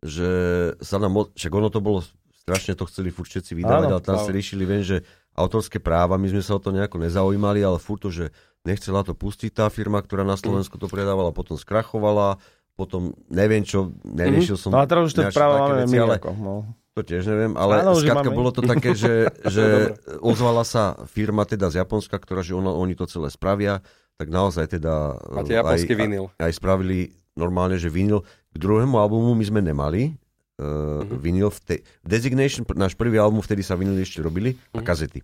že 0.00 0.30
sa 0.78 0.96
nám, 0.96 1.26
však 1.28 1.52
ono 1.52 1.68
to 1.68 1.82
bolo, 1.82 2.06
strašne 2.48 2.72
to 2.72 2.88
chceli 2.88 3.12
furt 3.12 3.28
všetci 3.28 3.52
vydávať, 3.52 3.92
Áno, 3.92 4.00
ale 4.00 4.02
tam 4.02 4.16
áno. 4.16 4.24
si 4.24 4.30
riešili, 4.32 4.64
viem, 4.64 4.80
že 4.80 5.04
autorské 5.36 5.76
práva, 5.76 6.16
my 6.16 6.32
sme 6.32 6.40
sa 6.40 6.56
o 6.56 6.60
to 6.64 6.72
nejako 6.72 6.96
nezaujímali, 6.96 7.60
ale 7.60 7.76
furt 7.76 8.00
to, 8.00 8.08
že 8.08 8.32
nechcela 8.64 9.04
to 9.04 9.12
pustiť 9.12 9.52
tá 9.52 9.68
firma, 9.68 10.00
ktorá 10.00 10.24
na 10.24 10.40
Slovensku 10.40 10.80
to 10.80 10.88
predávala, 10.88 11.28
potom 11.28 11.60
skrachovala, 11.60 12.40
potom 12.72 13.12
neviem 13.28 13.60
čo, 13.62 13.92
neriešil 14.02 14.56
som 14.56 14.72
No 14.72 14.80
a 14.80 14.88
teraz 14.88 15.12
už 15.12 15.20
nejaké 15.20 15.36
práva 15.36 15.68
máme 15.68 15.84
veci, 15.84 16.00
ale 16.00 16.16
ako, 16.16 16.30
no. 16.40 16.54
to 16.96 17.04
tiež 17.04 17.28
neviem, 17.28 17.52
ale 17.54 17.84
Áno, 17.84 17.92
máme. 18.00 18.32
bolo 18.32 18.50
to 18.50 18.64
také, 18.64 18.96
že, 18.96 19.28
že 19.54 19.98
ozvala 20.24 20.64
sa 20.64 20.96
firma 21.04 21.44
teda 21.44 21.68
z 21.68 21.84
Japonska, 21.84 22.16
ktorá, 22.16 22.40
že 22.40 22.56
ono, 22.56 22.72
oni 22.80 22.96
to 22.96 23.04
celé 23.04 23.28
spravia, 23.28 23.84
tak 24.16 24.32
naozaj 24.32 24.80
teda 24.80 25.20
Máte 25.30 25.52
eh, 25.54 25.60
japonský 25.60 25.92
aj, 25.94 26.00
vinyl. 26.00 26.24
aj 26.40 26.52
spravili 26.56 27.14
normálne, 27.38 27.78
že 27.78 27.86
vinyl. 27.86 28.26
K 28.50 28.56
druhému 28.58 28.98
albumu 28.98 29.38
my 29.38 29.44
sme 29.46 29.60
nemali 29.62 30.18
uh, 30.58 31.00
vinyl. 31.16 31.48
V 31.48 31.60
te- 31.60 31.82
Designation, 32.02 32.66
náš 32.72 32.92
prvý 32.92 33.16
album, 33.16 33.38
vtedy 33.38 33.60
sa 33.60 33.74
vinyly 33.74 34.02
ešte 34.02 34.18
robili 34.18 34.54
a 34.70 34.80
kazety. 34.80 35.22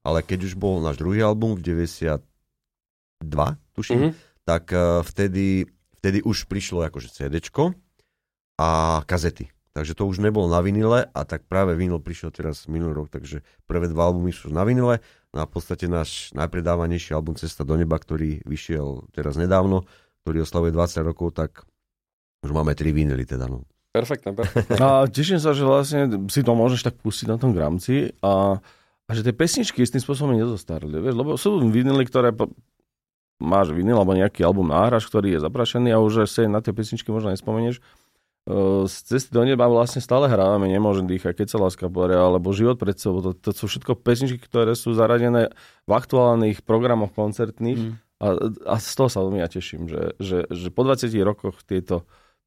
Ale 0.00 0.20
keď 0.20 0.44
už 0.44 0.54
bol 0.54 0.78
náš 0.78 0.96
druhý 0.96 1.20
album 1.20 1.54
v 1.54 1.62
92, 1.62 2.22
tuším, 3.72 3.98
Mhm. 3.98 4.10
tak 4.42 4.70
uh, 4.70 5.02
vtedy, 5.02 5.66
vtedy 5.96 6.22
už 6.22 6.46
prišlo 6.46 6.82
akože 6.82 7.10
CDčko 7.10 7.74
a 8.56 8.68
kazety. 9.02 9.50
Takže 9.72 9.92
to 9.92 10.08
už 10.08 10.18
nebolo 10.18 10.48
na 10.48 10.58
vinile 10.58 11.04
a 11.04 11.20
tak 11.22 11.44
práve 11.44 11.76
vinyl 11.76 12.00
prišiel 12.00 12.32
teraz 12.32 12.64
minulý 12.64 12.96
rok, 12.96 13.12
takže 13.12 13.44
prvé 13.66 13.84
dva 13.86 14.08
albumy 14.08 14.32
sú 14.32 14.48
na 14.48 14.64
vinile 14.64 15.04
no 15.36 15.44
a 15.44 15.44
v 15.44 15.52
podstate 15.52 15.84
náš 15.84 16.32
najpredávanejší 16.32 17.12
album 17.12 17.36
Cesta 17.36 17.60
do 17.60 17.76
neba, 17.76 18.00
ktorý 18.00 18.40
vyšiel 18.40 19.04
teraz 19.12 19.36
nedávno, 19.36 19.84
ktorý 20.24 20.48
oslavuje 20.48 20.72
20 20.72 21.04
rokov, 21.04 21.36
tak 21.36 21.68
už 22.40 22.56
máme 22.56 22.72
tri 22.72 22.88
vinily 22.88 23.28
teda. 23.28 23.44
No. 23.44 23.68
Perfektné, 23.96 24.30
perfektné. 24.36 24.76
A 24.84 25.08
teším 25.08 25.40
sa, 25.40 25.56
že 25.56 25.64
vlastne 25.64 26.28
si 26.28 26.44
to 26.44 26.52
môžeš 26.52 26.84
tak 26.84 27.00
pustiť 27.00 27.32
na 27.32 27.40
tom 27.40 27.56
gramci 27.56 28.12
a, 28.20 28.60
a 29.08 29.10
že 29.16 29.24
tie 29.24 29.32
pesničky 29.32 29.80
s 29.80 29.92
tým 29.96 30.04
spôsobom 30.04 30.36
nezostarli. 30.36 31.00
Vieš, 31.00 31.14
lebo 31.16 31.30
sú 31.40 31.56
vinily, 31.64 32.04
ktoré 32.04 32.36
po, 32.36 32.52
máš 33.40 33.72
vinyl 33.72 33.96
alebo 33.96 34.12
nejaký 34.12 34.44
album 34.44 34.68
náhraš, 34.68 35.08
ktorý 35.08 35.36
je 35.36 35.40
zaprašený 35.40 35.96
a 35.96 36.00
už 36.00 36.28
si 36.28 36.44
na 36.44 36.60
tie 36.60 36.76
pesničky 36.76 37.08
možno 37.08 37.32
nespomenieš. 37.32 37.80
Z 38.86 38.94
cesty 39.10 39.34
do 39.34 39.42
neba 39.42 39.66
vlastne 39.66 39.98
stále 39.98 40.30
hrávame 40.30 40.70
Nemôžem 40.70 41.10
dýchať, 41.10 41.42
Keď 41.42 41.48
sa 41.50 41.58
láska 41.58 41.90
poria, 41.90 42.22
alebo 42.22 42.54
Život 42.54 42.78
pred 42.78 42.94
sebou. 42.94 43.18
To, 43.18 43.34
to 43.34 43.50
sú 43.50 43.66
všetko 43.66 43.98
pesničky, 43.98 44.38
ktoré 44.38 44.78
sú 44.78 44.94
zaradené 44.94 45.50
v 45.82 45.90
aktuálnych 45.90 46.62
programoch 46.62 47.10
koncertných 47.10 47.74
Mm. 47.76 47.92
a, 48.22 48.26
a 48.70 48.74
z 48.78 48.92
toho 48.96 49.10
sa 49.10 49.20
veľmi 49.26 49.42
ja 49.42 49.50
teším, 49.50 49.90
že, 49.90 50.14
že, 50.22 50.46
že 50.46 50.68
po 50.70 50.86
20 50.86 51.10
rokoch 51.26 51.58
tieto 51.66 52.06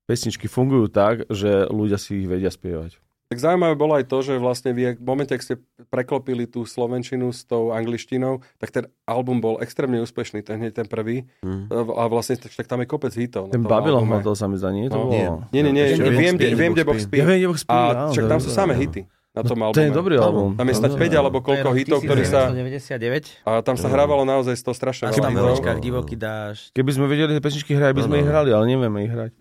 pesničky 0.09 0.49
fungujú 0.49 0.89
tak, 0.89 1.29
že 1.29 1.69
ľudia 1.69 1.95
si 1.95 2.17
ich 2.17 2.27
vedia 2.27 2.49
spievať. 2.49 2.97
Tak 3.29 3.37
zaujímavé 3.37 3.77
bolo 3.77 3.93
aj 3.93 4.09
to, 4.09 4.25
že 4.25 4.41
vlastne 4.41 4.73
vy, 4.73 4.97
v 4.97 5.05
momente, 5.05 5.29
ak 5.29 5.37
ste 5.39 5.61
preklopili 5.85 6.49
tú 6.49 6.65
slovenčinu 6.65 7.29
s 7.29 7.45
tou 7.45 7.69
angličtinou, 7.69 8.41
tak 8.57 8.73
ten 8.73 8.89
album 9.05 9.37
bol 9.37 9.61
extrémne 9.61 10.01
úspešný, 10.01 10.41
ten 10.41 10.57
hneď 10.57 10.73
ten 10.73 10.87
prvý. 10.89 11.29
Mm. 11.45 11.69
A 11.69 12.09
vlastne 12.09 12.41
tak, 12.41 12.49
tam 12.65 12.81
je 12.81 12.89
kopec 12.89 13.13
hitov. 13.13 13.53
Ten 13.53 13.61
Babylon. 13.61 14.09
Hotel 14.09 14.33
sa 14.33 14.49
mi 14.49 14.57
zdá, 14.57 14.73
nie? 14.73 14.89
To 14.89 14.97
No. 14.97 15.01
bolo... 15.05 15.13
Nie. 15.13 15.29
Nie, 15.53 15.61
nie, 15.61 15.73
nie, 15.77 15.83
Ešte 15.93 16.09
viem, 16.09 16.33
kde 16.33 16.49
Spin. 16.81 17.05
Spin. 17.05 17.19
Ja 17.21 17.27
viem, 17.29 17.37
kde 17.37 17.47
Box 17.47 17.61
Spin, 17.61 17.77
A 17.77 18.09
však 18.09 18.25
tam 18.25 18.39
to- 18.41 18.43
sú 18.43 18.49
samé 18.49 18.73
to- 18.73 18.81
hity 18.81 19.01
na 19.29 19.41
tom 19.41 19.61
To 19.61 19.77
je 19.77 19.85
albume. 19.85 19.93
dobrý 19.93 20.15
album. 20.17 20.49
Tam 20.53 20.65
je 20.65 20.75
snad 20.75 20.91
5 20.91 21.05
alebo 21.13 21.37
koľko 21.39 21.69
hitov, 21.71 22.01
ktorí 22.01 22.25
sa... 22.25 22.49
99. 22.49 23.45
A 23.45 23.61
tam 23.61 23.75
sa 23.75 23.87
hrávalo 23.87 24.23
naozaj 24.23 24.57
z 24.57 24.63
toho 24.63 24.73
strašne 24.73 25.05
A 25.05 25.11
veľa 25.11 25.21
tam 25.21 25.29
v 25.29 25.35
hitov. 25.35 25.47
uličkách 25.47 25.77
divoký 25.79 26.15
dážď. 26.15 26.63
Keby 26.73 26.91
sme 26.91 27.05
vedeli 27.05 27.31
tie 27.31 27.41
pesničky 27.41 27.71
hrať, 27.71 27.91
by 27.91 28.01
sme 28.01 28.09
No, 28.09 28.17
no. 28.17 28.21
ich 28.21 28.27
hrali, 28.27 28.49
ale 28.49 28.63
nevieme 28.65 28.99
ich 29.01 29.11
hrať. 29.11 29.31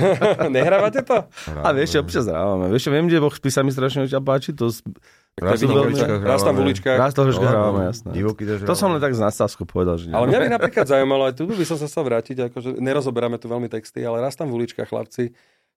Nehrávate 0.54 1.00
to? 1.02 1.18
A 1.58 1.68
vieš, 1.70 1.88
čo, 1.90 1.98
občas 2.00 2.24
hrávame. 2.24 2.70
Vieš, 2.70 2.86
viem, 2.88 3.04
kde 3.04 3.18
Spin 3.32 3.50
sa 3.50 3.60
mi 3.60 3.70
strašne 3.70 4.06
páči, 4.18 4.52
to 4.52 4.70
to 5.32 5.42
je 5.42 5.48
Raz 5.48 5.58
vidno, 5.58 5.80
v 5.80 5.88
uličkách 5.88 6.22
raz 6.22 6.40
tam 6.44 6.54
v 6.54 6.60
uličkách. 6.62 6.92
raz 6.94 7.12
vždy 7.26 7.40
hrávame, 7.42 7.80
jasné. 7.88 8.10
Divoký 8.12 8.44
dážď 8.44 8.68
To 8.68 8.76
som 8.76 8.92
len 8.92 9.00
tak 9.00 9.10
z 9.10 9.20
nadsázku 9.22 9.64
povedal, 9.64 9.96
že 9.96 10.06
nie. 10.06 10.14
Ale 10.14 10.28
mňa 10.28 10.38
by 10.38 10.48
napríklad 10.60 10.84
zaujímalo, 10.86 11.24
aj 11.24 11.34
tu 11.34 11.48
by 11.48 11.64
som 11.64 11.74
sa 11.74 11.88
chcel 11.88 12.04
vrátiť, 12.04 12.52
akože 12.52 12.76
nerozoberáme 12.76 13.36
tu 13.36 13.48
veľmi 13.48 13.66
texty, 13.66 14.00
ale 14.00 14.20
raz 14.20 14.36
tam 14.36 14.52
v 14.52 14.60
uličkách 14.60 14.86
chlapci, 14.86 15.32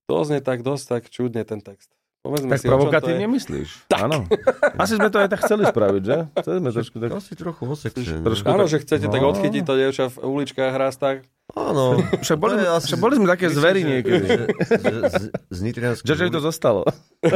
to 0.05 0.15
znie 0.21 0.43
tak 0.43 0.59
dosť 0.59 0.85
tak 0.85 1.03
čudne 1.07 1.41
ten 1.41 1.57
text. 1.57 1.87
Povedzme 2.25 2.49
Tak 2.49 2.57
si, 2.57 2.65
provokatívne 2.65 3.21
je. 3.21 3.31
myslíš? 3.31 3.69
Áno. 3.93 4.25
Asi 4.75 4.97
sme 4.97 5.07
to 5.07 5.21
aj 5.21 5.29
tak 5.29 5.45
chceli 5.45 5.63
spraviť, 5.63 6.01
že? 6.01 6.17
Chceli 6.35 6.57
sme 6.57 6.69
trošku 6.73 6.95
tak... 6.97 7.09
Asi 7.13 7.33
trochu 7.33 7.61
hosexe. 7.63 8.13
Trošku- 8.17 8.49
Áno, 8.49 8.65
že 8.65 8.81
chcete 8.81 9.05
tak 9.05 9.21
No. 9.21 9.29
odchytiť 9.29 9.61
to 9.61 9.73
dievča 9.75 10.09
v 10.09 10.17
uličkách 10.25 10.73
tak. 10.97 11.29
Áno. 11.47 12.01
Však 12.17 12.35
boli, 12.35 12.57
je 12.57 12.65
asi- 12.65 12.85
však 12.89 12.99
boli 12.99 13.13
sme 13.15 13.27
také 13.29 13.45
zvery 13.47 13.85
niekedy. 13.85 14.25
že- 14.25 14.49
že 14.73 14.93
z- 15.05 15.29
Z 15.29 15.59
Nitrianských 15.61 16.07
Že, 16.07 16.15
že 16.17 16.25
to 16.27 16.41
zostalo. 16.41 16.81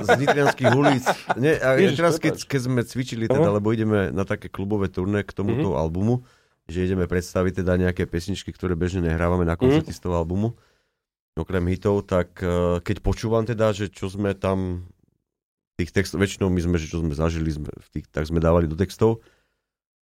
z 0.00 0.10
Nitrianských 0.16 0.70
ulic. 0.72 1.04
Nie, 1.36 1.60
a 1.60 1.76
Ježiš, 1.76 1.96
teraz, 1.96 2.14
keď, 2.16 2.34
keď 2.40 2.60
sme 2.62 2.80
cvičili, 2.82 3.24
teda, 3.26 3.50
lebo 3.50 3.68
ideme 3.70 4.08
na 4.08 4.24
také 4.24 4.48
klubové 4.48 4.88
turné 4.88 5.20
k 5.20 5.30
tomuto 5.30 5.76
albumu, 5.76 6.24
že 6.64 6.82
ideme 6.82 7.04
predstaviť 7.04 7.60
teda 7.60 7.76
nejaké 7.78 8.04
pesničky, 8.04 8.50
ktoré 8.50 8.72
bežne 8.72 9.04
nehrávame 9.04 9.44
na 9.44 9.54
koncerty 9.54 9.92
z 9.92 10.00
toho 10.00 10.16
albumu, 10.16 10.56
okrem 11.36 11.64
hitov, 11.68 12.02
tak 12.02 12.40
eh, 12.40 12.80
keď 12.80 12.96
počúvam 13.00 13.44
teda, 13.44 13.70
že 13.70 13.92
čo 13.92 14.08
sme 14.08 14.32
tam 14.32 14.88
tých 15.76 15.92
textov, 15.92 16.18
väčšinou 16.18 16.48
my 16.48 16.60
sme, 16.60 16.76
že 16.80 16.88
čo 16.88 17.04
sme 17.04 17.12
zažili, 17.12 17.52
sme 17.52 17.68
v 17.68 17.88
tých, 17.92 18.08
tak 18.08 18.24
sme 18.24 18.40
dávali 18.40 18.64
do 18.64 18.74
textov. 18.74 19.20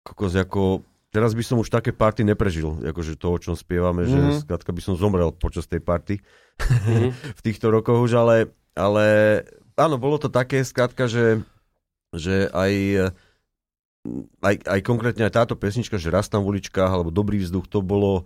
Kokos, 0.03 0.35
ako, 0.35 0.83
teraz 1.07 1.31
by 1.31 1.39
som 1.39 1.63
už 1.63 1.71
také 1.71 1.95
party 1.95 2.27
neprežil, 2.27 2.83
akože 2.83 3.15
to, 3.15 3.27
o 3.31 3.39
čom 3.39 3.55
spievame, 3.55 4.03
že 4.03 4.19
Mhm. 4.19 4.43
skrátka 4.43 4.75
by 4.75 4.81
som 4.83 4.99
zomrel 4.99 5.31
počas 5.31 5.65
tej 5.65 5.79
party 5.79 6.19
Mhm. 6.59 7.09
v 7.39 7.41
týchto 7.41 7.71
rokoch 7.71 8.03
už, 8.03 8.19
ale, 8.19 8.51
ale 8.75 9.05
áno, 9.79 9.95
bolo 9.95 10.19
to 10.19 10.27
také 10.27 10.59
skrátka, 10.67 11.07
že, 11.07 11.39
že 12.11 12.51
aj, 12.51 12.73
aj, 14.43 14.55
aj 14.67 14.79
konkrétne 14.83 15.23
aj 15.23 15.33
táto 15.39 15.55
pesnička, 15.55 15.95
že 15.95 16.11
raz 16.11 16.27
tam 16.27 16.43
v 16.43 16.57
uličkách, 16.57 16.91
alebo 16.91 17.13
Dobrý 17.13 17.39
vzduch, 17.39 17.69
to 17.69 17.79
bolo 17.79 18.25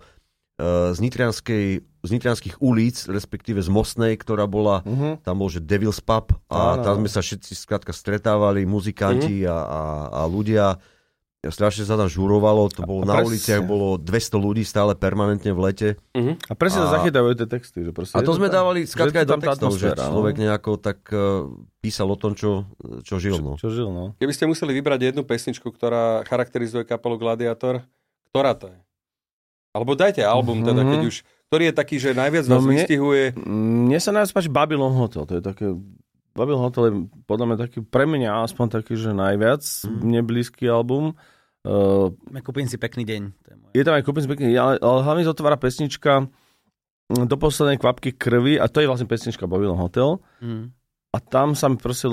z, 0.58 0.98
Nitrianskej, 0.98 1.66
z 1.82 2.10
Nitrianských 2.10 2.56
ulic, 2.58 2.96
respektíve 3.06 3.58
z 3.58 3.68
Mostnej, 3.68 4.14
ktorá 4.14 4.44
bola, 4.44 4.80
Mhm. 4.82 5.20
tam 5.20 5.36
bol, 5.36 5.48
že 5.48 5.60
Devil's 5.60 6.00
Pub 6.00 6.32
a 6.46 6.74
Áno. 6.74 6.82
tam 6.82 6.94
sme 6.98 7.08
sa 7.08 7.20
všetci 7.20 7.52
skrátka 7.52 7.92
stretávali, 7.92 8.64
muzikanti 8.64 9.44
a, 9.44 9.52
a, 9.52 9.80
a 10.10 10.20
ľudia. 10.24 10.80
Strašne 11.46 11.86
sa 11.86 11.94
tam 11.94 12.10
žurovalo, 12.10 12.66
to 12.66 12.82
bolo 12.82 13.04
A 13.04 13.06
na 13.06 13.14
presne. 13.16 13.28
uliciach, 13.30 13.62
bolo 13.62 13.94
200 13.94 14.10
ľudí 14.34 14.64
stále 14.64 14.98
permanentne 14.98 15.54
v 15.54 15.60
lete. 15.62 15.88
A 16.42 16.52
presne 16.52 16.82
sa 16.82 16.98
zachytajú 16.98 17.36
tie 17.36 17.46
texty. 17.46 17.78
Že 17.84 17.94
A 18.10 18.18
je 18.18 18.26
to 18.26 18.34
sme 18.34 18.48
tam- 18.48 18.56
dávali 18.56 18.82
skrátka 18.82 19.22
aj 19.22 19.28
do 19.28 19.38
textov, 19.38 19.70
že 19.72 19.88
no. 19.88 20.00
človek 20.00 20.34
nejako 20.36 20.74
tak 20.74 21.06
uh, 21.08 21.46
písal 21.78 22.10
o 22.10 22.16
tom, 22.16 22.34
čo, 22.34 22.66
čo 23.04 23.22
žil. 23.22 23.38
No. 23.38 23.54
Čo 23.54 23.68
žil, 23.68 23.86
no. 23.86 24.18
Keby 24.18 24.32
ste 24.32 24.44
museli 24.44 24.74
vybrať 24.74 25.12
jednu 25.12 25.22
pesničku, 25.22 25.70
ktorá 25.70 26.24
charakterizuje 26.24 26.82
kapelu 26.82 27.14
Gladiator, 27.14 27.86
ktorá 28.26 28.50
to 28.52 28.66
je? 28.66 28.78
Alebo 29.76 29.92
dajte 29.92 30.22
album, 30.22 30.62
teda, 30.62 30.80
Mhm. 30.80 30.90
keď 30.90 31.00
už, 31.04 31.16
ktorý 31.46 31.62
je 31.62 31.74
taký, 31.74 31.96
že 31.98 32.10
najviac 32.12 32.44
No 32.46 32.52
vás 32.54 32.64
mne- 32.64 32.72
vystihuje. 32.80 33.24
Mne 33.36 33.98
sa 33.98 34.10
najviac 34.10 34.32
páči 34.32 34.48
Babylon 34.48 34.94
Hotel. 34.94 35.22
To 35.22 35.34
je 35.34 35.42
také... 35.42 35.66
Babylon 36.32 36.62
Hotel 36.62 36.82
je 36.82 36.92
podľa 37.22 37.46
mňa 37.46 37.58
taký, 37.58 37.78
pre 37.82 38.04
mňa 38.04 38.42
aspoň 38.42 38.66
taký, 38.70 38.92
že 38.94 39.12
najviac 39.12 39.60
Mhm. 39.60 40.00
mne 40.02 40.20
blízky 40.22 40.64
album. 40.66 41.12
Uh, 41.62 42.14
Kúpim 42.40 42.64
si 42.64 42.76
pekný 42.76 43.02
deň. 43.02 43.22
To 43.36 43.48
je 43.48 43.56
moje. 43.56 43.72
je 43.72 43.82
tam 43.82 43.92
aj 43.92 44.02
kúpim 44.02 44.22
pekný, 44.24 44.54
ale, 44.54 44.78
ale 44.78 44.98
hlavne 45.02 45.24
zotvára 45.24 45.56
pesnička 45.56 46.30
mm, 47.08 47.26
do 47.26 47.36
poslednej 47.36 47.74
kvapky 47.76 48.12
krvi 48.12 48.54
a 48.54 48.64
to 48.64 48.78
je 48.78 48.86
vlastne 48.86 49.04
pesnička 49.04 49.44
Babylon 49.44 49.74
Hotel. 49.76 50.22
Mm. 50.38 50.70
A 51.10 51.18
tam 51.18 51.52
sa 51.52 51.66
mi 51.66 51.74
proste... 51.74 52.06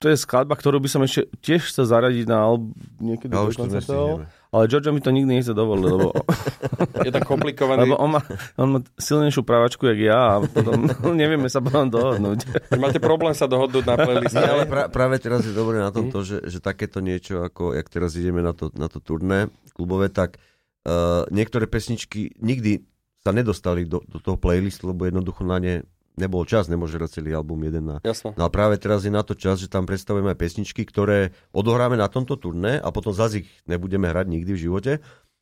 To 0.00 0.08
je 0.08 0.16
skladba, 0.16 0.56
ktorú 0.56 0.80
by 0.80 0.88
som 0.88 1.04
ešte 1.04 1.28
tiež 1.44 1.68
chcel 1.68 1.84
zaradiť 1.84 2.24
na 2.24 2.40
album 2.40 2.72
niekedy 3.04 3.36
A 3.36 3.44
do 3.44 3.52
to 3.52 3.68
nestihneme. 3.68 4.24
Ale 4.50 4.66
Jojo 4.66 4.90
mi 4.90 4.98
to 5.04 5.14
nikdy 5.14 5.38
nechce 5.38 5.52
dovoliť, 5.54 5.84
lebo, 5.84 6.10
Je 7.06 7.12
tak 7.12 7.22
komplikovaný. 7.22 7.86
lebo 7.86 8.00
on, 8.00 8.18
má, 8.18 8.20
on 8.58 8.68
má 8.74 8.78
silnejšiu 8.98 9.46
právačku, 9.46 9.86
jak 9.86 10.00
ja 10.00 10.18
a 10.18 10.34
potom 10.42 10.88
nevieme 11.20 11.46
sa 11.46 11.62
potom 11.62 11.86
dohodnúť. 11.86 12.48
Máte 12.80 12.98
problém 12.98 13.36
sa 13.36 13.46
dohodnúť 13.46 13.84
na 13.84 13.94
playliste. 14.00 14.40
Ale 14.42 14.64
pra, 14.66 14.88
práve 14.90 15.20
teraz 15.22 15.44
je 15.44 15.54
dobré 15.54 15.78
na 15.78 15.94
tomto, 15.94 16.24
že, 16.24 16.42
že 16.48 16.58
takéto 16.58 16.98
niečo, 16.98 17.44
ako 17.44 17.76
jak 17.76 17.86
teraz 17.92 18.16
ideme 18.16 18.42
na 18.42 18.56
to, 18.56 18.74
na 18.74 18.88
to 18.88 18.98
turné 18.98 19.52
klubové, 19.76 20.10
tak 20.10 20.40
uh, 20.88 21.28
niektoré 21.30 21.70
pesničky 21.70 22.34
nikdy 22.40 22.88
sa 23.20 23.36
nedostali 23.36 23.84
do, 23.84 24.00
do 24.08 24.18
toho 24.18 24.40
playlistu, 24.40 24.90
lebo 24.90 25.04
jednoducho 25.04 25.44
na 25.44 25.60
ne 25.60 25.74
nebol 26.20 26.44
čas, 26.44 26.68
nemôže 26.68 27.00
hrať 27.00 27.18
celý 27.18 27.32
album 27.32 27.64
jeden 27.64 27.88
na... 27.88 27.96
Jasno. 28.04 28.36
No 28.36 28.44
a 28.44 28.52
práve 28.52 28.76
teraz 28.76 29.02
je 29.02 29.10
na 29.10 29.24
to 29.24 29.32
čas, 29.32 29.58
že 29.58 29.72
tam 29.72 29.88
predstavujeme 29.88 30.30
aj 30.30 30.38
pesničky, 30.38 30.84
ktoré 30.84 31.32
odohráme 31.50 31.96
na 31.96 32.12
tomto 32.12 32.36
turné 32.36 32.76
a 32.76 32.92
potom 32.92 33.16
zase 33.16 33.42
ich 33.42 33.48
nebudeme 33.64 34.04
hrať 34.06 34.26
nikdy 34.28 34.52
v 34.52 34.62
živote. 34.68 34.92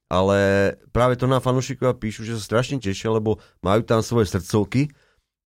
Ale 0.09 0.39
práve 0.89 1.21
to 1.21 1.29
nám 1.29 1.45
fanúšikovia 1.45 1.93
píšu, 1.93 2.25
že 2.25 2.41
sa 2.41 2.43
strašne 2.47 2.81
tešia, 2.81 3.13
lebo 3.13 3.43
majú 3.61 3.85
tam 3.85 4.01
svoje 4.01 4.31
srdcovky 4.33 4.89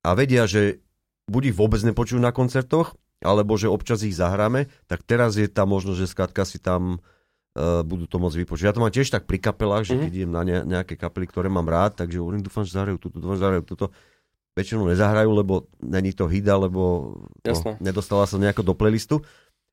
a 0.07 0.15
vedia, 0.15 0.47
že 0.47 0.79
buď 1.27 1.51
ich 1.51 1.57
vôbec 1.59 1.83
nepočujú 1.83 2.23
na 2.23 2.31
koncertoch, 2.31 2.95
alebo 3.23 3.59
že 3.59 3.67
občas 3.67 4.07
ich 4.07 4.15
zahráme, 4.15 4.71
tak 4.87 5.03
teraz 5.03 5.35
je 5.35 5.51
tá 5.51 5.67
možnosť, 5.67 5.99
že 5.99 6.11
skrátka 6.11 6.43
si 6.47 6.63
tam 6.63 6.99
uh, 6.99 7.83
budú 7.83 8.07
to 8.07 8.19
môcť 8.23 8.39
vypočuť. 8.43 8.67
Ja 8.67 8.75
to 8.75 8.83
mám 8.83 8.95
tiež 8.95 9.11
tak 9.11 9.27
pri 9.27 9.39
kapelách, 9.43 9.87
že 9.87 9.95
Mhm. 9.95 10.03
keď 10.07 10.13
idem 10.15 10.33
na 10.35 10.43
ne, 10.43 10.57
nejaké 10.63 10.95
kapely, 10.95 11.27
ktoré 11.27 11.51
mám 11.51 11.67
rád, 11.67 11.99
takže 11.99 12.23
hovorím, 12.23 12.43
dúfam, 12.43 12.63
že 12.63 12.75
zahrajú 12.75 12.99
túto, 13.03 13.19
dúfam, 13.19 13.35
že 13.39 13.43
zahrajú 13.43 13.63
túto. 13.67 13.91
Väčšinou 14.53 14.85
nezahrajú, 14.85 15.33
lebo 15.33 15.65
není 15.81 16.13
to 16.13 16.29
hit, 16.29 16.45
alebo 16.45 17.15
Jasné. 17.41 17.81
no, 17.81 17.81
nedostala 17.81 18.29
sa 18.29 18.37
nejako 18.37 18.63
do 18.63 18.75
playlistu. 18.77 19.25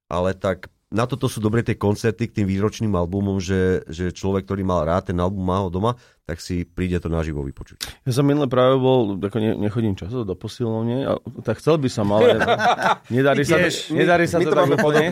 Ale 0.10 0.34
tak 0.34 0.72
na 0.90 1.06
toto 1.06 1.30
sú 1.30 1.38
dobré 1.38 1.62
tie 1.62 1.78
koncerty 1.78 2.26
k 2.26 2.42
tým 2.42 2.48
výročným 2.50 2.90
albumom, 2.98 3.38
že, 3.38 3.86
že 3.86 4.10
človek, 4.10 4.50
ktorý 4.50 4.66
mal 4.66 4.82
rád 4.90 5.14
ten 5.14 5.18
album, 5.22 5.46
má 5.46 5.62
ho 5.62 5.70
doma, 5.70 5.94
tak 6.26 6.42
si 6.42 6.66
príde 6.66 6.98
to 6.98 7.14
naživo 7.14 7.46
vypočuť. 7.46 7.86
Ja 8.10 8.12
som 8.18 8.26
minule 8.26 8.50
práve 8.50 8.82
bol, 8.82 9.22
ako 9.22 9.38
ne, 9.38 9.54
nechodím 9.54 9.94
často 9.94 10.26
do 10.26 10.34
posilovne, 10.34 11.06
a, 11.06 11.14
tak 11.46 11.62
chcel 11.62 11.78
by 11.78 11.90
som, 11.94 12.10
ale 12.10 12.42
nedarí 13.14 13.46
sa, 13.46 13.62
Tiež. 13.62 13.94
to, 13.94 14.02
nedarí 14.02 14.26
sa 14.26 14.42
My 14.42 14.46
to, 14.46 14.50
to 14.50 14.58
tak 14.58 14.70
úplne. 14.82 15.06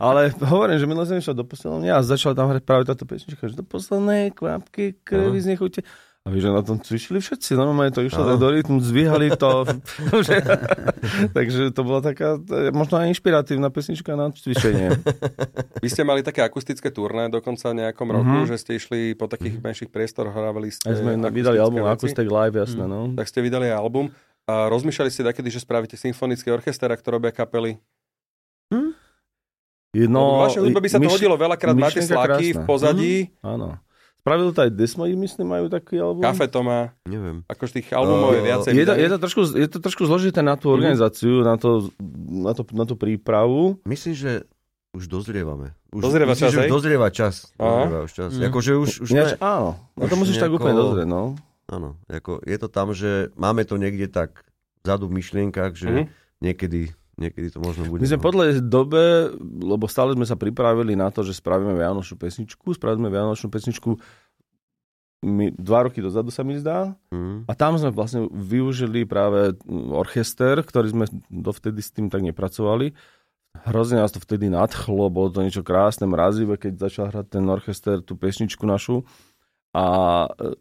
Ale 0.00 0.32
hovorím, 0.48 0.80
že 0.80 0.86
minule 0.88 1.04
som 1.04 1.20
išiel 1.20 1.36
do 1.36 1.44
posilovne 1.44 1.92
a 1.92 2.00
začal 2.00 2.32
tam 2.32 2.48
hrať 2.48 2.64
práve 2.64 2.88
táto 2.88 3.04
pesnička, 3.04 3.52
že 3.52 3.56
do 3.56 3.68
poslednej 3.68 4.32
kvapky 4.32 4.96
krvi 5.04 5.44
z 5.44 5.46
nechute. 5.52 5.80
A 6.28 6.36
že 6.36 6.52
na 6.52 6.60
tom 6.60 6.76
cvičili 6.76 7.24
všetci, 7.24 7.56
normálne 7.56 7.88
to 7.88 8.04
išlo 8.04 8.20
tak 8.20 8.36
do 8.36 8.52
rytmu, 8.52 8.84
zvíhali 8.84 9.32
to. 9.32 9.64
že, 10.28 10.44
takže 11.36 11.72
to 11.72 11.80
bola 11.88 12.04
taká, 12.04 12.36
možno 12.76 13.00
aj 13.00 13.16
inšpiratívna 13.16 13.72
pesnička 13.72 14.12
na 14.12 14.28
cvičenie. 14.28 14.92
Vy 15.84 15.88
ste 15.88 16.04
mali 16.04 16.20
také 16.20 16.44
akustické 16.44 16.92
turné 16.92 17.32
dokonca 17.32 17.72
nejakom 17.72 18.08
roku, 18.12 18.44
mm-hmm. 18.44 18.50
že 18.52 18.60
ste 18.60 18.76
išli 18.76 19.16
po 19.16 19.24
takých 19.24 19.56
mm-hmm. 19.56 19.64
menších 19.72 19.90
priestoroch, 19.90 20.36
hrávali 20.36 20.68
ste 20.68 20.84
Aj 20.84 21.00
sme 21.00 21.16
vydali 21.32 21.56
album 21.56 21.88
Acoustic 21.88 22.28
Live, 22.28 22.60
jasné, 22.60 22.84
mm. 22.84 22.90
no. 22.92 23.00
Tak 23.16 23.24
ste 23.24 23.40
vydali 23.40 23.72
aj 23.72 23.80
album. 23.80 24.12
A 24.44 24.68
rozmýšľali 24.68 25.08
ste 25.08 25.24
takedy, 25.24 25.48
že 25.48 25.64
spravíte 25.64 25.96
symfonický 25.96 26.52
orchester, 26.52 26.92
ak 26.92 27.00
to 27.00 27.08
robia 27.08 27.32
kapely? 27.32 27.80
Hm? 28.68 28.92
No, 30.12 30.44
Vaše 30.44 30.60
hudba 30.60 30.84
by 30.84 30.88
sa 30.92 31.00
to 31.00 31.08
hodilo 31.08 31.40
veľakrát, 31.40 31.72
máte 31.72 32.04
slaky 32.04 32.52
v 32.52 32.60
pozadí. 32.68 33.14
Mm, 33.40 33.56
áno. 33.56 33.68
Spravil 34.28 34.52
to 34.52 34.60
aj 34.60 34.70
Desmodi, 34.70 35.16
myslím, 35.16 35.46
majú 35.48 35.66
taký 35.66 35.96
album. 35.96 36.20
Kafe 36.20 36.46
to 36.46 36.60
má. 36.60 36.92
Neviem. 37.02 37.40
Akože 37.48 37.80
tých 37.80 37.88
albumov 37.90 38.36
je 38.36 38.42
viacej. 38.44 38.70
Je 38.70 38.84
to, 38.84 38.94
je, 38.94 39.08
to 39.08 39.18
trošku, 39.18 39.40
je 39.56 39.68
to 39.68 39.78
trošku 39.80 40.02
zložité 40.04 40.44
na 40.44 40.54
tú 40.54 40.68
organizáciu, 40.68 41.40
mm. 41.40 41.44
na, 41.44 41.54
to, 41.56 41.70
na, 42.28 42.52
to, 42.52 42.62
na 42.70 42.84
tú 42.84 42.94
prípravu. 42.94 43.80
Myslím, 43.82 44.12
že 44.12 44.32
už 44.92 45.08
dozrievame. 45.08 45.72
Už, 45.88 46.04
dozrieva 46.04 46.36
myslím, 46.36 46.44
čas, 46.44 46.52
že 46.52 46.60
už 46.60 46.68
dozrieva 46.68 47.08
čas. 47.08 47.34
Dozrieva 47.56 48.00
už 48.04 48.12
čas. 48.12 48.30
Mm. 48.36 48.44
Akože 48.46 48.70
už, 48.76 48.90
už 49.00 49.08
Ináč, 49.08 49.28
sme, 49.32 49.40
áno, 49.40 49.70
no 49.96 50.04
to 50.04 50.16
musíš 50.16 50.36
tak 50.36 50.48
nejako- 50.48 50.56
úplne 50.60 50.74
dozrieť, 50.76 51.08
no. 51.08 51.22
Áno, 51.68 51.88
ako 52.08 52.40
je 52.44 52.56
to 52.56 52.68
tam, 52.68 52.92
že 52.92 53.28
máme 53.36 53.64
to 53.64 53.76
niekde 53.76 54.08
tak 54.08 54.44
vzadu 54.80 55.08
v 55.08 55.20
myšlienkach, 55.20 55.72
že 55.72 55.88
Mhm. 55.88 56.04
niekedy, 56.40 56.80
niekedy 57.18 57.50
to 57.50 57.58
možno 57.58 57.90
bude. 57.90 58.00
My 58.00 58.08
sme 58.08 58.22
no. 58.22 58.24
podľa 58.24 58.44
dobe, 58.62 59.34
lebo 59.42 59.84
stále 59.90 60.14
sme 60.14 60.24
sa 60.24 60.38
pripravili 60.38 60.94
na 60.94 61.10
to, 61.10 61.26
že 61.26 61.34
spravíme 61.34 61.74
Vianočnú 61.74 62.16
pesničku, 62.16 62.78
spravili 62.78 63.04
sme 63.04 63.10
Vianočnú 63.10 63.50
pesničku 63.50 63.90
my, 65.22 65.50
dva 65.58 65.90
roky 65.90 65.98
dozadu 65.98 66.30
sa 66.30 66.46
mi 66.46 66.54
zdá. 66.58 66.94
Mhm. 67.10 67.50
A 67.50 67.52
tam 67.58 67.74
sme 67.74 67.90
vlastne 67.90 68.30
využili 68.30 69.02
práve 69.02 69.58
mm, 69.58 69.90
orchester, 69.90 70.62
ktorý 70.62 70.94
sme 70.94 71.04
dovtedy 71.26 71.82
s 71.82 71.90
tým 71.90 72.06
tak 72.06 72.22
nepracovali. 72.22 72.94
Hrozne 73.66 73.98
nás 73.98 74.14
to 74.14 74.22
vtedy 74.22 74.46
nadchlo, 74.46 75.10
bolo 75.10 75.34
to 75.34 75.42
niečo 75.42 75.66
krásne, 75.66 76.06
mrazivé, 76.06 76.54
keď 76.54 76.78
začal 76.78 77.10
hrať 77.10 77.26
ten 77.40 77.44
orchester, 77.50 77.98
tú 77.98 78.14
pesničku 78.14 78.62
našu. 78.62 79.02
A 79.74 79.84
e, 80.38 80.54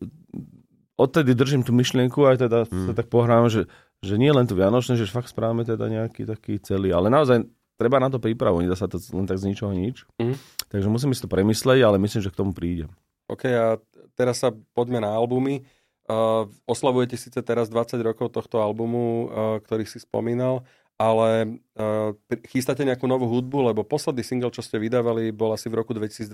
odtedy 0.98 1.38
držím 1.38 1.62
tú 1.62 1.78
myšlienku, 1.78 2.26
aj 2.26 2.50
teda 2.50 2.66
Mm. 2.66 2.90
sa 2.90 2.92
tak 2.98 3.14
pohrám, 3.14 3.54
že, 3.54 3.70
že 4.02 4.16
nie 4.16 4.30
len 4.30 4.46
tu 4.46 4.54
Vianočné, 4.54 4.94
že 4.98 5.10
fakt 5.10 5.34
správame 5.34 5.66
teda 5.66 5.90
nejaký 5.90 6.30
taký 6.30 6.62
celý, 6.62 6.94
ale 6.94 7.10
naozaj 7.10 7.46
treba 7.78 8.02
na 8.02 8.10
to 8.10 8.18
prípravu, 8.18 8.62
nedá 8.62 8.74
sa 8.74 8.90
to 8.90 8.98
len 9.14 9.30
tak 9.30 9.38
z 9.38 9.54
ničoho 9.54 9.72
nič. 9.72 10.06
Mhm. 10.18 10.36
Takže 10.68 10.88
musíme 10.90 11.14
si 11.14 11.24
to 11.24 11.32
premyslieť, 11.32 11.80
ale 11.86 12.02
myslím, 12.02 12.22
že 12.26 12.34
k 12.34 12.40
tomu 12.40 12.52
príde. 12.52 12.90
OK, 13.28 13.44
a 13.48 13.78
teraz 14.16 14.42
sa 14.42 14.52
poďme 14.74 15.04
na 15.04 15.14
albumy. 15.14 15.64
Uh, 16.08 16.48
oslavujete 16.64 17.20
síce 17.20 17.36
teraz 17.44 17.68
20 17.68 18.00
rokov 18.00 18.32
tohto 18.32 18.64
albumu, 18.64 19.28
uh, 19.28 19.60
ktorý 19.60 19.84
si 19.84 20.00
spomínal, 20.00 20.64
ale 20.96 21.60
uh, 21.76 22.16
chystáte 22.48 22.88
nejakú 22.88 23.12
novú 23.12 23.28
hudbu, 23.28 23.76
lebo 23.76 23.84
posledný 23.84 24.24
single, 24.24 24.56
čo 24.56 24.64
ste 24.64 24.80
vydávali, 24.80 25.36
bol 25.36 25.52
asi 25.52 25.68
v 25.68 25.84
roku 25.84 25.92
2022, 25.92 26.32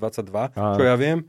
Áno. 0.53 0.77
čo 0.77 0.83
ja 0.85 0.93
viem. 0.93 1.25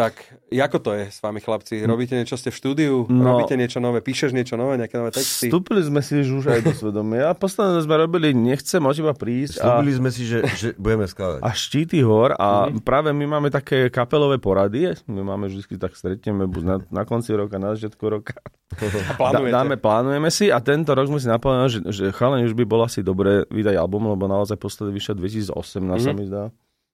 Tak, 0.00 0.14
ako 0.48 0.78
to 0.80 0.90
je 0.94 1.04
s 1.06 1.20
vami, 1.20 1.38
chlapci? 1.38 1.84
Robíte 1.84 2.16
niečo, 2.16 2.32
ste 2.34 2.48
v 2.48 2.56
štúdiu? 2.56 3.04
No. 3.04 3.36
Robíte 3.36 3.52
niečo 3.52 3.78
nové? 3.78 4.00
Píšeš 4.00 4.32
niečo 4.32 4.56
nové? 4.56 4.74
Nejaké 4.74 4.96
nové 4.96 5.12
texty? 5.12 5.46
Vstúpili 5.46 5.82
sme 5.82 6.00
si 6.00 6.24
už 6.24 6.40
aj 6.42 6.60
do 6.62 6.72
svedomia. 6.72 7.36
Posledné 7.36 7.84
sme 7.84 8.00
robili 8.00 8.32
Nechcem 8.32 8.80
od 8.80 8.92
teba 8.92 9.12
prísť 9.12 9.60
a, 9.60 9.76
Slúbili 9.76 9.92
sme 9.92 10.08
si, 10.08 10.24
že, 10.24 10.40
že 10.50 10.68
budeme 10.74 11.04
skladať. 11.04 11.40
a 11.40 11.50
Štíty 11.50 12.00
hor 12.00 12.32
a 12.32 12.48
Mhm. 12.66 12.80
práve 12.80 13.10
my 13.10 13.28
máme 13.28 13.48
také 13.48 13.86
kapelové 13.88 14.36
porady. 14.36 14.96
My 15.04 15.20
máme 15.22 15.46
vždy 15.46 15.76
tak 15.76 15.92
stretneme 15.92 16.46
buď 16.46 16.62
na, 16.64 16.76
na 16.90 17.02
konci 17.04 17.30
roka, 17.30 17.56
na 17.56 17.76
začiatku 17.76 18.00
roka. 18.02 18.40
A 19.04 19.12
plánujete? 19.14 19.52
dáme, 19.52 19.74
plánujeme 19.76 20.30
si 20.30 20.48
a 20.48 20.56
tento 20.60 20.90
rok 20.90 21.04
sme 21.04 21.18
si 21.18 21.26
naplánovali, 21.26 21.68
že, 21.68 21.80
že 21.90 22.04
chalani 22.08 22.46
už 22.46 22.54
by 22.54 22.64
bolo 22.64 22.86
asi 22.86 23.02
dobré 23.02 23.44
vydať 23.44 23.74
album, 23.74 24.08
lebo 24.08 24.24
naozaj 24.24 24.56
posledný 24.56 24.94
vyšiel 24.94 25.12
2018 25.14 25.52
sa 25.98 26.08
Mhm. 26.08 26.16
mi 26.16 26.24
zdá. 26.24 26.48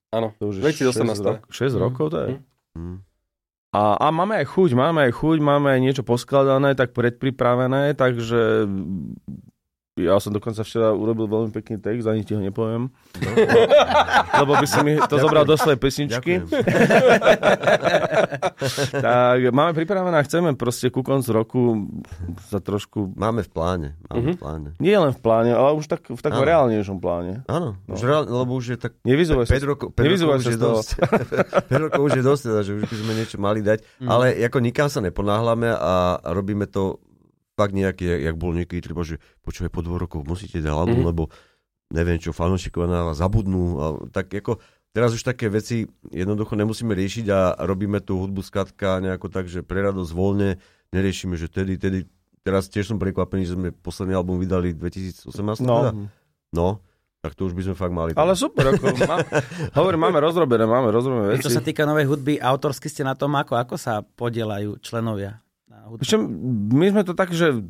Áno, 0.09 0.35
To 0.35 0.49
už 0.49 0.59
je 0.59 0.63
2018 0.65 0.91
6, 1.13 1.23
rok, 1.23 1.39
6 1.47 1.71
Mhm. 1.71 1.79
rokov 1.79 2.05
to 2.09 2.19
je. 2.19 2.29
Mhm. 2.33 2.41
A, 3.75 3.99
a 3.99 4.07
máme 4.15 4.39
aj 4.41 4.47
chuť, 4.47 4.71
máme 4.73 4.99
aj 5.05 5.13
chuť, 5.19 5.37
máme 5.43 5.67
aj 5.75 5.79
niečo 5.83 6.03
poskladané, 6.07 6.73
tak 6.73 6.95
predpripravené, 6.95 7.93
takže 7.99 8.65
ja 9.99 10.17
som 10.17 10.29
dokonca 10.29 10.59
včera 10.59 10.89
urobil 10.89 11.25
veľmi 11.25 11.51
pekný 11.51 11.77
text, 11.77 12.05
ani 12.05 12.21
ti 12.21 12.31
ho 12.31 12.39
nepoviem. 12.39 12.87
Lebo 14.39 14.53
by 14.53 14.63
si 14.63 14.79
mi 14.81 14.95
to 14.99 15.17
zobral 15.17 15.41
do 15.41 15.53
svojej 15.53 15.75
pesničky. 15.75 16.31
Ďakujem. 16.39 16.63
tak 18.99 19.37
máme 19.49 19.73
pripravené 19.73 20.15
a 20.15 20.23
chceme 20.23 20.53
proste 20.53 20.87
ku 20.87 21.01
koncu 21.01 21.29
roku 21.31 21.61
sa 22.45 22.59
trošku, 22.59 23.13
Máme 23.13 23.41
v 23.41 23.49
pláne. 23.49 23.87
Máme 24.07 24.17
Mhm. 24.19 24.31
v 24.31 24.39
pláne. 24.39 24.69
nie 24.77 24.93
len 24.93 25.09
v 25.09 25.19
pláne, 25.19 25.51
ale 25.51 25.73
už 25.73 25.85
tak, 25.87 26.05
v 26.05 26.17
takom 26.17 26.41
reálnejšom 26.41 26.97
pláne. 26.97 27.41
Áno, 27.45 27.75
No. 27.83 27.93
už 27.93 28.01
reál, 28.01 28.23
lebo 28.23 28.53
už 28.53 28.65
je 28.67 28.77
tak 28.79 28.93
Nevyzúvaj 29.01 29.45
sa. 29.45 29.53
5 29.53 29.65
rokov, 29.65 29.87
5 29.91 30.05
Nevyzúvaj 30.05 30.37
rokov 30.37 30.39
už 30.39 30.47
je 30.47 30.59
dosť. 30.59 30.89
5 31.71 31.83
rokov 31.83 32.01
už 32.03 32.11
je 32.13 32.23
dosť, 32.23 32.41
teda, 32.43 32.59
že 32.61 32.71
už 32.73 32.83
by 32.85 32.95
sme 32.95 33.13
niečo 33.13 33.37
mali 33.37 33.59
dať. 33.59 33.79
Mhm. 33.97 34.07
Ale 34.07 34.25
ako 34.39 34.57
nikam 34.59 34.87
sa 34.87 35.01
neponáhľame 35.01 35.69
a 35.69 35.89
a 36.17 36.29
robíme 36.29 36.67
to 36.67 36.99
fakt 37.57 37.73
nejaký, 37.73 38.05
jak, 38.05 38.21
jak 38.23 38.35
bol 38.37 38.53
niekedy 38.53 38.79
treba, 38.79 39.01
že 39.01 39.17
počúvaj 39.41 39.73
po 39.73 39.81
dvoch 39.81 39.97
rokov 39.99 40.21
musíte 40.23 40.61
dať 40.61 40.69
album, 40.69 41.01
Mhm. 41.01 41.09
lebo 41.09 41.23
neviem 41.89 42.15
čo, 42.15 42.29
fanúšikovia 42.29 42.87
na 42.87 43.03
vás 43.03 43.17
zabudnú. 43.17 43.63
A, 43.75 43.85
tak 44.07 44.29
ako 44.29 44.61
teraz 44.91 45.11
už 45.11 45.25
také 45.25 45.49
veci 45.49 45.83
jednoducho 46.07 46.53
nemusíme 46.53 46.93
riešiť 46.93 47.25
a 47.27 47.39
robíme 47.59 47.97
tú 47.99 48.19
hudbu 48.19 48.39
skatka 48.39 48.99
nejako 48.99 49.27
tak, 49.27 49.45
že 49.45 49.59
pre 49.59 49.81
radosť 49.81 50.11
voľne 50.11 50.61
neriešime, 50.89 51.33
že 51.33 51.49
tedy, 51.49 51.75
tedy 51.75 52.05
Teraz 52.37 52.71
tiež 52.71 52.87
som 52.87 52.95
prekvapený, 52.95 53.43
že 53.43 53.59
sme 53.59 53.75
posledný 53.75 54.15
album 54.15 54.39
vydali 54.39 54.71
2018. 54.71 55.27
No, 55.59 55.75
Teda? 55.83 55.91
no, 56.55 56.67
tak 57.19 57.35
to 57.35 57.43
už 57.43 57.51
by 57.51 57.59
sme 57.59 57.75
fakt 57.75 57.91
mali. 57.91 58.15
ale 58.15 58.39
super, 58.39 58.71
ako, 58.71 58.87
má, 59.03 59.19
hovorím, 59.75 60.07
máme 60.07 60.15
rozrobené, 60.15 60.63
máme 60.63 60.87
rozrobené 60.87 61.35
veci. 61.35 61.43
Čo 61.43 61.51
sa 61.51 61.59
týka 61.59 61.83
novej 61.83 62.07
hudby, 62.07 62.39
autorsky 62.39 62.87
ste 62.87 63.03
na 63.03 63.19
tom 63.19 63.35
ako? 63.35 63.51
Ako 63.51 63.75
sa 63.75 63.99
podielajú 63.99 64.79
členovia 64.79 65.43
Ešte, 66.01 66.17
my 66.73 66.85
sme 66.91 67.03
to 67.07 67.13
tak, 67.13 67.31
že 67.31 67.63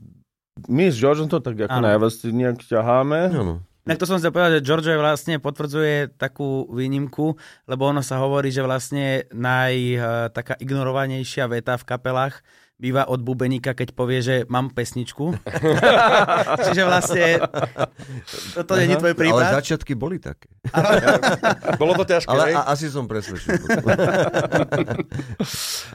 my 0.65 0.89
s 0.89 0.97
Georgeom 0.97 1.29
to 1.29 1.37
tak 1.37 1.57
ako 1.69 1.79
najviac 1.79 2.13
nejak 2.33 2.57
ťaháme. 2.65 3.19
Áno. 3.29 3.61
Tak 3.87 4.03
to 4.03 4.09
som 4.09 4.19
chcel 4.19 4.35
povedať, 4.35 4.59
že 4.59 4.65
Giorgio 4.67 4.99
je 4.99 4.99
vlastne 4.99 5.39
potvrdzuje 5.39 6.19
takú 6.19 6.67
výnimku, 6.67 7.39
lebo 7.71 7.87
ono 7.87 8.03
sa 8.03 8.19
hovorí, 8.19 8.51
že 8.51 8.59
vlastne 8.59 9.23
naj 9.31 9.73
eh, 9.95 9.99
taká 10.35 10.59
ignorovanejšia 10.59 11.47
veta 11.47 11.79
v 11.79 11.87
kapelách 11.87 12.43
býva 12.77 13.09
od 13.09 13.25
bubeníka, 13.25 13.73
keď 13.73 13.97
povie, 13.97 14.21
že 14.21 14.35
mám 14.53 14.69
pesničku. 14.69 15.33
Čiže 16.65 16.81
vlastne 16.85 17.41
toto 18.53 18.77
nie 18.77 18.93
je 18.93 19.01
tvoj 19.01 19.13
Ale 19.17 19.19
prípad. 19.19 19.49
začiatky 19.57 19.97
boli 19.97 20.21
také. 20.21 20.45
Bolo 21.81 21.97
to 21.97 22.05
ťažké, 22.05 22.29
Ale 22.29 22.53
a, 22.53 22.69
asi 22.69 22.93
som 22.93 23.09
presvedčený. 23.09 23.57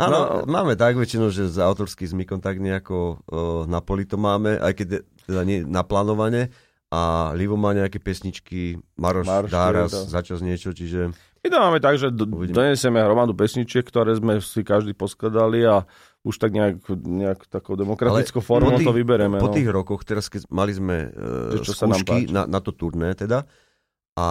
Áno, 0.05 0.43
no. 0.43 0.51
máme 0.51 0.75
tak 0.75 0.99
väčšinou, 0.99 1.31
že 1.31 1.47
s 1.47 1.57
autorským 1.57 2.11
zmykom 2.19 2.43
tak 2.43 2.59
nejako 2.59 3.23
uh, 3.31 3.63
na 3.71 3.79
poli 3.79 4.03
to 4.03 4.19
máme, 4.19 4.59
aj 4.59 4.75
keď 4.75 4.87
teda 5.31 5.43
nie 5.47 5.63
naplánovane. 5.63 6.51
A 6.93 7.33
Livo 7.33 7.57
má 7.57 7.73
nejaké 7.73 7.97
pesničky, 7.97 8.77
Maroš, 9.01 9.25
Maroš, 9.25 9.49
dá 9.49 9.73
raz 9.73 9.89
je 9.89 9.97
to. 9.97 10.13
začas 10.13 10.45
niečo, 10.45 10.77
čiže 10.77 11.09
My 11.41 11.49
to 11.49 11.57
máme 11.57 11.81
tak, 11.81 11.97
že 11.97 12.13
do, 12.13 12.29
Uvidíme. 12.29 12.53
donesieme 12.53 13.01
hromadu 13.01 13.33
pesničiek, 13.33 13.81
ktoré 13.81 14.13
sme 14.13 14.45
si 14.45 14.61
každý 14.61 14.93
poskladali 14.93 15.65
a 15.65 15.89
už 16.23 16.35
tak 16.39 16.55
nejak, 16.55 16.79
nejak 17.03 17.51
takou 17.51 17.75
demokratickou 17.75 18.39
Ale 18.39 18.47
formou 18.47 18.79
tých- 18.79 18.87
to 18.87 18.95
vybereme. 18.95 19.43
po 19.43 19.51
no. 19.51 19.55
tých 19.55 19.67
rokoch, 19.67 20.07
teraz 20.07 20.31
keď 20.31 20.47
mali 20.49 20.71
sme 20.71 21.11
uh, 21.11 21.59
čo 21.59 21.75
nám 21.83 21.99
skúšky 21.99 22.31
na, 22.31 22.47
na 22.47 22.63
to 22.63 22.71
turné 22.71 23.15
teda, 23.15 23.43
a 24.13 24.27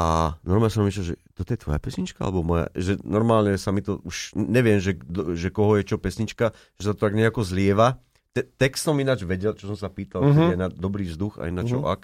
normálne 0.46 0.70
som 0.70 0.86
myslel, 0.86 1.04
že 1.04 1.16
toto 1.34 1.52
je 1.52 1.60
tvoja 1.60 1.82
pesnička, 1.82 2.22
alebo 2.22 2.46
moja, 2.46 2.70
že 2.78 3.02
normálne 3.02 3.58
sa 3.58 3.74
mi 3.74 3.82
to 3.82 3.98
už, 4.06 4.38
neviem, 4.38 4.78
že, 4.78 4.94
že 5.34 5.50
koho 5.50 5.74
je 5.82 5.89
čo 5.89 5.98
pesnička, 5.98 6.54
že 6.78 6.84
sa 6.86 6.94
to 6.94 7.02
tak 7.02 7.18
nejako 7.18 7.42
zlieva. 7.42 7.98
Te, 8.30 8.46
text 8.46 8.86
som 8.86 8.94
ináč 8.96 9.26
vedel, 9.26 9.58
čo 9.58 9.66
som 9.66 9.76
sa 9.76 9.89
pýtal, 9.89 10.22
uh-huh. 10.22 10.54
na 10.54 10.70
dobrý 10.70 11.10
vzduch, 11.10 11.42
aj 11.42 11.50
na 11.50 11.66
čo 11.66 11.82
Mhm. 11.82 11.88
ak. 11.89 12.02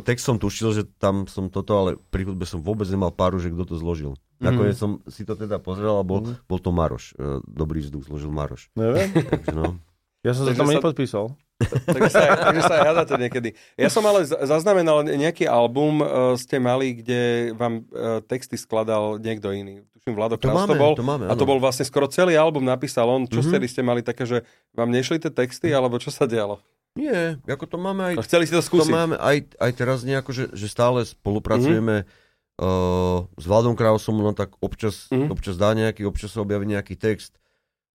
Text 0.00 0.24
som 0.24 0.40
tušil, 0.40 0.72
že 0.72 0.82
tam 0.96 1.28
som 1.28 1.52
toto, 1.52 1.76
ale 1.76 1.90
pri 2.08 2.24
hudbe 2.24 2.48
som 2.48 2.62
vôbec 2.64 2.88
nemal 2.88 3.12
páru, 3.12 3.36
že 3.36 3.52
kto 3.52 3.68
to 3.68 3.76
zložil. 3.76 4.16
Nakoniec 4.40 4.74
som 4.74 5.02
si 5.04 5.22
to 5.22 5.34
teda 5.34 5.58
pozrel 5.58 5.94
a 5.94 6.02
bol, 6.02 6.20
Mhm. 6.20 6.34
bol 6.44 6.56
to 6.56 6.70
Maroš. 6.70 7.12
E, 7.12 7.42
Dobrý 7.44 7.80
vzduch 7.80 8.04
zložil 8.04 8.30
Maroš. 8.30 8.70
Neviem, 8.72 9.10
Takže 9.34 9.50
no. 9.50 9.76
ja 10.22 10.30
som 10.30 10.42
sa 10.42 10.48
Takže 10.48 10.58
tam 10.58 10.66
sa- 10.66 10.76
nepodpísal. 10.76 11.26
Takže 11.58 12.10
sa, 12.14 12.20
takže 12.44 12.62
sa 12.62 12.74
aj 12.76 12.86
hádate 12.86 13.14
niekedy. 13.16 13.48
Ja 13.74 13.88
som 13.88 14.02
ale 14.02 14.22
za- 14.22 14.38
zaznamenal 14.40 15.02
nejaký 15.04 15.44
album, 15.44 15.98
uh, 15.98 16.06
ste 16.34 16.56
mali, 16.56 16.94
kde 16.94 17.18
vám 17.52 17.82
uh, 17.84 18.22
texty 18.22 18.54
skladal 18.54 19.18
niekto 19.18 19.50
iný. 19.50 19.82
Tuším, 19.92 20.14
Vlado 20.14 20.36
To 20.36 20.48
máme, 20.48 20.70
to 20.70 20.78
bol. 20.78 20.94
to 20.94 21.02
máme, 21.02 21.26
a 21.26 21.34
to 21.34 21.42
bol 21.42 21.58
vlastne 21.58 21.82
skoro 21.82 22.06
celý 22.06 22.34
album 22.34 22.62
napísal 22.62 23.06
on. 23.06 23.24
Čo 23.24 23.40
Mhm. 23.40 23.46
vtedy 23.48 23.66
ste 23.66 23.82
mali 23.82 24.00
také, 24.00 24.22
že 24.22 24.46
vám 24.70 24.86
nešli 24.88 25.18
tie 25.18 25.30
texty, 25.30 25.66
alebo 25.68 25.98
čo 25.98 26.08
sa 26.08 26.24
dialo? 26.24 26.62
Nie, 26.94 27.42
ako 27.44 27.64
to 27.64 27.76
máme 27.76 28.02
aj 28.04 28.14
A 28.14 28.22
chceli 28.22 28.42
ste 28.44 28.54
to 28.54 28.62
To 28.64 28.68
skúsiť? 28.70 28.90
máme 28.92 29.14
aj, 29.14 29.36
aj 29.56 29.70
teraz 29.72 30.02
nejako, 30.02 30.30
že, 30.30 30.44
že 30.52 30.66
stále 30.66 31.02
spolupracujeme 31.02 32.02
mm-hmm. 32.02 32.26
Uh, 32.58 33.24
s 33.38 33.44
Vladom 33.46 33.74
Krausom, 33.78 34.18
no 34.18 34.34
tak 34.34 34.54
občas, 34.58 35.08
Mhm. 35.08 35.14
mm-hmm. 35.14 35.32
občas 35.34 35.54
dá 35.56 35.70
nejaký, 35.74 36.02
občas 36.04 36.34
sa 36.34 36.42
objaví 36.42 36.66
nejaký 36.66 36.94
text. 36.98 37.38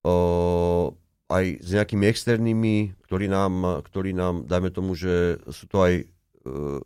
Uh, 0.03 0.91
aj 1.31 1.65
s 1.65 1.69
nejakými 1.73 2.05
externými, 2.11 2.93
ktorí 3.09 3.25
nám, 3.31 3.83
ktorí 3.89 4.13
nám, 4.13 4.45
dajme 4.45 4.69
tomu, 4.69 4.93
že 4.93 5.41
sú 5.49 5.65
to 5.65 5.81
aj 5.81 6.05
uh, 6.45 6.79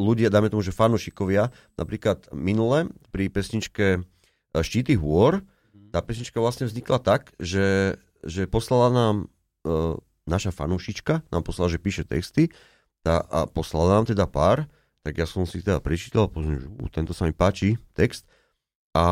ľudia, 0.00 0.32
dajme 0.32 0.48
tomu, 0.48 0.64
že 0.64 0.72
fanúšikovia, 0.72 1.52
napríklad 1.76 2.32
minule 2.32 2.88
pri 3.12 3.28
pesničke 3.28 4.00
Štíty 4.52 4.96
hôr, 4.96 5.44
tá 5.92 6.00
pesnička 6.00 6.40
vlastne 6.40 6.64
vznikla 6.64 7.00
tak, 7.04 7.36
že, 7.36 8.00
že 8.24 8.48
poslala 8.48 8.88
nám 8.88 9.14
uh, 9.64 9.96
naša 10.24 10.52
fanúšička, 10.56 11.28
nám 11.28 11.42
poslala, 11.44 11.68
že 11.68 11.82
píše 11.82 12.08
texty 12.08 12.48
tá, 13.04 13.20
a 13.28 13.44
poslala 13.44 14.00
nám 14.00 14.08
teda 14.08 14.24
pár, 14.24 14.64
tak 15.02 15.18
ja 15.18 15.26
som 15.26 15.42
si 15.42 15.62
teda 15.62 15.82
prečítal, 15.82 16.30
pozriem, 16.30 16.62
že 16.62 16.68
uh, 16.70 16.90
tento 16.90 17.12
sa 17.12 17.26
mi 17.26 17.34
páči, 17.34 17.74
text 17.94 18.26
a 18.94 19.06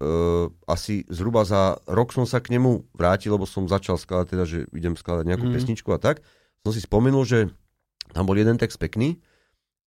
uh, 0.00 0.46
asi 0.64 1.04
zhruba 1.12 1.44
za 1.44 1.76
rok 1.84 2.16
som 2.16 2.24
sa 2.24 2.40
k 2.40 2.56
nemu 2.56 2.88
vrátil, 2.96 3.36
lebo 3.36 3.44
som 3.44 3.68
začal 3.68 4.00
skladať 4.00 4.26
teda, 4.32 4.44
že 4.48 4.58
idem 4.72 4.96
skladať 4.96 5.24
nejakú 5.28 5.46
mm. 5.48 5.54
pesničku 5.54 5.88
a 5.92 6.00
tak. 6.00 6.24
Som 6.64 6.72
si 6.72 6.80
spomenul, 6.80 7.22
že 7.28 7.52
tam 8.16 8.24
bol 8.24 8.34
jeden 8.34 8.56
text 8.56 8.80
pekný 8.80 9.20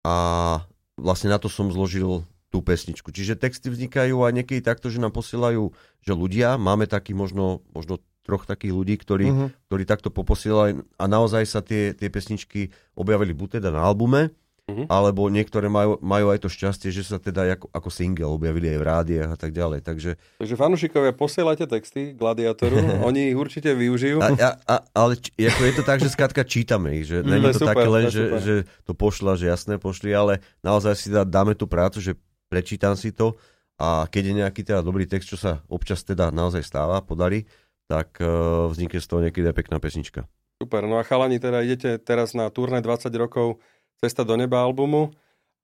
a 0.05 0.61
vlastne 0.97 1.33
na 1.33 1.41
to 1.41 1.49
som 1.49 1.73
zložil 1.73 2.21
tú 2.51 2.59
pesničku. 2.59 3.09
Čiže 3.15 3.39
texty 3.39 3.71
vznikajú 3.71 4.27
aj 4.27 4.33
niekedy 4.35 4.59
takto, 4.59 4.91
že 4.91 4.99
nám 4.99 5.15
posielajú, 5.15 5.71
že 6.03 6.11
ľudia, 6.11 6.59
máme 6.59 6.83
taký 6.83 7.15
možno, 7.15 7.63
možno 7.71 8.03
troch 8.27 8.45
takých 8.45 8.75
ľudí, 8.75 8.95
ktorí, 8.99 9.27
uh-huh. 9.31 9.49
ktorí 9.71 9.83
takto 9.87 10.13
poposielajú 10.13 10.83
a 10.99 11.03
naozaj 11.09 11.43
sa 11.47 11.63
tie, 11.63 11.95
tie 11.95 12.11
pesničky 12.11 12.69
objavili 12.93 13.33
buď 13.33 13.63
teda 13.63 13.73
na 13.73 13.81
albume, 13.81 14.35
uh-huh. 14.71 14.85
alebo 14.87 15.27
niektoré 15.27 15.67
majú, 15.67 15.99
majú 15.99 16.31
aj 16.31 16.47
to 16.47 16.49
šťastie, 16.49 16.89
že 16.95 17.03
sa 17.03 17.19
teda 17.19 17.59
ako, 17.59 17.67
ako 17.75 17.89
single 17.91 18.31
objavili 18.31 18.71
aj 18.71 18.79
v 18.79 18.87
rádiách 18.87 19.29
a 19.35 19.37
tak 19.37 19.51
ďalej. 19.51 19.83
Takže, 19.83 20.11
Takže 20.39 20.55
fanúšikovia, 20.55 21.11
posielajte 21.11 21.67
texty 21.67 22.15
Gladiatoru, 22.15 22.79
oni 23.07 23.35
ich 23.35 23.37
určite 23.37 23.75
využijú. 23.75 24.23
A, 24.23 24.31
a, 24.31 24.49
a, 24.63 24.75
ale 24.95 25.19
č, 25.19 25.35
ako 25.35 25.61
je 25.67 25.73
to 25.75 25.83
tak, 25.83 25.99
že 25.99 26.09
skrátka 26.09 26.41
čítame 26.47 27.03
ich, 27.03 27.11
že 27.11 27.19
mm, 27.19 27.27
není 27.27 27.47
to 27.51 27.59
super, 27.59 27.75
také 27.75 27.87
len, 27.91 28.05
že, 28.07 28.23
že 28.39 28.55
to 28.87 28.95
pošla, 28.95 29.35
že 29.35 29.51
jasné 29.51 29.75
pošli, 29.75 30.15
ale 30.15 30.39
naozaj 30.63 30.93
si 30.95 31.07
dá, 31.11 31.27
dáme 31.27 31.53
tú 31.53 31.67
prácu, 31.67 31.99
že 31.99 32.15
prečítam 32.47 32.95
si 32.95 33.11
to 33.11 33.35
a 33.81 34.05
keď 34.05 34.23
je 34.23 34.33
nejaký 34.45 34.61
teda 34.61 34.85
dobrý 34.85 35.09
text, 35.09 35.33
čo 35.33 35.37
sa 35.41 35.65
občas 35.65 36.05
teda 36.05 36.29
naozaj 36.29 36.61
stáva, 36.61 37.01
podarí, 37.01 37.49
tak 37.89 38.21
uh, 38.21 38.69
vznikne 38.69 39.01
z 39.01 39.07
toho 39.09 39.19
niekedy 39.25 39.49
aj 39.49 39.57
pekná 39.57 39.77
pesnička. 39.81 40.29
Super, 40.61 40.85
no 40.85 41.01
a 41.01 41.03
chalani, 41.03 41.41
teda 41.41 41.65
idete 41.65 41.97
teraz 41.97 42.37
na 42.37 42.45
turné 42.53 42.85
20 42.85 43.09
rokov 43.17 43.57
Cesta 44.01 44.25
do 44.25 44.33
neba 44.33 44.57
albumu 44.65 45.13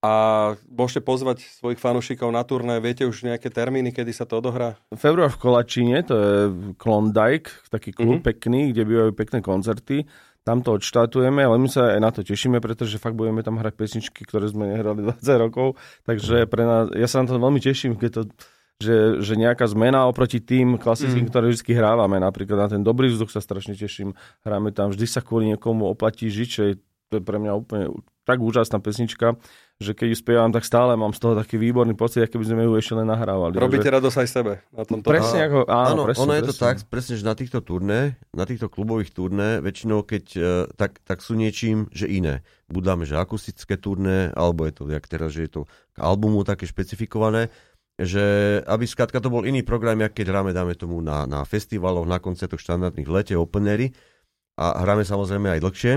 a 0.05 0.13
môžete 0.69 1.01
pozvať 1.01 1.41
svojich 1.57 1.81
fanúšikov 1.81 2.29
na 2.29 2.45
turné. 2.45 2.77
Viete 2.77 3.01
už 3.09 3.25
nejaké 3.25 3.49
termíny, 3.49 3.89
kedy 3.89 4.13
sa 4.13 4.29
to 4.29 4.38
odohrá? 4.38 4.77
Február 4.93 5.33
v 5.33 5.41
Kolačine, 5.41 6.05
to 6.05 6.13
je 6.13 6.33
Klondike, 6.77 7.49
taký 7.73 7.97
klub 7.97 8.21
mm-hmm. 8.21 8.29
pekný, 8.29 8.59
kde 8.69 8.81
bývajú 8.85 9.11
pekné 9.17 9.39
koncerty. 9.41 10.05
Tam 10.45 10.61
to 10.61 10.77
odštátujeme, 10.77 11.41
ale 11.41 11.57
my 11.57 11.65
sa 11.65 11.97
aj 11.97 11.99
na 11.99 12.13
to 12.13 12.21
tešíme, 12.21 12.61
pretože 12.61 13.01
fakt 13.01 13.17
budeme 13.17 13.41
tam 13.41 13.57
hrať 13.57 13.73
pesničky, 13.73 14.21
ktoré 14.21 14.45
sme 14.53 14.69
nehrali 14.69 15.01
20 15.17 15.43
rokov. 15.43 15.81
Takže 16.05 16.45
pre 16.45 16.61
nás, 16.61 16.93
ja 16.93 17.09
sa 17.09 17.25
na 17.25 17.33
to 17.33 17.41
veľmi 17.41 17.57
teším, 17.57 17.97
keď 17.97 18.11
to 18.13 18.23
že, 18.77 19.25
že 19.25 19.33
nejaká 19.33 19.65
zmena 19.65 20.05
oproti 20.05 20.38
tým 20.38 20.77
klasickým, 20.77 21.25
mm. 21.25 21.29
ktoré 21.33 21.49
vždy 21.49 21.73
hrávame. 21.73 22.21
Napríklad 22.21 22.57
na 22.61 22.67
ten 22.69 22.85
dobrý 22.85 23.09
vzduch 23.09 23.33
sa 23.33 23.41
strašne 23.41 23.73
teším. 23.73 24.13
Hráme 24.45 24.69
tam, 24.69 24.93
vždy 24.93 25.05
sa 25.09 25.25
kvôli 25.25 25.49
niekomu 25.49 25.89
oplatí 25.89 26.29
žiť, 26.29 26.47
čo 26.47 26.61
je 26.69 26.73
to 27.09 27.19
je 27.19 27.23
pre 27.23 27.39
mňa 27.39 27.51
úplne 27.55 27.85
tak 28.27 28.43
úžasná 28.43 28.83
pesnička, 28.83 29.39
že 29.79 29.95
keď 29.95 30.07
ju 30.11 30.17
spievam, 30.19 30.51
tak 30.51 30.67
stále 30.67 30.99
mám 30.99 31.15
z 31.15 31.23
toho 31.23 31.33
taký 31.39 31.55
výborný 31.55 31.95
pocit, 31.95 32.27
ako 32.27 32.43
by 32.43 32.45
sme 32.51 32.67
ju 32.67 32.75
ešte 32.75 32.93
len 32.99 33.07
nahrávali. 33.07 33.55
Robíte 33.55 33.87
že... 33.87 33.95
radosť 33.95 34.17
aj 34.19 34.27
sebe 34.27 34.53
na 34.75 34.83
tomto. 34.83 35.07
Presne 35.07 35.39
ako, 35.47 35.59
áno, 35.63 35.87
áno 35.87 36.03
presne, 36.11 36.21
ono 36.27 36.33
je 36.35 36.43
presne. 36.43 36.51
to 36.51 36.59
tak, 36.59 36.75
presne, 36.91 37.13
že 37.15 37.23
na 37.23 37.35
týchto 37.39 37.59
turné, 37.63 38.19
na 38.35 38.43
týchto 38.43 38.67
klubových 38.67 39.15
turné, 39.15 39.63
väčšinou 39.63 40.03
keď, 40.03 40.25
uh, 40.35 40.43
tak, 40.75 40.99
tak 41.07 41.23
sú 41.23 41.39
niečím, 41.39 41.87
že 41.95 42.11
iné. 42.11 42.43
Buď 42.67 42.83
dáme, 42.83 43.03
že 43.07 43.15
akustické 43.15 43.79
turné, 43.79 44.35
alebo 44.35 44.67
je 44.67 44.75
to, 44.75 44.83
jak 44.91 45.07
teraz, 45.07 45.31
že 45.31 45.47
je 45.47 45.51
to 45.55 45.61
k 45.95 45.97
albumu 46.03 46.43
také 46.43 46.67
špecifikované, 46.67 47.47
že 47.95 48.59
aby 48.67 48.83
skrátka 48.83 49.23
to 49.23 49.31
bol 49.31 49.47
iný 49.47 49.63
program, 49.63 50.03
jak 50.03 50.11
keď 50.11 50.35
hráme, 50.35 50.51
dáme 50.51 50.75
tomu 50.75 50.99
na, 50.99 51.23
na 51.23 51.47
festivaloch, 51.47 52.03
na 52.03 52.19
koncertoch 52.19 52.59
štandardných 52.59 53.07
lete, 53.07 53.33
openery 53.39 53.95
a 54.59 54.83
hráme 54.83 55.07
samozrejme 55.07 55.47
aj 55.57 55.63
dlhšie. 55.63 55.93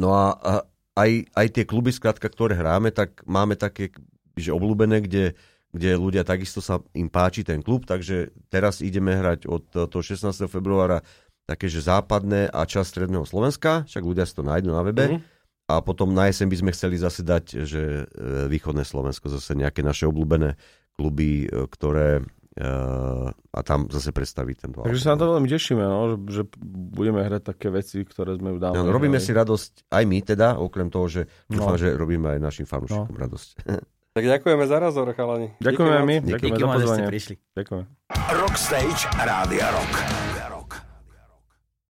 No 0.00 0.16
a, 0.16 0.32
a 0.40 0.52
aj, 0.96 1.10
aj 1.36 1.46
tie 1.52 1.64
kluby, 1.68 1.92
skrátka, 1.92 2.32
ktoré 2.32 2.56
hráme, 2.56 2.88
tak 2.90 3.20
máme 3.28 3.54
také 3.60 3.92
že 4.40 4.56
obľúbené, 4.56 5.04
kde, 5.04 5.36
kde 5.76 5.90
ľudia 6.00 6.24
takisto 6.24 6.64
sa 6.64 6.80
im 6.96 7.12
páči 7.12 7.44
ten 7.44 7.60
klub, 7.60 7.84
takže 7.84 8.32
teraz 8.48 8.80
ideme 8.80 9.12
hrať 9.12 9.44
od 9.44 9.64
toho 9.68 10.02
16. 10.02 10.32
februára 10.48 11.04
také, 11.44 11.68
že 11.68 11.84
západné 11.84 12.48
a 12.48 12.64
čas 12.64 12.88
stredného 12.88 13.26
Slovenska, 13.28 13.84
však 13.84 14.02
ľudia 14.06 14.24
si 14.24 14.32
to 14.32 14.46
nájdú 14.46 14.70
na 14.72 14.82
webe. 14.86 15.04
Mm-hmm. 15.10 15.22
A 15.70 15.78
potom 15.86 16.10
na 16.10 16.26
jeseň 16.26 16.50
by 16.50 16.56
sme 16.58 16.74
chceli 16.74 16.96
zase 16.98 17.22
dať, 17.22 17.44
že 17.62 17.82
e, 17.82 18.04
východné 18.50 18.82
Slovensko, 18.82 19.30
zase 19.30 19.54
nejaké 19.54 19.86
naše 19.86 20.06
obľúbené 20.10 20.58
kluby, 20.98 21.46
e, 21.46 21.66
ktoré 21.70 22.26
a 22.60 23.60
tam 23.64 23.88
zase 23.88 24.12
predstaviť 24.12 24.56
ten 24.60 24.70
Takže 24.74 25.00
sa 25.00 25.16
na 25.16 25.18
to 25.20 25.32
veľmi 25.36 25.48
tešíme, 25.48 25.80
no, 25.80 26.00
že, 26.12 26.16
že 26.28 26.42
budeme 26.92 27.24
hrať 27.24 27.42
také 27.56 27.72
veci, 27.72 28.04
ktoré 28.04 28.36
sme 28.36 28.60
dávali. 28.60 28.84
No, 28.84 28.92
robíme 28.92 29.16
si 29.16 29.32
radosť 29.32 29.88
aj 29.88 30.04
my 30.04 30.18
teda, 30.20 30.60
okrem 30.60 30.92
toho, 30.92 31.06
že 31.08 31.22
no. 31.48 31.60
dúfam, 31.60 31.76
že 31.80 31.96
robíme 31.96 32.36
aj 32.36 32.38
našim 32.40 32.66
fanúšikom 32.68 33.16
no. 33.16 33.20
radosť. 33.20 33.48
Tak 34.10 34.26
ďakujeme 34.26 34.66
za 34.66 34.82
razor, 34.82 35.06
chalani. 35.14 35.54
Ďakujeme 35.62 36.02
my. 36.02 36.16
Ďakujeme 36.34 36.58
za 36.58 36.66
pozvanie. 36.66 37.06
Ďakujeme. 37.54 37.84
Rockstage 38.42 39.06
Rádia 39.22 39.70
Rock. 39.70 40.29